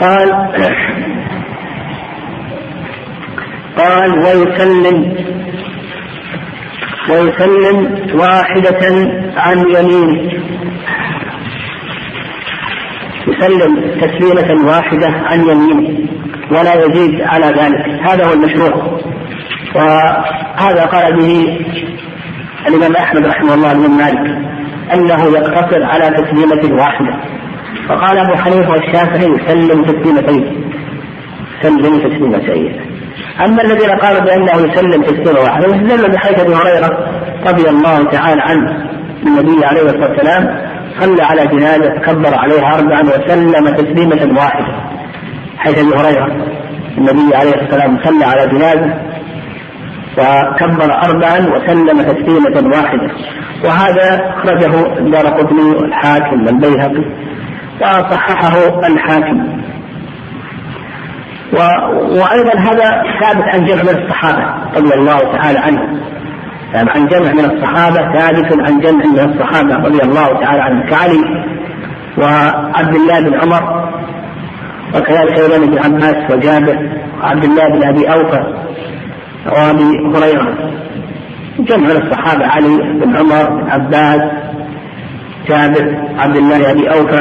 قال 0.00 0.30
قال 3.78 4.18
ويسلم 4.18 5.14
ويسلم 7.10 8.08
واحدة 8.20 8.80
عن 9.36 9.58
يمينه 9.58 10.32
يسلم 13.26 14.00
تسليمة 14.00 14.68
واحدة 14.68 15.08
عن 15.08 15.40
يمينه 15.40 16.08
ولا 16.50 16.74
يزيد 16.74 17.20
على 17.20 17.46
ذلك. 17.46 18.10
هذا 18.10 18.26
هو 18.26 18.32
المشروع. 18.32 19.00
وهذا 19.74 20.84
قال 20.84 21.16
به 21.16 21.58
الإمام 22.68 22.96
أحمد 22.96 23.26
رحمه 23.26 23.54
الله 23.54 23.72
بن 23.72 23.90
مالك 23.90 24.38
أنه 24.94 25.24
يقتصر 25.24 25.82
على 25.82 26.16
تسليمة 26.16 26.80
واحدة. 26.80 27.16
وقال 27.90 28.18
أبو 28.18 28.34
حنيفة 28.34 28.70
والشافعي 28.70 29.26
يسلم 29.26 29.82
تسليمتين. 29.82 30.70
يسلم 31.60 31.98
تسليمتين. 31.98 32.80
أما 33.44 33.62
الذين 33.62 33.90
قالوا 33.90 34.20
بأنه 34.20 34.72
يسلم 34.72 35.02
تسليمة 35.02 35.40
واحدة 35.40 35.66
يستدل 35.66 36.12
بحيث 36.12 36.38
أبي 36.40 36.54
هريرة 36.54 37.10
رضي 37.46 37.68
الله 37.68 38.04
تعالى 38.04 38.42
عنه 38.42 38.90
النبي 39.26 39.64
عليه 39.64 39.82
الصلاة 39.82 40.10
والسلام 40.10 40.75
صلى 41.00 41.22
على 41.22 41.46
جنازة 41.46 41.90
كبر 41.90 42.34
عليها 42.34 42.74
أربعا 42.74 43.02
وسلم 43.02 43.68
تسليمة 43.68 44.38
واحدة. 44.38 44.74
حيث 45.58 45.78
أبي 45.78 45.96
هريرة 45.96 46.26
النبي 46.98 47.36
عليه 47.36 47.50
الصلاة 47.50 47.88
والسلام 47.88 47.98
صلى 48.04 48.24
على 48.24 48.46
جنازة 48.46 48.94
وكبر 50.18 50.94
أربعا 50.94 51.38
وسلم 51.38 52.02
تسليمة 52.02 52.76
واحدة. 52.76 53.10
وهذا 53.64 54.34
أخرجه 54.36 55.00
دار 55.10 55.26
قطني 55.26 55.70
والحاكم 55.70 56.46
والبيهقي 56.46 57.04
وصححه 57.80 58.86
الحاكم. 58.86 59.62
وأيضا 62.08 62.58
هذا 62.58 63.02
ثابت 63.20 63.42
عن 63.42 63.64
جمع 63.64 63.82
من 63.82 63.88
الصحابة 63.88 64.44
رضي 64.76 64.94
الله 64.94 65.18
تعالى 65.18 65.58
عنهم. 65.58 66.00
يعني 66.76 66.90
عن 66.90 67.06
جمع 67.06 67.32
من 67.32 67.44
الصحابة 67.44 68.18
ثابت 68.18 68.68
عن 68.68 68.80
جمع 68.80 69.04
من 69.04 69.18
الصحابة 69.18 69.76
رضي 69.76 70.02
الله 70.02 70.40
تعالى 70.40 70.62
عنهم 70.62 70.90
كعلي 70.90 71.44
وعبد 72.18 72.94
الله 72.94 73.20
بن 73.20 73.34
عمر 73.34 73.92
وكذلك 74.94 75.38
أيضا 75.38 75.56
ابن 75.56 75.78
عباس 75.78 76.30
وجابر 76.30 76.78
وعبد 77.22 77.44
الله 77.44 77.68
بن 77.68 77.84
أبي 77.84 78.12
أوفى 78.12 78.44
وأبي 79.46 80.18
هريرة. 80.18 80.54
جمع 81.58 81.86
من 81.88 82.02
الصحابة 82.02 82.46
علي 82.46 82.76
بن 82.76 83.16
عمر 83.16 83.50
بن 83.50 83.70
عباس 83.70 84.22
جابر 85.48 85.96
عبد 86.18 86.36
الله 86.36 86.58
بن 86.58 86.64
أبي 86.64 86.88
أوفى 86.88 87.20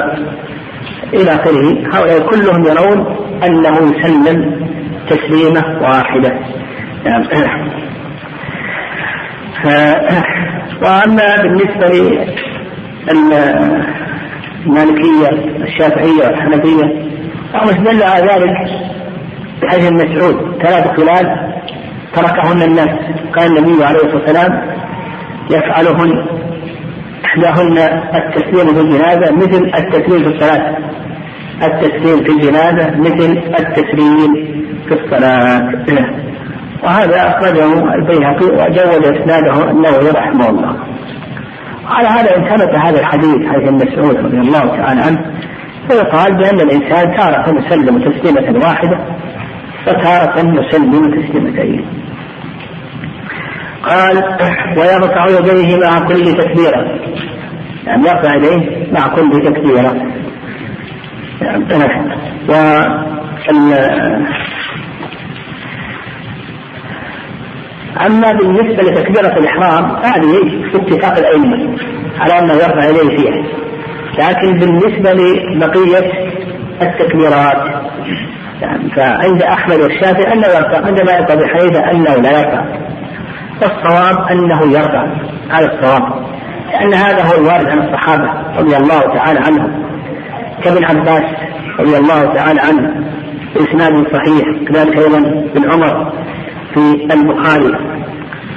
إلى 1.14 1.36
آخره. 1.36 1.96
هؤلاء 1.96 2.20
كلهم 2.20 2.66
يرون 2.66 3.16
أنه 3.44 3.78
يسلم 3.78 4.68
تسليمة 5.10 5.82
واحدة. 5.82 6.40
يعني 7.06 7.28
وأما 10.82 11.36
بالنسبة 11.42 11.88
للمالكية 14.66 15.30
الشافعية 15.64 16.24
والحنفية 16.28 16.88
فهم 17.54 17.70
استدل 17.70 18.04
على 18.04 18.26
ذلك 18.26 18.56
بحديث 19.62 19.92
مسعود. 19.92 20.64
ثلاث 20.64 20.88
خلال 20.88 21.26
تركهن 22.16 22.62
الناس. 22.62 22.90
كان 23.36 23.58
النبي 23.58 23.84
عليه 23.84 24.00
الصلاة 24.00 24.16
والسلام 24.16 24.52
يفعلهن 25.50 26.26
إحداهن 27.26 27.78
التسليم 28.16 28.68
في 28.74 28.82
الجنازة 28.82 29.32
مثل 29.36 29.72
التسليم 29.78 30.24
في 30.24 30.30
الصلاة. 30.36 30.78
التسليم 31.64 32.24
في 32.24 32.30
الجنازة 32.32 32.98
مثل 32.98 33.32
التسليم 33.60 34.32
في 34.88 34.94
الصلاة. 34.94 35.60
وهذا 36.84 37.28
أخرجه 37.28 37.94
البيهقي 37.96 38.46
وجود 38.46 39.18
إسناده 39.18 39.72
النووي 39.72 40.12
رحمه 40.12 40.50
الله. 40.50 40.76
على 41.88 42.08
هذا 42.08 42.38
إن 42.38 42.44
ثبت 42.44 42.76
هذا 42.76 43.00
الحديث 43.00 43.48
حديث 43.48 43.70
مسعود 43.70 44.16
رضي 44.16 44.38
الله 44.38 44.78
تعالى 44.78 45.02
عنه 45.02 45.26
فيقال 45.90 46.38
بأن 46.38 46.60
الإنسان 46.60 47.18
تارة 47.18 47.60
يسلم 47.60 48.00
تسليمة 48.00 48.66
واحدة 48.66 49.00
وتارة 49.88 50.40
يسلم 50.40 51.22
تسليمتين 51.22 51.86
قال 53.84 54.18
ويرفع 54.78 55.26
يديه 55.28 55.78
مع 55.78 56.00
كل 56.00 56.24
تكبيرة. 56.24 57.00
يعني 57.86 58.08
يرفع 58.08 58.36
يديه 58.36 58.94
مع 58.94 59.08
كل 59.08 59.32
تكبيرة. 59.32 59.96
يعني 61.42 61.66
و 62.50 62.54
أما 68.02 68.32
بالنسبة 68.32 68.84
لتكبيرة 68.84 69.38
الإحرام 69.38 69.96
فهذه 69.96 70.32
في 70.72 70.78
اتفاق 70.78 71.18
الأئمة 71.18 71.78
على 72.20 72.40
أنه 72.40 72.54
يرفع 72.54 72.90
يديه 72.90 73.18
فيها. 73.18 73.44
لكن 74.20 74.60
بالنسبة 74.60 75.12
لبقية 75.12 76.30
التكبيرات 76.82 77.86
يعني 78.62 78.90
فعند 78.90 79.44
أحمد 79.44 79.82
والشافعي 79.82 80.34
أنه 80.34 80.48
يرفع 80.48 80.78
عند 80.86 81.02
مالك 81.02 81.32
أبي 81.32 81.48
حنيفة 81.48 81.92
أنه 81.92 82.16
لا 82.16 82.40
يرفع. 82.40 82.66
والصواب 83.62 84.28
أنه 84.32 84.64
يرفع 84.64 85.08
هذا 85.50 85.74
الصواب. 85.74 86.26
لأن 86.72 86.94
هذا 86.94 87.24
هو 87.24 87.42
الوارد 87.42 87.66
عن 87.70 87.80
الصحابة 87.80 88.30
رضي 88.58 88.78
الله 88.78 89.02
تعالى 89.02 89.40
عنهم. 89.40 89.86
كابن 90.64 90.86
عباس 90.86 91.24
رضي 91.80 91.98
الله 91.98 92.34
تعالى 92.34 92.62
عنه 92.62 93.06
بإسناد 93.56 94.08
صحيح 94.14 94.46
كذلك 94.68 94.98
أيضا 94.98 95.20
بن 95.56 95.72
عمر. 95.72 96.14
في 96.76 97.14
البخاري 97.14 97.78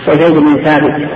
وزيد 0.08 0.34
بن 0.34 0.64
ثابت 0.64 1.08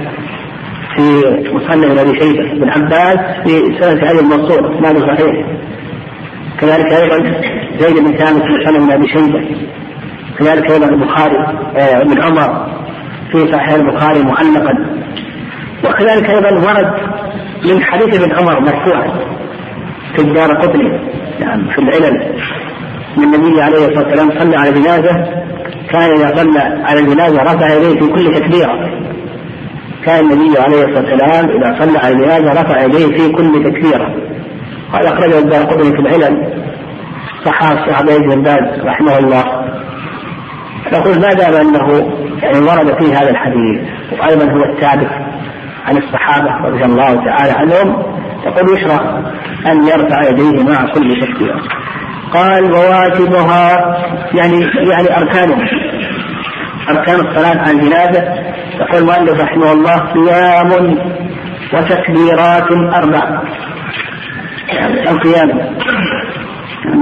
في 0.96 1.22
مصنف 1.53 1.98
أبي 1.98 2.20
شيبه 2.20 2.53
بن 2.55 2.68
عباس 2.68 3.18
في 3.44 3.78
سنة 3.80 4.09
علي 4.09 4.20
المنصور 4.20 4.74
اسناده 4.74 5.00
صحيح. 5.00 5.46
كذلك 6.61 6.92
أيضا 6.92 7.40
زيد 7.78 7.98
بن 7.98 8.12
ثابت 8.16 8.42
في 8.42 8.53
مصنف 8.64 8.90
أبي 8.92 9.09
شيبه 9.09 9.44
كذلك 10.38 10.70
أيضا 10.70 10.86
البخاري 10.86 11.36
آه، 11.76 12.03
ابن 12.03 12.22
عمر 12.22 12.66
في 13.32 13.53
صحيح 13.53 13.68
البخاري 13.68 14.22
معلقا 14.22 14.86
وكذلك 15.84 16.30
أيضا 16.30 16.50
ورد 16.50 16.92
من 17.64 17.82
حديث 17.82 18.22
ابن 18.22 18.32
عمر 18.32 18.61
مرفوعا 18.61 19.12
في 20.16 20.22
الدار 20.22 20.53
قطني 20.53 21.00
يعني 21.40 21.70
في 21.70 21.78
العلل. 21.78 22.34
من 23.16 23.24
النبي 23.34 23.62
عليه 23.62 23.86
الصلاة 23.86 24.05
والسلام 24.09 24.30
صلى 24.40 24.57
على 24.57 24.72
جنازة 24.72 25.42
كان 25.91 26.11
إذا 26.11 26.37
صلى 26.37 26.61
على 26.61 27.01
الجنازه 27.01 27.43
رفع 27.43 27.68
يديه 27.68 28.01
في 28.01 28.07
كل 28.07 28.35
تكبيرة. 28.35 29.03
كان 30.05 30.31
النبي 30.31 30.59
عليه 30.59 30.85
الصلاة 30.85 31.12
والسلام 31.12 31.49
إذا 31.49 31.85
صلى 31.85 31.99
على 31.99 32.14
الجنازه 32.14 32.62
رفع 32.62 32.83
يديه 32.83 33.07
في 33.07 33.33
كل 33.33 33.64
تكبيرة. 33.64 34.14
قال 34.93 35.07
أخرجه 35.07 35.39
الدار 35.39 35.62
قطني 35.62 35.93
في 35.93 36.01
العلل. 36.01 36.62
صححه 37.45 37.73
الشيخ 37.73 38.03
بن 38.03 38.43
باز 38.43 38.85
رحمه 38.85 39.18
الله. 39.18 39.45
نقول 40.93 41.20
ما 41.20 41.29
دام 41.29 41.55
أنه 41.55 42.12
يعني 42.43 42.59
ورد 42.59 42.99
فيه 42.99 43.18
هذا 43.18 43.31
الحديث 43.31 43.81
وأيضا 44.12 44.53
هو 44.53 44.64
الثابت 44.64 45.11
عن 45.87 45.97
الصحابة 45.97 46.68
رضي 46.68 46.85
الله 46.85 47.14
تعالى 47.14 47.53
عنهم 47.53 48.03
يقول 48.47 48.79
يشرع 48.79 49.18
أن 49.66 49.87
يرفع 49.87 50.29
يديه 50.29 50.62
مع 50.64 50.93
كل 50.95 51.20
تكبيرة. 51.20 51.62
قال 52.35 52.72
وواجبها 52.72 53.99
يعني 54.35 54.61
يعني 54.91 55.16
أركانها. 55.18 55.68
أركان 56.91 57.20
الصلاة 57.20 57.59
على 57.59 57.70
الجنازة. 57.70 58.22
يقول 58.80 58.99
المؤلف 58.99 59.41
رحمه 59.41 59.72
الله 59.72 59.99
قيام 59.99 60.99
وتكبيرات 61.72 62.72
أربع. 62.72 63.43
القيام. 65.11 65.76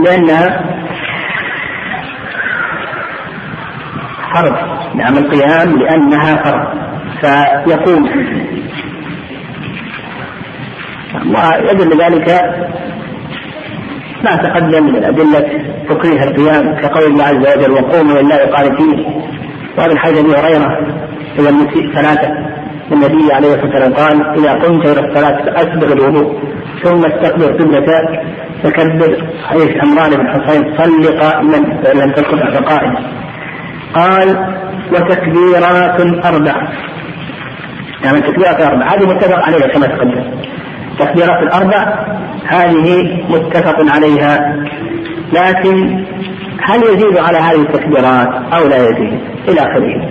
لأنها 0.05 0.65
فرض. 4.35 4.57
نعم 4.95 5.19
القيام 5.19 5.79
لأنها 5.79 6.37
فرض. 6.37 6.81
فيقوم. 7.21 8.11
ويدل 11.27 12.03
ذلك 12.03 12.29
ما 14.25 14.37
تقدم 14.37 14.85
من 14.87 15.05
أدلة 15.05 15.49
تكريه 15.89 16.23
القيام 16.23 16.75
كقول 16.81 17.05
الله 17.05 17.25
عز 17.25 17.59
وجل 17.59 17.73
وقوموا 17.73 18.23
لله 18.23 18.37
قانتين 18.37 19.23
وهذا 19.79 19.93
الحديث 19.93 20.19
أبي 20.19 20.35
هريرة 20.35 20.79
إلى 21.39 21.49
المسيء 21.49 21.93
ثلاثة 21.95 22.29
النبي 22.93 23.33
عليه 23.33 23.55
الصلاة 23.55 23.65
والسلام 23.65 23.95
قال 23.95 24.39
إذا 24.39 24.53
قمت 24.53 24.87
إلى 24.87 25.09
الصلاة 25.09 25.43
فأسبغ 25.45 25.93
الوضوء 25.93 26.39
ثم 26.83 27.07
استقبل 27.07 27.59
قبلة 27.59 28.23
فكبر 28.63 29.27
حديث 29.49 29.71
عمران 29.85 30.11
بن 30.11 30.29
حصين 30.29 30.77
صل 30.79 31.19
قائما 31.19 31.57
لم 31.95 32.13
تكن 32.13 32.39
فقائما 32.39 33.01
قال 33.95 34.57
وتكبيرات 34.93 36.01
أربع 36.27 36.69
يعني 38.05 38.21
تكبيرات 38.21 38.61
أربع. 38.61 38.95
هذه 38.95 39.07
متفق 39.07 39.39
عليها 39.47 39.69
كما 39.69 39.87
تقدم. 39.87 40.25
تكبيرات 41.01 41.43
الأربع 41.43 41.95
هذه 42.47 43.25
متفق 43.29 43.77
عليها. 43.95 44.57
لكن 45.33 46.05
هل 46.63 46.83
يزيد 46.83 47.19
على 47.19 47.39
هذه 47.39 47.61
التكبيرات 47.61 48.29
أو 48.53 48.69
لا 48.69 48.77
يزيد؟ 48.77 49.21
إلى 49.49 49.61
آخره. 49.61 50.11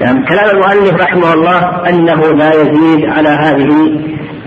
يعني 0.00 0.26
كلام 0.26 0.50
المؤلف 0.50 1.02
رحمه 1.02 1.34
الله 1.34 1.88
أنه 1.88 2.20
لا 2.32 2.50
يزيد 2.50 3.10
على 3.10 3.28
هذه 3.28 3.68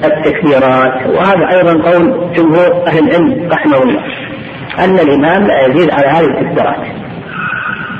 التكبيرات. 0.03 1.07
وهذا 1.07 1.57
أيضا 1.57 1.91
قول 1.91 2.33
جمهور 2.35 2.87
أهل 2.87 3.09
العلم 3.09 3.49
رحمه 3.51 3.77
الله 3.83 4.01
أن 4.79 4.99
الإمام 4.99 5.47
لا 5.47 5.67
يزيد 5.67 5.91
على 5.91 6.07
هذه 6.07 6.25
التكبيرات. 6.25 6.87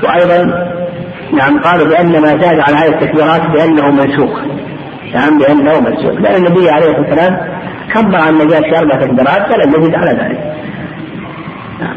وأيضا 0.03 0.69
نعم 1.33 1.59
قالوا 1.59 1.87
بأن 1.87 2.21
ما 2.21 2.27
زاد 2.27 2.59
على 2.59 2.75
هذه 2.75 2.89
التكبيرات 2.89 3.41
بأنه 3.41 3.91
منسوخ. 3.91 4.58
نعم 5.13 5.37
بأنه 5.37 5.79
منسوخ 5.79 6.21
لأن 6.21 6.45
النبي 6.45 6.69
عليه 6.69 6.85
الصلاة 6.85 7.09
والسلام 7.09 7.59
كبر 7.93 8.15
عن 8.15 8.29
النجاة 8.29 8.59
في 8.59 8.77
أربع 8.77 8.95
تكبيرات 8.95 9.53
فلم 9.53 9.81
يزد 9.81 9.95
على 9.95 10.11
ذلك. 10.11 10.53
نعم. 11.79 11.95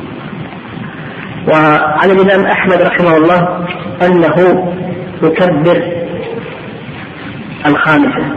وعن 1.48 2.10
الإمام 2.10 2.46
أحمد 2.46 2.82
رحمه 2.82 3.16
الله 3.16 3.66
أنه 4.06 4.66
يكبر 5.22 5.82
الخامسه 7.66 8.36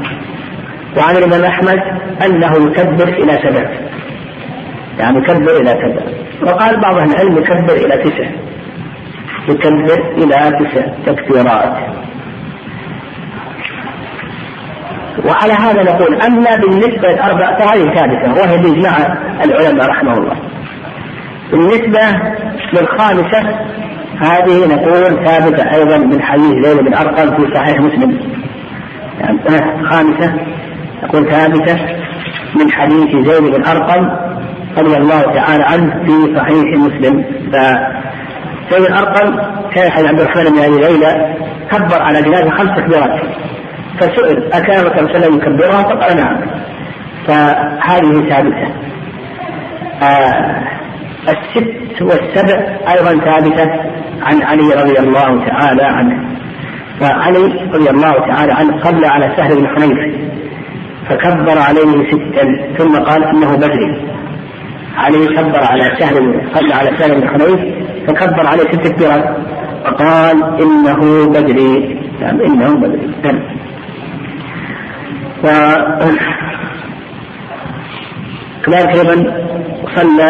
وعن 0.98 1.16
الإمام 1.18 1.44
أحمد 1.44 1.80
أنه 2.26 2.68
يكبر 2.68 3.08
إلى 3.08 3.32
سبع. 3.32 3.70
يعني 5.00 5.18
يكبر 5.18 5.58
إلى 5.58 5.70
سبع. 5.70 6.02
وقال 6.52 6.82
بعض 6.82 6.98
أهل 6.98 7.12
العلم 7.12 7.38
يكبر 7.38 7.74
إلى 7.74 8.04
تسع. 8.04 8.30
يكبر 9.50 10.12
إلى 10.18 10.36
تسع 10.60 10.88
تكبيرات 11.06 12.05
وعلى 15.24 15.54
هذا 15.54 15.84
نقول 15.84 16.22
أما 16.22 16.56
بالنسبة 16.56 17.08
للأربع 17.08 17.60
فهذه 17.60 17.96
ثابتة 17.96 18.34
وهي 18.34 18.58
بإجماع 18.58 19.18
العلماء 19.44 19.90
رحمه 19.90 20.14
الله. 20.14 20.36
بالنسبة 21.52 22.20
للخامسة 22.74 23.60
هذه 24.22 24.66
نقول 24.76 25.26
ثابتة 25.26 25.74
أيضا 25.74 25.98
من 25.98 26.22
حديث 26.22 26.66
زيد 26.66 26.78
بن 26.78 26.94
أرقم 26.94 27.36
في 27.36 27.56
صحيح 27.56 27.80
مسلم. 27.80 28.20
يعني 29.20 29.40
خامسة 29.90 30.34
نقول 31.04 31.32
ثابتة 31.32 31.80
من 32.56 32.72
حديث 32.72 33.28
زيد 33.28 33.44
بن 33.44 33.66
أرقم 33.66 34.10
رضي 34.78 34.98
الله 34.98 35.22
تعالى 35.22 35.64
عنه 35.64 36.04
في 36.06 36.38
صحيح 36.38 36.78
مسلم. 36.78 37.24
ف 37.52 37.56
زيد 38.72 38.82
الارقم 38.82 39.36
كان 39.74 39.92
حديث 39.92 40.08
عبد 40.08 40.20
الرحمن 40.20 40.44
بن 40.44 40.60
أبي 40.60 40.76
ليلى 40.76 41.36
كبر 41.72 42.02
على 42.02 42.22
جنازة 42.22 42.50
خمس 42.50 42.78
تكبيرات 42.78 43.22
فسئل 44.00 44.54
الله 44.98 45.16
عليه 45.16 45.20
وسلم 45.20 45.36
يكبرها 45.38 45.84
فقال 45.84 46.18
نعم 46.18 46.38
فهذه 47.28 48.30
ثابتة. 48.30 48.68
آه 50.04 50.64
الست 51.30 52.02
والسبع 52.02 52.78
أيضا 52.94 53.26
ثابتة 53.26 53.72
عن 54.22 54.42
علي 54.44 54.74
رضي 54.74 55.00
الله 55.00 55.46
تعالى 55.46 55.84
عنه. 55.84 56.36
فعلي 57.00 57.70
رضي 57.74 57.90
الله 57.90 58.12
تعالى 58.28 58.54
عنه 58.54 58.84
صلى 58.84 59.08
على 59.08 59.32
سهل 59.38 59.56
بن 59.56 59.68
حنيف 59.68 60.16
فكبر 61.10 61.60
عليه 61.60 62.12
ستا 62.12 62.74
ثم 62.78 62.96
قال 62.96 63.24
إنه 63.24 63.56
بدري 63.56 64.08
علي 64.98 65.28
كبر 65.28 65.64
على 65.64 65.92
سهل 66.00 66.42
صلى 66.54 66.74
على 66.74 66.98
سهل 66.98 67.22
بن 67.22 67.30
حنيف 67.30 67.60
فكبر 68.08 68.48
عليه 68.48 68.64
ست 68.64 68.88
تكبيرات 68.88 69.38
فقال 69.86 70.62
إنه 70.62 71.28
بدري 71.28 72.00
يعني 72.22 72.46
إنه 72.46 72.76
بدري 72.76 73.10
نعم 75.46 75.76
و 76.02 76.16
كذلك 78.66 78.90
أيضا 78.96 79.16
صلى 79.96 80.30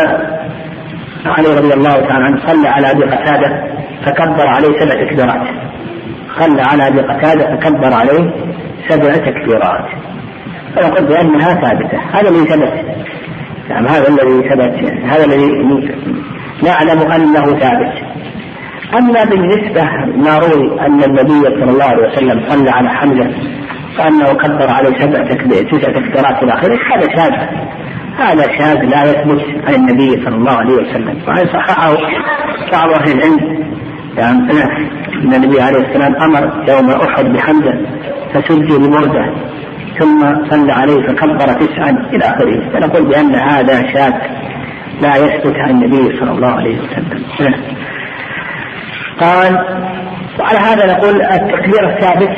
علي 1.25 1.47
رضي 1.59 1.73
الله 1.73 1.93
تعالى 1.93 2.25
عنه 2.25 2.47
صلى 2.47 2.67
على 2.67 2.91
أبي 2.91 3.03
قتادة 3.03 3.63
فكبر 4.05 4.47
عليه 4.47 4.79
سبع 4.79 5.05
تكبيرات. 5.05 5.47
صلى 6.39 6.61
على 6.61 6.87
أبي 6.87 6.99
قتادة 6.99 7.55
فكبر 7.55 7.93
عليه 7.93 8.33
سبع 8.89 9.11
تكبيرات. 9.13 9.85
فنقول 10.75 11.05
بأنها 11.05 11.53
ثابتة. 11.53 11.99
هذا 12.13 12.29
الذي 12.29 12.45
ثبت. 12.45 12.85
نعم 13.69 13.87
هذا 13.87 14.07
الذي 14.07 14.49
ثبت. 14.49 14.93
هذا 15.11 15.25
الذي 15.25 15.47
نعلم 16.63 17.11
أنه 17.11 17.59
ثابت. 17.59 17.93
أما 18.93 19.23
بالنسبة 19.23 19.83
ما 20.15 20.37
روي 20.37 20.81
أن 20.81 21.03
النبي 21.03 21.41
صلى 21.41 21.71
الله 21.71 21.85
عليه 21.85 22.07
وسلم 22.07 22.43
صلى 22.49 22.69
على 22.69 22.89
حمزة 22.89 23.31
وانه 23.99 24.33
كبر 24.33 24.69
عليه 24.69 24.99
سبع 24.99 25.23
تسع 25.23 25.91
تكبيرات 25.91 26.43
إلى 26.43 26.53
آخره. 26.53 26.79
هذا 26.93 27.15
شاذ. 27.15 27.33
هذا 28.17 28.57
شاذ 28.57 28.83
لا 28.83 29.03
يثبت 29.03 29.45
عن 29.67 29.73
النبي 29.73 30.25
صلى 30.25 30.35
الله 30.35 30.51
عليه 30.51 30.73
وسلم. 30.73 31.21
وان 31.27 31.47
صححه 31.47 31.95
بعض 32.71 32.89
أهل 32.91 33.11
العلم. 33.11 33.65
يعني 34.17 34.39
إن 35.23 35.33
النبي 35.33 35.61
عليه 35.61 35.79
السلام 35.79 36.15
أمر 36.15 36.63
يوم 36.69 36.91
أحد 36.91 37.25
بحمزة 37.25 37.73
فسجوا 38.33 38.79
بمرده 38.79 39.33
ثم 39.99 40.45
صلى 40.49 40.73
عليه 40.73 41.07
فكبر 41.07 41.53
تسعا 41.53 41.89
إلى 41.89 42.25
آخره. 42.25 42.69
فنقول 42.73 43.07
بأن 43.07 43.35
هذا 43.35 43.93
شاذ 43.93 44.13
لا 45.01 45.15
يثبت 45.15 45.55
عن 45.55 45.69
النبي 45.69 46.19
صلى 46.19 46.31
الله 46.31 46.47
عليه 46.47 46.77
وسلم. 46.79 47.23
قال 49.19 49.59
وعلى 50.39 50.59
هذا 50.59 50.85
نقول 50.85 51.21
التكبير 51.21 51.89
الثابت 51.89 52.37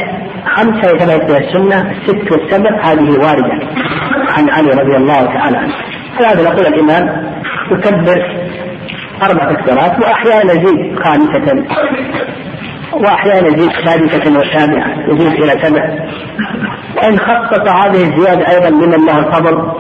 خمسة 0.55 0.95
يثبت 0.95 1.31
بها 1.31 1.37
السنة 1.37 1.91
الست 1.91 2.31
والسبع 2.31 2.81
هذه 2.83 3.19
واردة. 3.19 3.67
عن 4.37 4.49
علي 4.49 4.69
رضي 4.69 4.95
الله 4.95 5.25
تعالى 5.25 5.57
عنه. 5.57 5.73
على 6.17 6.27
هذا 6.27 6.49
نقول 6.49 6.67
الإمام 6.67 7.33
يكبر 7.71 8.47
أربع 9.23 9.53
تكبيرات 9.53 9.99
وأحيانا 9.99 10.53
يزيد 10.53 10.99
خامسة 10.99 11.63
وأحيانا 12.93 13.47
يزيد 13.47 13.71
سادسة 13.85 14.39
وسابعة 14.39 14.87
يزيد 15.07 15.43
إلى 15.43 15.51
سبع. 15.63 15.83
وإن 16.97 17.19
خصص 17.19 17.69
هذه 17.69 18.03
الزيادة 18.03 18.49
أيضا 18.49 18.69
لمن 18.69 19.05
له 19.05 19.19
الفضل 19.19 19.71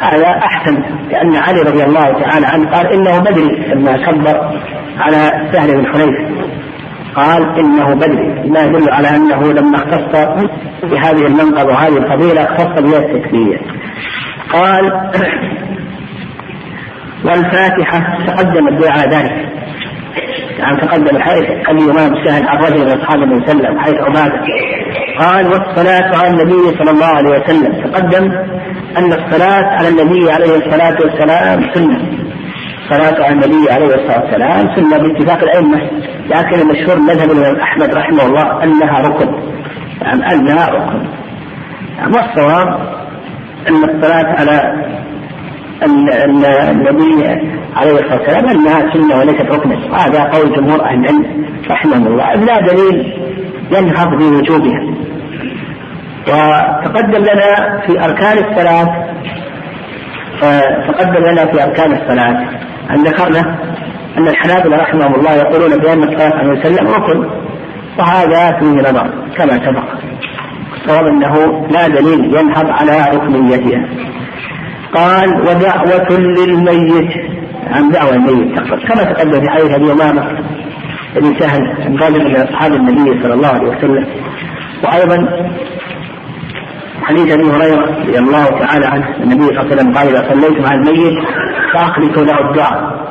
هذا 0.00 0.28
أحسن 0.28 0.82
لأن 1.10 1.36
علي 1.36 1.60
رضي 1.60 1.84
الله 1.84 2.22
تعالى 2.22 2.46
عنه 2.46 2.70
قال 2.70 2.86
إنه 2.86 3.18
بدري 3.18 3.74
لما 3.74 3.96
كبر 3.96 4.60
على 4.98 5.48
سهل 5.52 5.76
بن 5.76 5.86
حنيف 5.86 6.44
قال 7.16 7.58
إنه 7.58 7.94
بدري 7.94 8.50
ما 8.50 8.60
يدل 8.60 8.90
على 8.90 9.08
أنه 9.16 9.52
لما 9.52 9.76
اختص 9.76 10.44
بهذه 10.82 11.26
المنقبة 11.26 11.72
وهذه 11.72 11.96
الفضيلة 11.96 12.44
اختص 12.44 12.82
بها 12.82 12.98
التكبير. 12.98 13.60
قال 14.52 15.10
والفاتحة 17.24 18.24
تقدم 18.26 18.68
الدعاء 18.68 19.08
ذلك. 19.08 19.48
يعني 20.58 20.80
تقدم 20.80 21.18
حيث 21.18 21.44
الإمام 21.70 22.24
سهل 22.24 22.48
عن 22.48 22.58
رجل 22.58 22.84
من 22.84 23.00
أصحاب 23.00 23.22
النبي 23.22 23.46
صلى 23.46 23.52
الله 23.52 23.68
عليه 23.68 23.72
وسلم 23.72 23.78
حيث 23.78 23.94
عبادة. 23.94 24.42
قال 25.18 25.46
والصلاة 25.46 26.18
على 26.18 26.28
النبي 26.28 26.78
صلى 26.78 26.90
الله 26.90 27.06
عليه 27.06 27.30
وسلم. 27.30 27.90
تقدم 27.90 28.32
أن 28.98 29.12
الصلاة 29.12 29.64
على 29.64 29.88
النبي 29.88 30.30
عليه 30.30 30.56
الصلاة 30.56 30.96
والسلام 31.00 31.74
سنة. 31.74 31.98
الصلاة 32.84 33.24
على 33.24 33.32
النبي 33.32 33.70
عليه 33.70 33.86
الصلاة 33.86 34.20
والسلام 34.24 34.76
سنة 34.76 34.98
باتفاق 34.98 35.42
الأئمة. 35.42 35.90
لكن 36.26 36.60
المشهور 36.60 36.98
مذهب 36.98 37.30
الإمام 37.30 37.60
أحمد 37.60 37.94
رحمه 37.94 38.26
الله 38.26 38.64
أنها 38.64 39.00
ركن. 39.00 39.34
يعني 40.02 40.32
أنها 40.34 40.68
ركن. 40.68 41.06
يعني 41.98 42.12
والصواب 42.16 42.68
أن 43.68 43.84
الصلاة 43.84 44.26
على 44.40 44.84
النبي 46.70 47.24
عليه 47.76 47.92
الصلاة 47.92 48.18
والسلام 48.18 48.48
أنها 48.48 48.92
سنة 48.92 49.18
وليست 49.18 49.50
ركنا 49.50 49.76
وهذا 49.92 50.22
قول 50.22 50.56
جمهور 50.56 50.84
أهل 50.84 50.98
العلم 50.98 51.46
رحمهم 51.70 52.06
الله. 52.06 52.34
لا 52.34 52.60
دليل 52.60 53.12
ينهض 53.70 54.08
بوجوبها 54.08 54.80
وتقدم 56.28 57.22
لنا 57.22 57.80
في 57.86 58.04
أركان 58.04 58.38
الصلاة 58.38 59.04
تقدم 60.88 61.24
لنا 61.30 61.46
في 61.46 61.64
أركان 61.64 61.92
الصلاة. 61.92 62.44
أن 62.90 63.02
ذكرنا 63.02 63.58
أن 64.18 64.28
الحنابلة 64.28 64.76
رحمهم 64.76 65.14
الله 65.14 65.32
يقولون 65.32 65.78
بأن 65.78 66.02
الصلاه 66.02 66.34
عليه 66.38 66.60
وسلم 66.60 66.88
ركن 66.88 67.26
وهذا 67.98 68.58
فيه 68.58 68.90
نظر 68.90 69.10
كما 69.36 69.64
سبق. 69.64 69.84
الصواب 70.76 71.06
أنه 71.06 71.66
لا 71.70 71.88
دليل 71.88 72.34
ينهض 72.36 72.66
على 72.70 73.16
ركنيتها 73.16 73.88
قال 74.94 75.40
ودعوة 75.40 76.18
للميت 76.18 77.10
عن 77.66 77.90
دعوة 77.90 78.14
الميت 78.14 78.60
كما 78.60 79.02
تقدم 79.04 79.40
في 79.40 79.50
حديث 79.50 79.70
أبي 79.70 79.92
أمامة 79.92 80.22
بن 81.16 81.38
سهل 81.38 81.62
رجل 82.02 82.24
من 82.24 82.36
أصحاب 82.36 82.72
النبي 82.74 83.22
صلى 83.22 83.34
الله 83.34 83.48
عليه 83.48 83.68
وسلم 83.68 84.06
وأيضا 84.84 85.28
حديث 87.04 87.32
أبي 87.32 87.42
هريرة 87.42 87.86
رضي 88.00 88.18
الله 88.18 88.44
تعالى 88.44 88.86
عنه 88.86 89.16
النبي 89.16 89.46
صلى 89.46 89.60
الله 89.60 89.60
عليه 89.60 89.74
وسلم 89.74 89.92
قال 89.94 90.08
إذا 90.08 90.28
صليتم 90.28 90.66
على 90.66 90.80
الميت 90.80 91.24
فأخلصوا 91.74 92.24
له 92.24 92.50
الدعاء. 92.50 93.04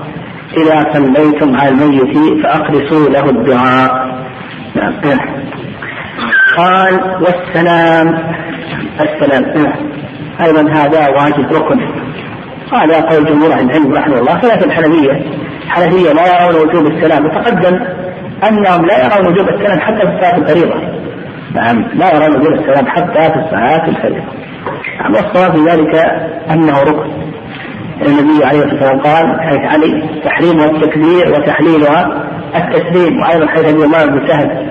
إذا 0.57 0.93
صليتم 0.93 1.55
على 1.57 1.69
الميت 1.69 2.43
فأخلصوا 2.43 3.09
له 3.09 3.29
الدعاء. 3.29 3.91
نعم. 4.75 4.93
قال 6.57 6.99
والسلام. 7.21 8.07
السلام. 9.01 9.73
أيضا 10.41 10.71
هذا 10.71 11.09
واجب 11.09 11.53
ركن. 11.53 11.79
هذا 12.73 13.01
قول 13.01 13.25
جمهور 13.25 13.53
أهل 13.53 13.69
العلم 13.69 13.93
رحمه 13.93 14.19
الله. 14.19 14.39
خلاف 14.39 14.65
الحنفية. 14.65 15.21
الحنفية 15.65 16.13
لا 16.13 16.45
يرون 16.45 16.69
وجوب 16.69 16.85
السلام. 16.87 17.25
وتقدم 17.25 17.79
أنهم 18.47 18.85
لا 18.85 19.05
يرون 19.05 19.27
وجوب 19.27 19.49
السلام 19.49 19.79
حتى 19.79 19.99
في 19.99 20.13
الصلاة 20.13 20.37
الفريضة. 20.37 20.92
نعم 21.53 21.85
لا 21.93 22.15
يرون 22.15 22.35
وجوب 22.35 22.53
السلام 22.53 22.87
حتى 22.87 23.33
في 23.33 23.39
الصلاه 23.39 23.87
الفريضه 23.87 24.25
نعم 24.99 25.11
والصواب 25.13 25.51
في 25.51 25.71
ذلك 25.71 25.95
أنه 26.51 26.79
ركن. 26.79 27.11
النبي 28.01 28.45
عليه 28.45 28.63
الصلاة 28.63 28.93
والسلام 28.93 28.99
قال 28.99 29.41
حيث 29.41 29.59
علي 29.59 30.21
تحريمها 30.25 30.65
التكبير 30.65 31.33
وتحليلها 31.33 32.23
التسليم. 32.55 33.19
وأيضا 33.21 33.47
حيث 33.47 33.65
ابي 33.65 33.87
بن 34.11 34.27
سهل 34.27 34.69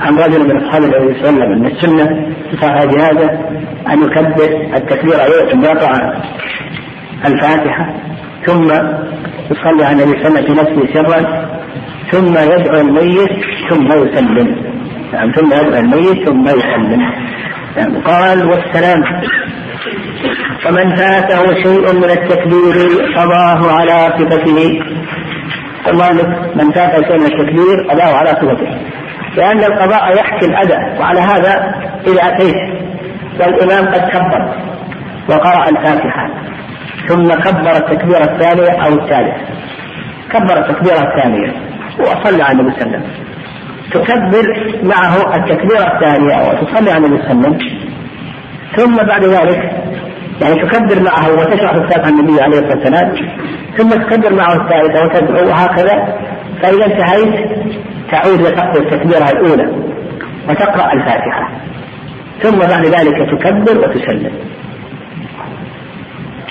عن 0.00 0.16
رجل 0.16 0.48
من 0.48 0.64
أصحاب 0.64 0.82
النبي 0.82 1.20
صلى 1.20 1.30
الله 1.30 1.44
عليه 1.44 1.52
وسلم 1.52 1.52
أن 1.52 1.66
السنة 1.66 2.06
في 2.50 2.56
جهازه 2.96 3.30
أن 3.92 4.02
يكبر 4.02 4.76
التكبير 4.76 5.20
عليه 5.20 5.52
ثم 5.52 5.64
يقرأ 5.64 6.22
الفاتحة 7.26 7.94
ثم 8.46 8.64
يصلي 9.50 9.84
على 9.84 10.02
النبي 10.02 10.22
صلى 10.22 10.28
الله 10.28 10.40
عليه 10.40 10.50
وسلم 10.50 10.64
في 10.64 10.80
نفسه 10.82 10.94
سرا 10.94 11.48
ثم 12.10 12.52
يدعو 12.52 12.80
الميت 12.80 13.30
ثم 13.70 13.86
يسلم. 13.86 14.73
نعم 15.14 15.32
ثم 15.32 15.46
يدعو 15.46 15.74
الميت 15.80 16.28
ثم 16.28 16.48
يسلم 16.48 17.02
نعم 17.76 18.02
قال 18.02 18.44
والسلام. 18.50 19.02
فمن 20.62 20.96
فاته 20.96 21.54
شيء 21.62 21.92
من 21.92 22.10
التكبير 22.10 22.76
قضاه 23.16 23.72
على 23.78 24.14
صفته. 24.18 24.80
كذلك 25.84 26.56
من 26.56 26.72
فاته 26.72 27.02
شيء 27.08 27.18
من 27.18 27.26
التكبير 27.26 27.76
قضاه 27.90 28.16
على 28.16 28.28
صفته. 28.28 28.78
لأن 29.36 29.58
القضاء 29.58 30.16
يحكي 30.16 30.46
الأداء 30.46 30.96
وعلى 31.00 31.20
هذا 31.20 31.74
إذا 32.06 32.22
أتيت 32.22 32.56
والإمام 33.40 33.94
قد 33.94 34.08
كبر 34.10 34.54
وقرأ 35.28 35.68
الفاتحة 35.68 36.28
ثم 37.08 37.28
كبر 37.34 37.76
التكبيرة 37.76 38.24
الثانية 38.24 38.84
أو 38.84 38.92
الثالثة 38.92 39.36
كبر 40.30 40.58
التكبيرة 40.58 41.12
الثانية 41.12 41.52
وصلى 42.00 42.42
على 42.42 42.60
النبي 42.60 42.80
صلى 42.80 42.86
الله 42.86 42.96
عليه 42.96 43.06
وسلم. 43.06 43.33
تكبر 43.92 44.74
معه 44.82 45.36
التكبيرة 45.36 45.94
الثانية 45.94 46.48
وتصلي 46.48 46.90
على 46.90 47.06
النبي 47.06 47.22
صلى 47.22 47.32
الله 47.32 47.46
عليه 47.46 47.56
وسلم. 47.56 47.94
ثم 48.76 48.96
بعد 48.96 49.24
ذلك 49.24 49.72
يعني 50.40 50.54
تكبر 50.54 51.02
معه 51.02 51.32
وتشرح 51.32 51.74
الفاتحة 51.74 52.08
النبي 52.08 52.42
عليه 52.42 52.58
الصلاة 52.58 52.76
والسلام 52.76 53.12
ثم 53.76 53.88
تكبر 53.90 54.34
معه 54.34 54.54
الثالثة 54.54 55.04
وتدعو 55.04 55.48
وهكذا 55.48 56.18
فإذا 56.62 56.86
انتهيت 56.86 57.34
تعود 58.10 58.40
وتقضي 58.40 58.78
التكبيرة 58.78 59.30
الأولى 59.30 59.68
وتقرأ 60.48 60.92
الفاتحة. 60.92 61.50
ثم 62.42 62.58
بعد 62.58 62.86
ذلك 62.86 63.30
تكبر 63.30 63.78
وتسلم. 63.78 64.32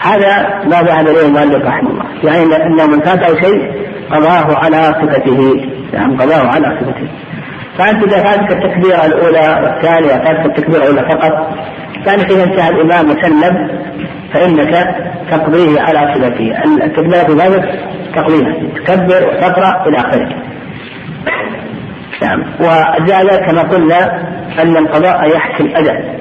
هذا 0.02 0.62
ما 0.66 0.82
ذهب 0.82 1.08
إليه 1.08 1.26
المؤلف 1.28 1.66
رحمه 1.66 1.90
الله. 1.90 2.06
يعني 2.24 2.56
ان 2.56 2.90
من 2.92 3.00
فاته 3.00 3.42
شيء 3.42 3.72
قضاه 4.12 4.58
على 4.58 4.78
صفته. 4.78 5.70
نعم 5.94 6.18
قضاه 6.18 6.48
على 6.48 6.78
صفته 6.80 7.08
فأنت 7.78 8.04
إذا 8.04 8.24
فاتك 8.24 8.52
التكبيرة 8.52 9.06
الأولى 9.06 9.62
والثانية 9.64 10.24
فاتك 10.24 10.46
التكبيرة 10.46 10.84
الأولى 10.84 11.02
فقط 11.02 11.58
ذلك 12.08 12.32
اذا 12.32 12.44
انتهى 12.44 12.70
الإمام 12.70 13.10
وسلم 13.10 13.70
فإنك 14.34 14.96
تقضيه 15.32 15.82
على 15.82 16.14
صفته 16.14 16.64
التكبيرة 16.84 17.46
ذلك 17.46 17.80
تقضيها. 18.16 18.54
تكبر 18.86 19.28
وتقرأ 19.28 19.88
إلى 19.88 19.98
آخره. 19.98 20.30
نعم. 22.22 22.44
وجاء 22.60 23.46
كما 23.46 23.62
قلنا 23.62 24.22
أن 24.62 24.78
القضاء 24.78 25.36
يحكي 25.36 25.64
الأداء 25.64 26.20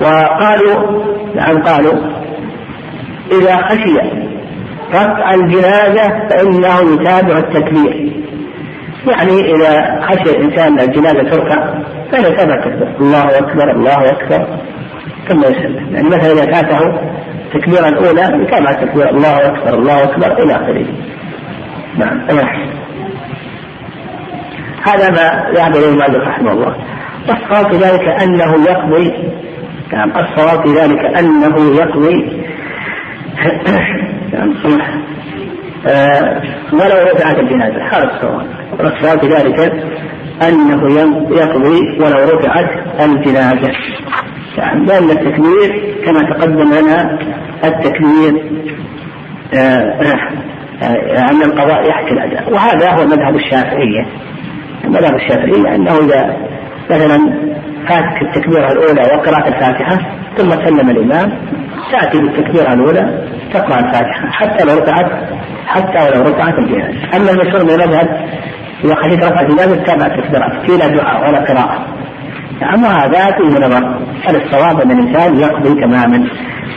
وقالوا 0.00 1.04
نعم 1.34 1.62
قالوا 1.62 1.94
إذا 3.32 3.56
خشي 3.56 3.98
رفع 4.94 5.34
الجنازة 5.34 6.28
فإنه 6.28 6.94
يتابع 6.94 7.38
التكبير. 7.38 8.12
يعني 9.06 9.54
إذا 9.54 10.00
خشي 10.02 10.36
الإنسان 10.36 10.80
الجنازة 10.80 11.22
ترفع 11.22 11.74
فيتابع 12.10 12.54
التكبير 12.54 12.96
الله 13.00 13.38
أكبر 13.38 13.70
الله 13.70 14.10
أكبر. 14.10 14.46
ثم 15.28 15.40
يسلم. 15.40 15.94
يعني 15.94 16.08
مثلا 16.08 16.32
إذا 16.32 16.52
فاته 16.52 17.00
التكبيرة 17.44 17.88
الأولى 17.88 18.42
يتابع 18.42 18.70
التكبير 18.70 19.10
الله 19.10 19.46
أكبر 19.46 19.74
الله 19.74 20.04
أكبر 20.04 20.42
إلى 20.42 20.56
آخره. 20.56 20.86
نعم 21.98 22.20
هذا 24.86 25.10
ما 25.10 25.50
ذهب 25.54 25.76
إليه 25.76 25.96
مالك 25.96 26.26
رحمه 26.26 26.52
الله. 26.52 26.76
والصواب 27.28 27.72
في 27.72 27.76
ذلك 27.76 28.22
أنه 28.22 28.64
يقضي. 28.70 29.12
نعم 29.92 30.10
الصواب 30.10 30.66
في 30.66 30.74
ذلك 30.74 31.18
أنه 31.18 31.76
يقضي. 31.76 32.42
نعم 34.32 34.54
آه 35.86 36.42
ولو 36.72 37.10
رفعت 37.14 37.36
هذا 37.92 38.14
الصواب 38.14 38.46
والصواب 38.78 39.20
في 39.20 39.28
ذلك 39.28 39.72
أنه 40.48 40.92
يقضي 41.30 41.98
ولو 42.00 42.38
رفعت 42.38 42.70
الجنازة. 43.00 43.72
يعني 44.58 44.86
لأن 44.86 45.10
التكبير 45.10 45.94
كما 46.04 46.20
تقدم 46.20 46.72
لنا 46.74 47.18
التكبير 47.64 48.42
آه 49.54 50.00
آه 50.82 51.30
أن 51.30 51.42
القضاء 51.42 51.88
يحكي 51.88 52.10
الأداء. 52.10 52.52
وهذا 52.52 52.90
هو 52.90 53.04
مذهب 53.06 53.36
الشافعية. 53.36 54.06
مذهب 54.84 55.14
الشافعية 55.14 55.74
أنه 55.74 55.98
إذا 55.98 56.36
مثلا 56.90 57.18
فاتك 57.88 58.22
التكبيرة 58.22 58.72
الأولى 58.72 59.00
وقراءة 59.00 59.48
الفاتحة 59.48 59.98
ثم 60.36 60.50
سلم 60.50 60.90
الإمام 60.90 61.38
تأتي 61.92 62.18
بالتكبيرة 62.18 62.72
الأولى 62.72 63.28
تقرأ 63.54 63.78
الفاتحة. 63.78 64.30
حتى 64.30 64.64
لو 64.64 64.78
رفعت 64.78 65.10
حتى 65.70 65.98
ولو 65.98 66.22
رفعت 66.22 66.58
الجنازة 66.58 67.16
أما 67.16 67.30
المشهور 67.30 67.64
من 67.64 67.70
المذهب 67.70 68.28
إذا 68.84 68.94
خشيت 68.94 69.24
رفع 69.24 69.40
الإمام 69.40 69.84
تابع 69.84 70.08
تكبيرات 70.08 70.66
في 70.66 70.76
لا 70.76 70.86
دعاء 70.86 71.28
ولا 71.28 71.38
قراءة. 71.38 71.86
نعم 72.60 72.84
وهذا 72.84 73.26
فيه 73.36 73.66
نظر 73.66 74.00
هل 74.24 74.36
الصواب 74.36 74.80
أن 74.80 74.90
الإنسان 74.90 75.40
يقضي 75.40 75.80
تماما 75.80 76.28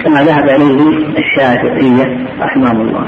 كما 0.04 0.24
ذهب 0.24 0.50
إليه 0.50 1.08
الشافعية 1.18 2.28
رحمهم 2.40 2.82
الله. 2.82 3.06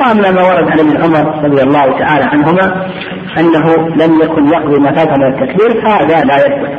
وأما 0.00 0.30
ما 0.30 0.42
ورد 0.42 0.70
عن 0.70 0.78
ابن 0.78 1.02
عمر 1.02 1.44
رضي 1.44 1.62
الله 1.62 1.98
تعالى 1.98 2.24
عنهما 2.24 2.86
أنه 3.38 3.88
لم 3.88 4.20
يكن 4.22 4.48
يقضي 4.48 4.78
ما 4.80 4.92
فات 4.92 5.08
من 5.18 5.26
التكبير 5.26 5.88
هذا 5.88 6.24
لا 6.24 6.46
يثبت. 6.46 6.78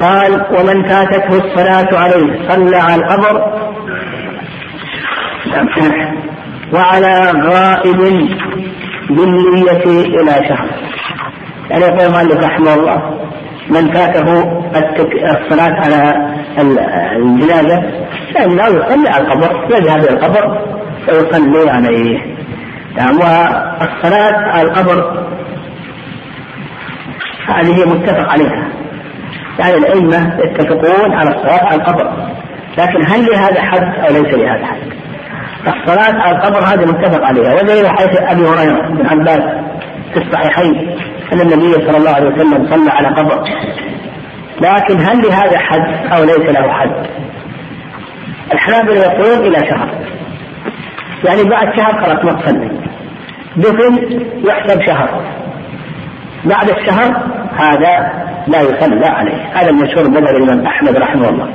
قال 0.00 0.46
ومن 0.50 0.88
فاتته 0.88 1.36
الصلاة 1.36 1.98
عليه 1.98 2.48
صلى 2.48 2.76
على 2.76 2.94
القبر 2.94 3.58
وعلى 6.72 7.32
غائب 7.44 8.28
بالنية 9.10 9.84
إلى 9.86 10.48
شهر. 10.48 10.68
يعني 11.70 11.84
يقول 11.84 12.00
المؤلف 12.00 12.44
رحمه 12.44 12.74
الله 12.74 13.18
من 13.70 13.92
فاته 13.92 14.42
الصلاة 15.40 15.74
على 15.80 16.28
الجنازة 17.16 17.82
فإنه 18.34 18.64
يصلي 18.66 19.08
على 19.08 19.24
القبر 19.24 19.76
يذهب 19.76 19.98
إلى 19.98 20.10
القبر 20.10 20.58
ويصلي 21.08 21.70
عليه. 21.70 22.18
نعم 22.96 23.14
والصلاة 23.14 24.36
على 24.36 24.62
القبر 24.62 25.26
هذه 27.46 27.88
متفق 27.88 28.28
عليها. 28.28 28.68
يعني 29.58 29.74
الأئمة 29.74 30.38
يتفقون 30.44 31.12
على 31.12 31.30
الصلاة 31.30 31.64
على 31.64 31.80
القبر 31.80 32.12
لكن 32.78 33.06
هل 33.06 33.26
لهذا 33.26 33.62
حد 33.62 33.94
أو 33.98 34.12
ليس 34.22 34.34
لهذا 34.34 34.66
حد؟ 34.66 34.78
الصلاة 35.66 36.30
القبر 36.30 36.58
هذه 36.58 36.84
متفق 36.84 37.24
عليها 37.24 37.54
ودليل 37.54 37.88
حيث 37.88 38.20
أبي 38.20 38.42
هريرة 38.42 38.88
بن 38.88 39.06
عباس 39.06 39.42
في 40.12 40.16
الصحيحين 40.16 40.96
أن 41.32 41.40
النبي 41.40 41.72
صلى 41.72 41.96
الله 41.96 42.10
عليه 42.10 42.26
وسلم 42.26 42.66
صلى 42.70 42.90
على 42.90 43.08
قبر. 43.08 43.44
لكن 44.60 45.00
هل 45.00 45.22
لهذا 45.22 45.58
حد 45.58 46.12
أو 46.12 46.24
ليس 46.24 46.38
له 46.38 46.72
حد؟ 46.72 47.06
الحنابلة 48.52 49.00
يقولون 49.00 49.46
إلى 49.46 49.68
شهر. 49.70 49.88
يعني 51.24 51.44
بعد 51.44 51.76
شهر 51.76 52.04
خلاص 52.04 52.24
ما 52.24 52.32
تصلي. 52.32 52.70
دفن 53.56 54.20
يحسب 54.44 54.82
شهر. 54.86 55.22
بعد 56.44 56.70
الشهر 56.70 57.22
هذا 57.56 58.12
لا 58.48 58.60
يصلى 58.60 59.06
عليه. 59.06 59.50
هذا 59.54 59.70
المشهور 59.70 60.08
مذهب 60.08 60.36
الإمام 60.36 60.66
أحمد 60.66 60.96
رحمه 60.96 61.28
الله. 61.28 61.48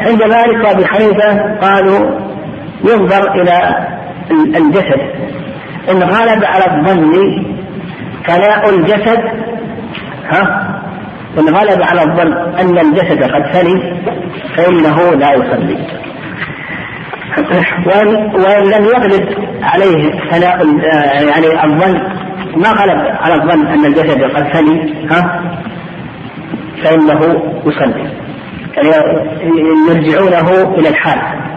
عند 0.00 0.22
مالك 0.22 0.68
وابي 0.68 0.86
حنيفة 0.86 1.58
قالوا 1.60 2.31
ينظر 2.84 3.32
إلى 3.34 3.86
الجسد. 4.30 5.00
إن 5.90 6.02
غلب 6.02 6.44
على 6.44 6.64
الظن 6.66 7.12
فناء 8.24 8.70
الجسد 8.70 9.20
ها؟ 10.26 10.68
إن 11.38 11.54
غلب 11.54 11.82
على 11.82 12.02
الظن 12.02 12.32
أن 12.32 12.78
الجسد 12.78 13.22
قد 13.22 13.46
فني 13.52 14.02
فإنه 14.56 15.14
لا 15.14 15.34
يصلي. 15.34 15.78
وان 18.34 18.64
لم 18.64 18.84
يغلب 18.84 19.28
عليه 19.62 20.20
فناء 20.30 20.66
يعني 21.26 21.64
الظن 21.64 22.00
ما 22.56 22.68
غلب 22.68 23.16
على 23.20 23.34
الظن 23.34 23.66
أن 23.66 23.84
الجسد 23.84 24.22
قد 24.22 24.52
فني 24.52 25.06
ها؟ 25.10 25.42
فإنه 26.84 27.42
يصلي. 27.66 28.10
يعني 28.76 28.90
يرجعونه 29.88 30.74
إلى 30.78 30.88
الحال. 30.88 31.51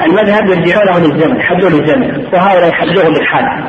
المذهب 0.00 0.48
يرجعونه 0.48 0.98
للزمن 0.98 1.36
يحدون 1.36 1.72
للزمن 1.72 2.26
وهؤلاء 2.32 2.68
يحدون 2.68 3.14
للحال. 3.14 3.64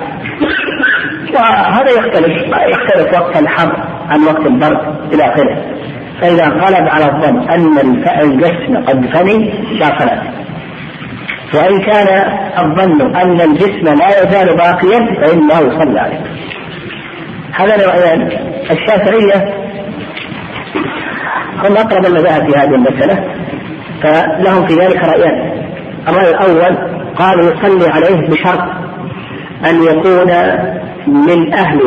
وهذا 1.34 1.90
يختلف 1.90 2.32
يختلف 2.68 3.22
وقت 3.22 3.38
الحر 3.38 3.88
عن 4.10 4.24
وقت 4.24 4.46
البرد 4.46 5.14
إلى 5.14 5.24
آخره. 5.24 5.66
فإذا 6.22 6.48
غلب 6.48 6.88
على 6.90 7.06
الظن 7.06 7.50
أن 7.50 7.78
الجسم 8.22 8.86
قد 8.86 9.06
فني 9.14 9.54
لا 9.80 10.00
صلاه 10.00 10.24
وإن 11.54 11.82
كان 11.82 12.08
الظن 12.60 13.16
أن 13.16 13.42
الجسم 13.42 14.00
لا 14.00 14.24
يزال 14.24 14.58
باقيا 14.58 15.00
فإنه 15.22 15.60
يصلى 15.60 16.00
عليه. 16.00 16.22
هذا 17.54 17.88
رأيان 17.88 18.22
الشافعية. 18.72 19.54
هم 21.64 21.78
أقرب 21.78 22.06
المذاهب 22.06 22.52
في 22.52 22.60
هذه 22.60 22.76
المسألة 22.76 23.34
فلهم 24.02 24.68
في 24.68 24.74
ذلك 24.74 25.04
رأيان. 25.04 25.53
الرأي 26.08 26.30
الأول 26.30 26.78
قالوا 27.16 27.52
يصلي 27.52 27.88
عليه 27.92 28.30
بشرط 28.30 28.70
أن 29.66 29.84
يكون 29.84 30.32
من 31.08 31.54
أهل 31.54 31.80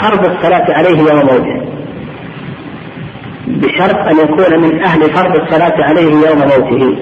فرض 0.00 0.30
الصلاة 0.30 0.74
عليه 0.74 0.98
يوم 0.98 1.26
موته 1.26 1.66
بشرط 3.46 3.96
أن 3.96 4.16
يكون 4.18 4.60
من 4.60 4.84
أهل 4.84 5.14
فرض 5.14 5.42
الصلاة 5.42 5.84
عليه 5.84 6.10
يوم 6.10 6.38
موته 6.38 6.96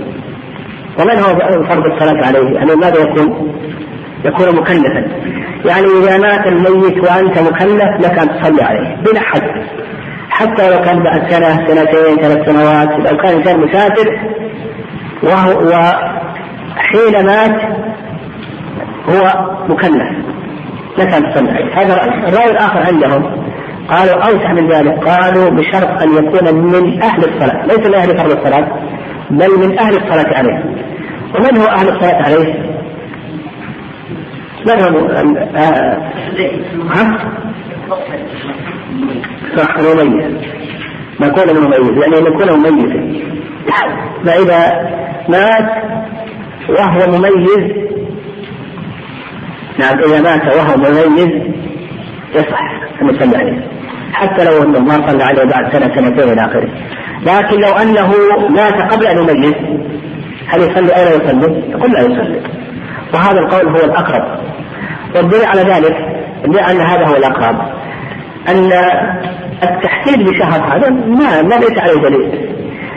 ومن 0.99 1.19
هو 1.19 1.65
فرض 1.65 1.93
الصلاة 1.93 2.27
عليه؟ 2.27 2.55
يعني 2.55 2.77
ماذا 2.77 3.01
يكون؟ 3.01 3.53
يكون 4.25 4.57
مكلفا 4.57 5.05
يعني 5.65 5.87
إذا 5.87 6.19
مات 6.19 6.47
الميت 6.47 6.99
وأنت 6.99 7.39
مكلف 7.39 8.01
لك 8.01 8.19
أن 8.19 8.41
تصلي 8.41 8.63
عليه 8.63 8.97
بلا 8.97 9.21
حد 9.21 9.43
حتى 10.31 10.71
لو 10.71 10.81
كان 10.85 11.03
بعد 11.03 11.31
سنة 11.33 11.67
سنتين 11.67 12.17
ثلاث 12.17 12.47
سنوات 12.47 13.11
لو 13.11 13.17
كان 13.17 13.37
إنسان 13.37 13.61
مسافر 13.61 14.19
وهو 15.23 15.69
وحين 15.69 17.27
مات 17.27 17.63
هو 19.09 19.49
مكلف. 19.69 20.09
لك 20.99 21.15
عليه 21.15 21.75
هذا 21.75 22.05
الرأي 22.29 22.51
الآخر 22.51 22.79
عندهم 22.79 23.45
قالوا 23.89 24.15
أوسع 24.15 24.53
من 24.53 24.73
ذلك. 24.73 25.09
قالوا 25.09 25.51
بشرط 25.51 26.03
أن 26.03 26.15
يكون 26.15 26.55
من 26.55 27.03
أهل 27.03 27.19
الصلاة. 27.19 27.67
ليس 27.67 27.87
من 27.87 27.95
أهل 27.95 28.19
فرض 28.19 28.31
الصلاة 28.39 28.79
بل 29.31 29.69
من 29.69 29.79
أهل 29.79 29.97
الصلاة 29.97 30.39
عليه. 30.39 30.65
ومن 31.35 31.59
هو 31.59 31.67
أهل 31.67 31.89
الصلاة 31.89 32.23
عليه؟ 32.23 32.75
من 34.67 34.83
هو 34.83 35.09
آه 35.57 35.99
ها؟ 36.95 37.19
صح 39.57 39.79
مميز. 39.79 40.35
نكون 41.21 41.57
مميز 41.57 42.03
يعني 42.03 42.21
نكون 42.21 42.49
مميزا. 42.59 43.25
فإذا 44.25 44.91
مات 45.29 45.85
وهو 46.69 47.19
مميز. 47.19 47.85
نعم 49.79 49.99
إذا 49.99 50.21
مات 50.21 50.43
وهو 50.57 50.77
مميز 50.77 51.43
يصح 52.35 52.61
أن 53.03 53.09
يصلى 53.09 53.37
عليه 53.37 53.69
حتى 54.13 54.45
لو 54.45 54.63
أنه 54.63 54.79
ما 54.79 55.07
صلى 55.07 55.25
عليه 55.25 55.45
بعد 55.45 55.73
سنة 55.73 55.95
سنتين 55.95 56.33
إلى 56.33 56.45
آخره. 56.45 56.69
لكن 57.23 57.61
لو 57.61 57.73
أنه 57.73 58.15
مات 58.49 58.93
قبل 58.93 59.07
أن 59.07 59.19
يميز 59.19 59.55
هل 60.49 60.61
يصلي 60.61 60.93
أو 60.93 61.05
لا 61.05 61.15
يصلي؟ 61.15 61.71
يقول 61.71 61.93
لا 61.93 62.01
يصلي. 62.01 62.41
وهذا 63.15 63.39
القول 63.39 63.69
هو 63.69 63.85
الأقرب. 63.85 64.39
والدليل 65.15 65.45
على 65.45 65.61
ذلك 65.61 65.97
لأن 66.47 66.81
هذا 66.81 67.07
هو 67.07 67.17
الأقرب 67.17 67.57
أن 68.49 68.73
التحديد 69.63 70.29
بشهر 70.29 70.77
هذا 70.77 70.91
ما 70.91 71.43
ما 71.43 71.55
ليس 71.55 71.79
عليه 71.79 72.03
دليل. 72.03 72.55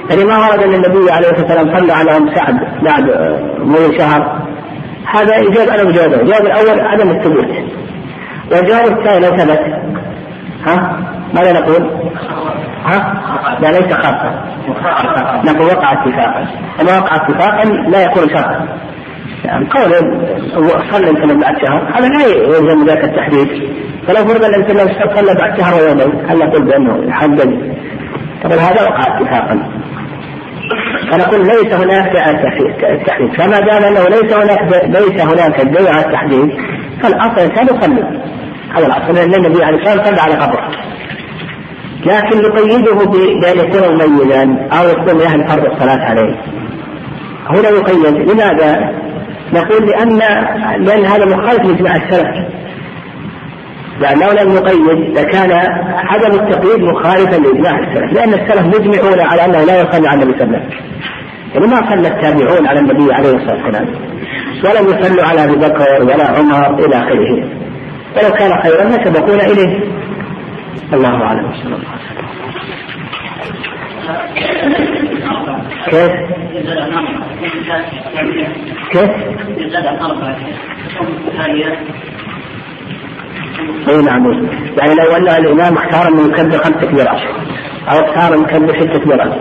يعني 0.09 0.23
ما 0.23 0.37
ورد 0.37 0.63
أن 0.63 0.73
النبي 0.73 1.11
عليه 1.11 1.29
الصلاة 1.29 1.41
والسلام 1.41 1.77
صلى 1.77 1.93
على 1.93 2.17
أم 2.17 2.35
سعد 2.35 2.55
بعد 2.83 3.03
مرور 3.59 3.97
شهر. 3.97 4.41
هذا 5.05 5.35
إجابة 5.35 5.75
أنا 5.75 5.83
بجوابه 5.83 6.21
الجواب 6.21 6.45
الأول 6.45 6.79
عدم 6.79 7.09
الثبوت. 7.09 7.47
والجواب 8.51 8.99
الثاني 8.99 9.19
لو 9.19 9.37
ثبت. 9.37 9.59
ها؟ 10.65 10.99
ماذا 11.33 11.59
نقول؟ 11.59 11.89
ها؟ 12.85 13.13
لا 13.61 13.67
ليس 13.67 13.93
خاصة 13.93 14.43
نقول 15.45 15.65
وقع 15.65 15.93
اتفاقا. 15.93 16.47
وما 16.81 16.99
وقع 16.99 17.15
اتفاقا 17.15 17.65
لا 17.65 18.03
يكون 18.05 18.29
شرطا. 18.29 18.67
يعني 19.45 19.67
قول 19.69 19.91
صلى 20.91 21.09
الانسان 21.09 21.39
بعد 21.39 21.55
شهر 21.65 21.91
هذا 21.95 22.07
لا 22.07 22.25
يلزم 22.25 22.85
ذاك 22.85 23.03
التحديد. 23.03 23.47
فلو 24.07 24.25
فرض 24.25 24.43
الانسان 24.43 25.07
صلى 25.15 25.33
بعد 25.39 25.61
شهر 25.61 25.73
ويومين 25.81 26.25
هل 26.29 26.39
نقول 26.39 26.65
بأنه 26.65 27.09
يحدد 27.09 27.77
طبعا 28.43 28.55
هذا 28.55 28.81
وقع 28.81 29.17
اتفاقا 29.17 29.71
فنقول 31.11 31.47
ليس 31.47 31.73
هناك 31.73 32.15
التحديد 32.83 33.33
فما 33.33 33.59
دام 33.59 33.83
أنه 33.83 34.03
ليس 34.03 34.33
هناك 34.33 34.85
ليس 34.85 35.21
هناك 35.21 35.61
دليل 35.61 35.87
على 35.87 36.05
التحديد 36.05 36.51
فالأصل 37.03 37.39
الانسان 37.39 37.77
يصلي. 37.77 38.21
هذا 38.75 38.85
الأصل. 38.85 39.17
ان 39.17 39.33
النبي 39.33 39.63
عليه 39.63 39.77
الصلاة 39.77 39.97
والسلام 39.97 40.15
صلى 40.15 40.21
على 40.21 40.33
قبره. 40.33 40.71
لكن 42.05 42.37
نقيده 42.37 42.95
بأن 43.41 43.57
يكون 43.57 43.93
مميزا 43.93 44.67
أو 44.71 44.89
يكون 44.89 45.15
من 45.15 45.21
أهل 45.21 45.47
فرض 45.47 45.65
الصلاة 45.65 46.05
عليه. 46.05 46.35
هنا 47.49 47.69
يقيد. 47.69 48.29
لماذا؟ 48.31 48.91
نقول 49.53 49.87
لأن 49.87 50.19
لأن 50.85 51.05
هذا 51.05 51.25
مخالف 51.25 51.65
لاجماع 51.65 51.95
السلف. 51.95 52.56
لأنه 53.99 54.27
لم 54.27 54.51
يقيد 54.51 55.17
لكان 55.17 55.51
عدم 55.95 56.39
التقييد 56.39 56.83
مخالفا 56.83 57.35
لإجماع 57.35 57.79
السلف 57.79 58.13
لأن 58.13 58.33
السلف 58.33 58.65
مجمعون 58.65 59.19
على 59.19 59.45
أنه 59.45 59.63
لا 59.63 59.81
يصلي 59.81 60.07
على 60.07 60.23
النبي 60.23 60.37
صلى 60.39 60.43
الله 60.43 60.57
عليه 60.57 60.67
وسلم 60.67 60.87
يعني 61.55 61.67
ما 61.67 61.89
صلى 61.89 62.07
التابعون 62.07 62.67
على 62.67 62.79
النبي 62.79 63.13
عليه 63.13 63.31
الصلاة 63.31 63.65
والسلام 63.65 63.87
ولم 64.63 64.99
يصلوا 64.99 65.23
على 65.23 65.43
أبي 65.43 65.55
بكر 65.55 66.03
ولا 66.03 66.27
عمر 66.37 66.85
إلى 66.85 66.95
آخره 66.95 67.49
ولو 68.17 68.33
كان 68.37 68.61
خيرا 68.63 68.83
لسبقونا 68.83 69.43
إليه 69.43 69.79
الله 70.93 71.23
أعلم 71.23 71.51
صلى 71.53 71.75
الله 71.75 71.87
عليه 71.89 72.07
كيف؟ 75.89 76.11
كيف؟ 78.91 79.09
اي 83.89 84.01
نعم. 84.01 84.47
يعني 84.77 84.95
لو 84.95 85.15
أن 85.15 85.45
الإمام 85.45 85.77
اختار 85.77 86.07
أنه 86.07 86.25
يكبر 86.25 86.57
خمس 86.57 86.75
تكبيرات 86.81 87.21
أو 87.89 87.99
اختار 87.99 88.33
أن 88.35 88.41
يكبر 88.41 88.79
ست 88.79 88.93
تكبيرات 88.93 89.31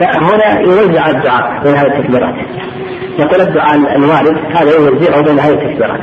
فهنا 0.00 0.60
يوزع 0.60 1.10
الدعاء 1.10 1.62
بين 1.64 1.74
هذه 1.74 1.86
التكبيرات. 1.86 2.34
يقول 3.18 3.40
الدعاء 3.40 3.96
الوارد 3.96 4.56
هذا 4.56 4.76
يوزعه 4.76 5.22
بين 5.22 5.38
هذه 5.38 5.52
التكبيرات. 5.52 6.00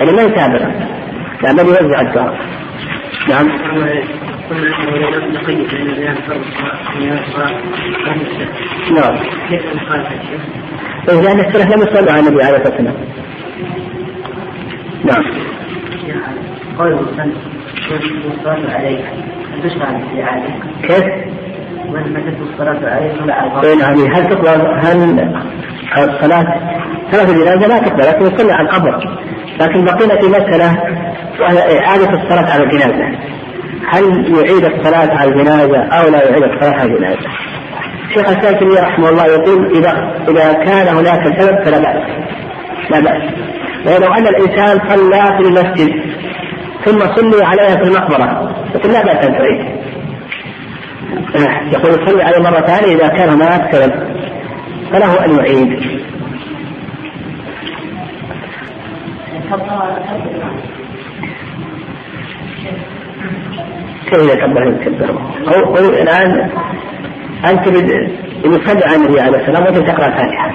يعني 0.00 0.12
ما 0.12 0.22
يتابع 0.22 0.58
لا 1.42 1.52
بل 1.52 1.68
يوزع 1.68 2.00
الدعاء. 2.00 2.38
نعم. 3.28 3.48
نعم. 8.94 9.18
كيف 9.48 9.62
لأن 11.08 11.40
السلف 11.40 11.74
لم 11.74 11.82
يصلوا 11.82 12.12
على 12.12 12.20
النبي 12.20 12.42
عليه 12.42 12.56
الصلاة 12.56 12.74
والسلام. 12.74 12.96
نعم. 15.04 15.24
قول 16.78 16.92
الصلاة 16.92 18.74
عليه 18.74 19.04
تشرع 19.62 20.00
كيف؟ 20.82 21.04
الصلاة 22.52 22.94
عليه 22.94 23.22
ولا 23.22 23.34
يعني 23.80 24.08
هل 24.08 24.28
تقبل 24.28 24.86
هل 24.86 25.20
الصلاة 25.98 26.44
صلاة 27.12 27.30
الجنازة 27.30 27.66
لا 27.66 27.78
تقبل 27.78 28.06
لكن 28.06 28.34
يصلي 28.34 28.52
على 28.52 28.68
القبر. 28.68 29.18
لكن 29.60 29.84
بقينا 29.84 30.20
في 30.20 30.28
مسألة 30.28 30.82
وهي 31.40 31.78
إعادة 31.80 32.22
الصلاة 32.22 32.52
على 32.52 32.64
الجنازة. 32.64 33.18
هل 33.88 34.34
يعيد 34.36 34.64
الصلاة 34.64 35.18
على 35.18 35.30
الجنازة 35.30 35.82
أو 35.82 36.10
لا 36.10 36.30
يعيد 36.30 36.42
الصلاة 36.42 36.80
على 36.80 36.92
الجنازة؟ 36.92 37.28
شيخ 38.14 38.28
الشافعي 38.28 38.74
رحمه 38.82 39.08
الله 39.08 39.26
يقول 39.26 39.76
إذا 39.76 40.14
إذا 40.28 40.52
كان 40.52 40.96
هناك 40.96 41.40
سبب 41.40 41.64
فلا 41.64 41.78
بأس. 41.78 42.22
لا 42.90 43.00
بأس. 43.00 43.22
ولو 43.86 44.12
أن 44.14 44.26
الإنسان 44.26 44.88
صلى 44.88 45.22
في 45.22 45.48
المسجد 45.48 46.02
ثم 46.84 46.98
صلي 46.98 47.44
عليها 47.44 47.76
في 47.76 47.82
المقبرة 47.82 48.56
لكن 48.74 48.90
لا 48.90 49.02
بأس 49.04 49.26
أن 49.26 49.32
تعيد. 49.38 49.82
يقول 51.72 52.08
صلي 52.08 52.22
عليه 52.22 52.38
مرة 52.38 52.60
ثانية 52.60 52.94
إذا 52.94 53.08
كان 53.08 53.28
هناك 53.28 53.74
سبب 53.74 53.92
فله 54.92 55.24
أن 55.24 55.36
يعيد. 55.36 56.02
كيف 64.10 64.22
يكبر 64.22 64.66
يكبر 64.66 65.10
هو 65.48 65.64
هو 65.64 65.88
الآن 65.88 66.50
أنت 67.44 67.66
يصلي 67.66 68.84
على 68.84 68.96
النبي 68.96 69.20
عليه 69.20 69.38
السلام 69.38 69.62
وأنت 69.62 69.76
تقرأ 69.90 70.06
الفاتحة. 70.06 70.52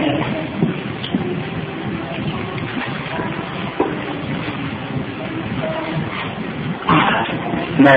ما 7.80 7.96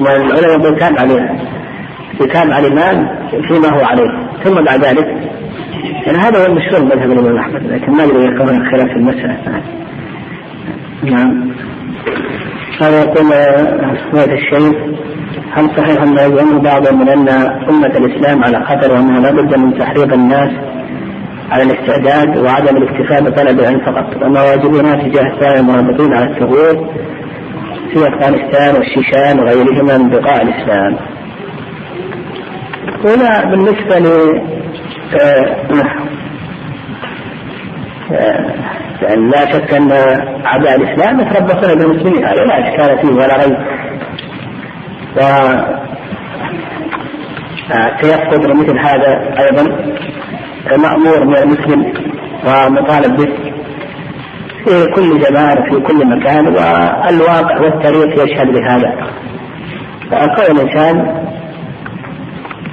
والعلماء 0.00 0.72
يتابع 0.72 1.00
عليه 1.00 1.38
يتابع 2.20 2.58
الإمام 2.58 3.08
فيما 3.48 3.68
هو 3.68 3.84
عليه. 3.84 4.10
ثم 4.44 4.64
بعد 4.64 4.84
ذلك 4.84 5.06
يعني 6.06 6.18
هذا 6.18 6.42
هو 6.42 6.46
المشهور 6.46 6.84
مذهب 6.84 7.12
الإمام 7.12 7.36
أحمد 7.36 7.62
لكن 7.66 7.92
ما 7.92 8.04
أدري 8.04 8.24
يكون 8.24 8.70
خلاف 8.70 8.96
المسألة. 8.96 9.62
نعم. 11.02 11.50
هذا 12.80 13.02
يقول 13.02 13.32
هذا 14.12 14.34
الشيخ 14.34 14.76
هل 15.52 15.70
صحيح 15.76 16.02
أن 16.02 16.12
يزعم 16.12 16.58
بعض 16.58 16.94
من 16.94 17.08
أن 17.08 17.28
أمة 17.68 17.86
الإسلام 17.86 18.44
على 18.44 18.64
خطر 18.64 18.92
وأنه 18.92 19.20
لابد 19.20 19.58
من 19.58 19.78
تحريض 19.78 20.12
الناس 20.12 20.50
على 21.50 21.62
الاستعداد 21.62 22.36
وعدم 22.36 22.76
الاكتفاء 22.76 23.22
بطلب 23.22 23.60
العلم 23.60 23.80
فقط 23.80 24.22
وما 24.22 24.42
واجبنا 24.42 24.96
تجاه 24.96 25.40
سائر 25.40 25.60
المرابطين 25.60 26.14
على 26.14 26.24
الثغور 26.24 26.94
في 27.92 28.08
أفغانستان 28.08 28.74
والشيشان 28.74 29.40
وغيرهما 29.40 29.98
من 29.98 30.10
بقاع 30.10 30.42
الإسلام. 30.42 30.96
هنا 33.04 33.44
بالنسبة 33.44 33.98
ل 33.98 34.06
آه، 35.20 35.56
آه، 38.12 39.14
لا 39.14 39.52
شك 39.52 39.74
أن 39.74 39.92
أعداء 40.46 40.76
الإسلام 40.76 41.20
يتربصون 41.20 41.78
بالمسلمين 41.78 42.24
هذا 42.24 42.44
لا 42.44 42.68
إشكال 42.68 42.98
فيه 42.98 43.14
ولا 43.14 43.36
ريب. 43.36 43.56
و 45.16 45.20
التيقظ 47.70 48.46
مثل 48.46 48.78
هذا 48.78 49.34
أيضا 49.38 49.94
مأمور 50.72 51.24
من 51.24 51.36
المسلم 51.36 51.92
ومطالب 52.46 53.16
به 53.16 53.28
في 54.64 54.86
كل 54.94 55.22
زمان 55.22 55.56
في 55.70 55.80
كل 55.80 56.06
مكان 56.06 56.46
والواقع 56.46 57.60
والتاريخ 57.60 58.24
يشهد 58.24 58.52
بهذا. 58.52 59.06
فكون 60.10 60.56
الإنسان 60.56 61.26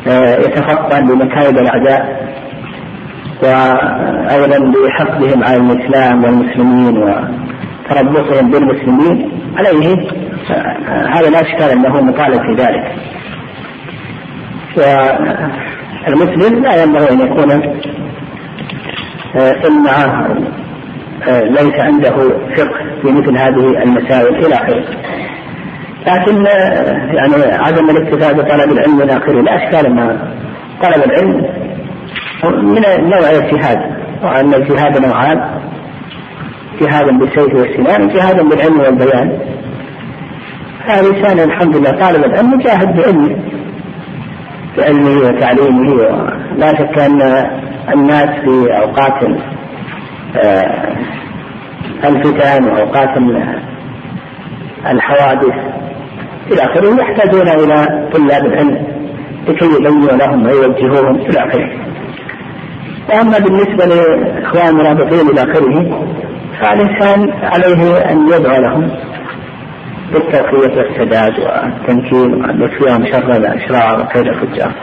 آه، 0.07 0.35
يتفطن 0.35 1.07
بمكايد 1.07 1.57
الأعداء 1.57 2.23
وأيضا 3.43 4.57
بحقدهم 4.71 5.43
على 5.43 5.57
الإسلام 5.57 6.23
والمسلمين 6.23 6.97
وتربصهم 6.97 8.51
بالمسلمين 8.51 9.31
عليه 9.57 9.97
آه، 10.51 11.07
هذا 11.13 11.29
لا 11.29 11.41
إشكال 11.41 11.69
أنه 11.69 12.01
مطالب 12.01 12.41
في 12.41 12.53
ذلك. 12.63 12.95
والمسلم 16.07 16.63
لا 16.63 16.83
ينبغي 16.83 17.09
أن 17.11 17.19
يكون 17.19 17.51
آه، 19.35 19.55
إما 19.67 20.27
آه، 21.27 21.43
ليس 21.43 21.79
عنده 21.79 22.09
فقه 22.57 23.01
في 23.01 23.11
مثل 23.11 23.37
هذه 23.37 23.83
المسائل 23.83 24.45
إلى 24.45 24.55
آخره. 24.55 24.83
لكن 26.07 26.47
آه، 26.47 27.13
يعني 27.13 27.53
عدم 27.53 27.89
الاكتفاء 27.89 28.33
بطلب 28.33 28.71
العلم 28.71 29.01
إلى 29.01 29.17
آخره 29.17 29.41
لا 29.41 29.55
إشكال 29.55 29.85
ان 29.85 30.19
طلب 30.83 31.03
العلم. 31.03 31.45
من 32.43 32.81
نوع 33.09 33.29
الجهاد 33.29 33.79
وأن 34.23 34.53
الجهاد 34.53 35.05
نوعان 35.05 35.59
جهاد 36.81 37.19
بالسيف 37.19 37.55
والسنان 37.55 38.03
وجهاد 38.03 38.49
بالعلم 38.49 38.79
والبيان. 38.79 39.39
فالإنسان 40.87 41.39
الحمد 41.39 41.75
لله 41.75 41.91
طالب 41.91 42.23
العلم 42.25 42.59
يجاهد 42.59 42.95
بعلمه. 42.95 43.37
بعلمه 44.77 45.27
وتعليمه 45.27 45.93
ولا 45.93 46.73
شك 46.73 46.99
أن 46.99 47.21
الناس 47.93 48.29
في 48.29 48.77
أوقات 48.81 49.23
آه، 50.35 50.93
الفتن 52.03 52.63
وأوقات 52.63 53.17
الحوادث 54.91 55.53
إلى 56.51 56.61
آخره 56.61 57.01
يحتاجون 57.01 57.47
إلى 57.47 58.07
طلاب 58.13 58.45
العلم 58.45 58.87
لكي 59.47 59.65
يبينوا 59.65 60.11
لهم 60.11 60.45
ويوجهوهم 60.45 61.15
إلى 61.15 61.39
آخره. 61.39 61.69
وأما 63.09 63.39
بالنسبة 63.39 63.85
لاخوان 63.85 64.67
المرابطين 64.67 65.29
إلى 65.29 65.41
آخره 65.51 66.05
فالإنسان 66.61 67.31
عليه 67.43 67.97
أن 67.97 68.27
يدعو 68.27 68.61
لهم 68.61 68.89
بالتوفيق 70.11 70.53
والسداد 70.53 71.39
والتمكين 71.39 72.33
وان 72.33 72.61
يكفيهم 72.61 73.05
شر 73.05 73.35
الاشرار 73.37 74.01
وكيد 74.01 74.27
الفجار. 74.27 74.73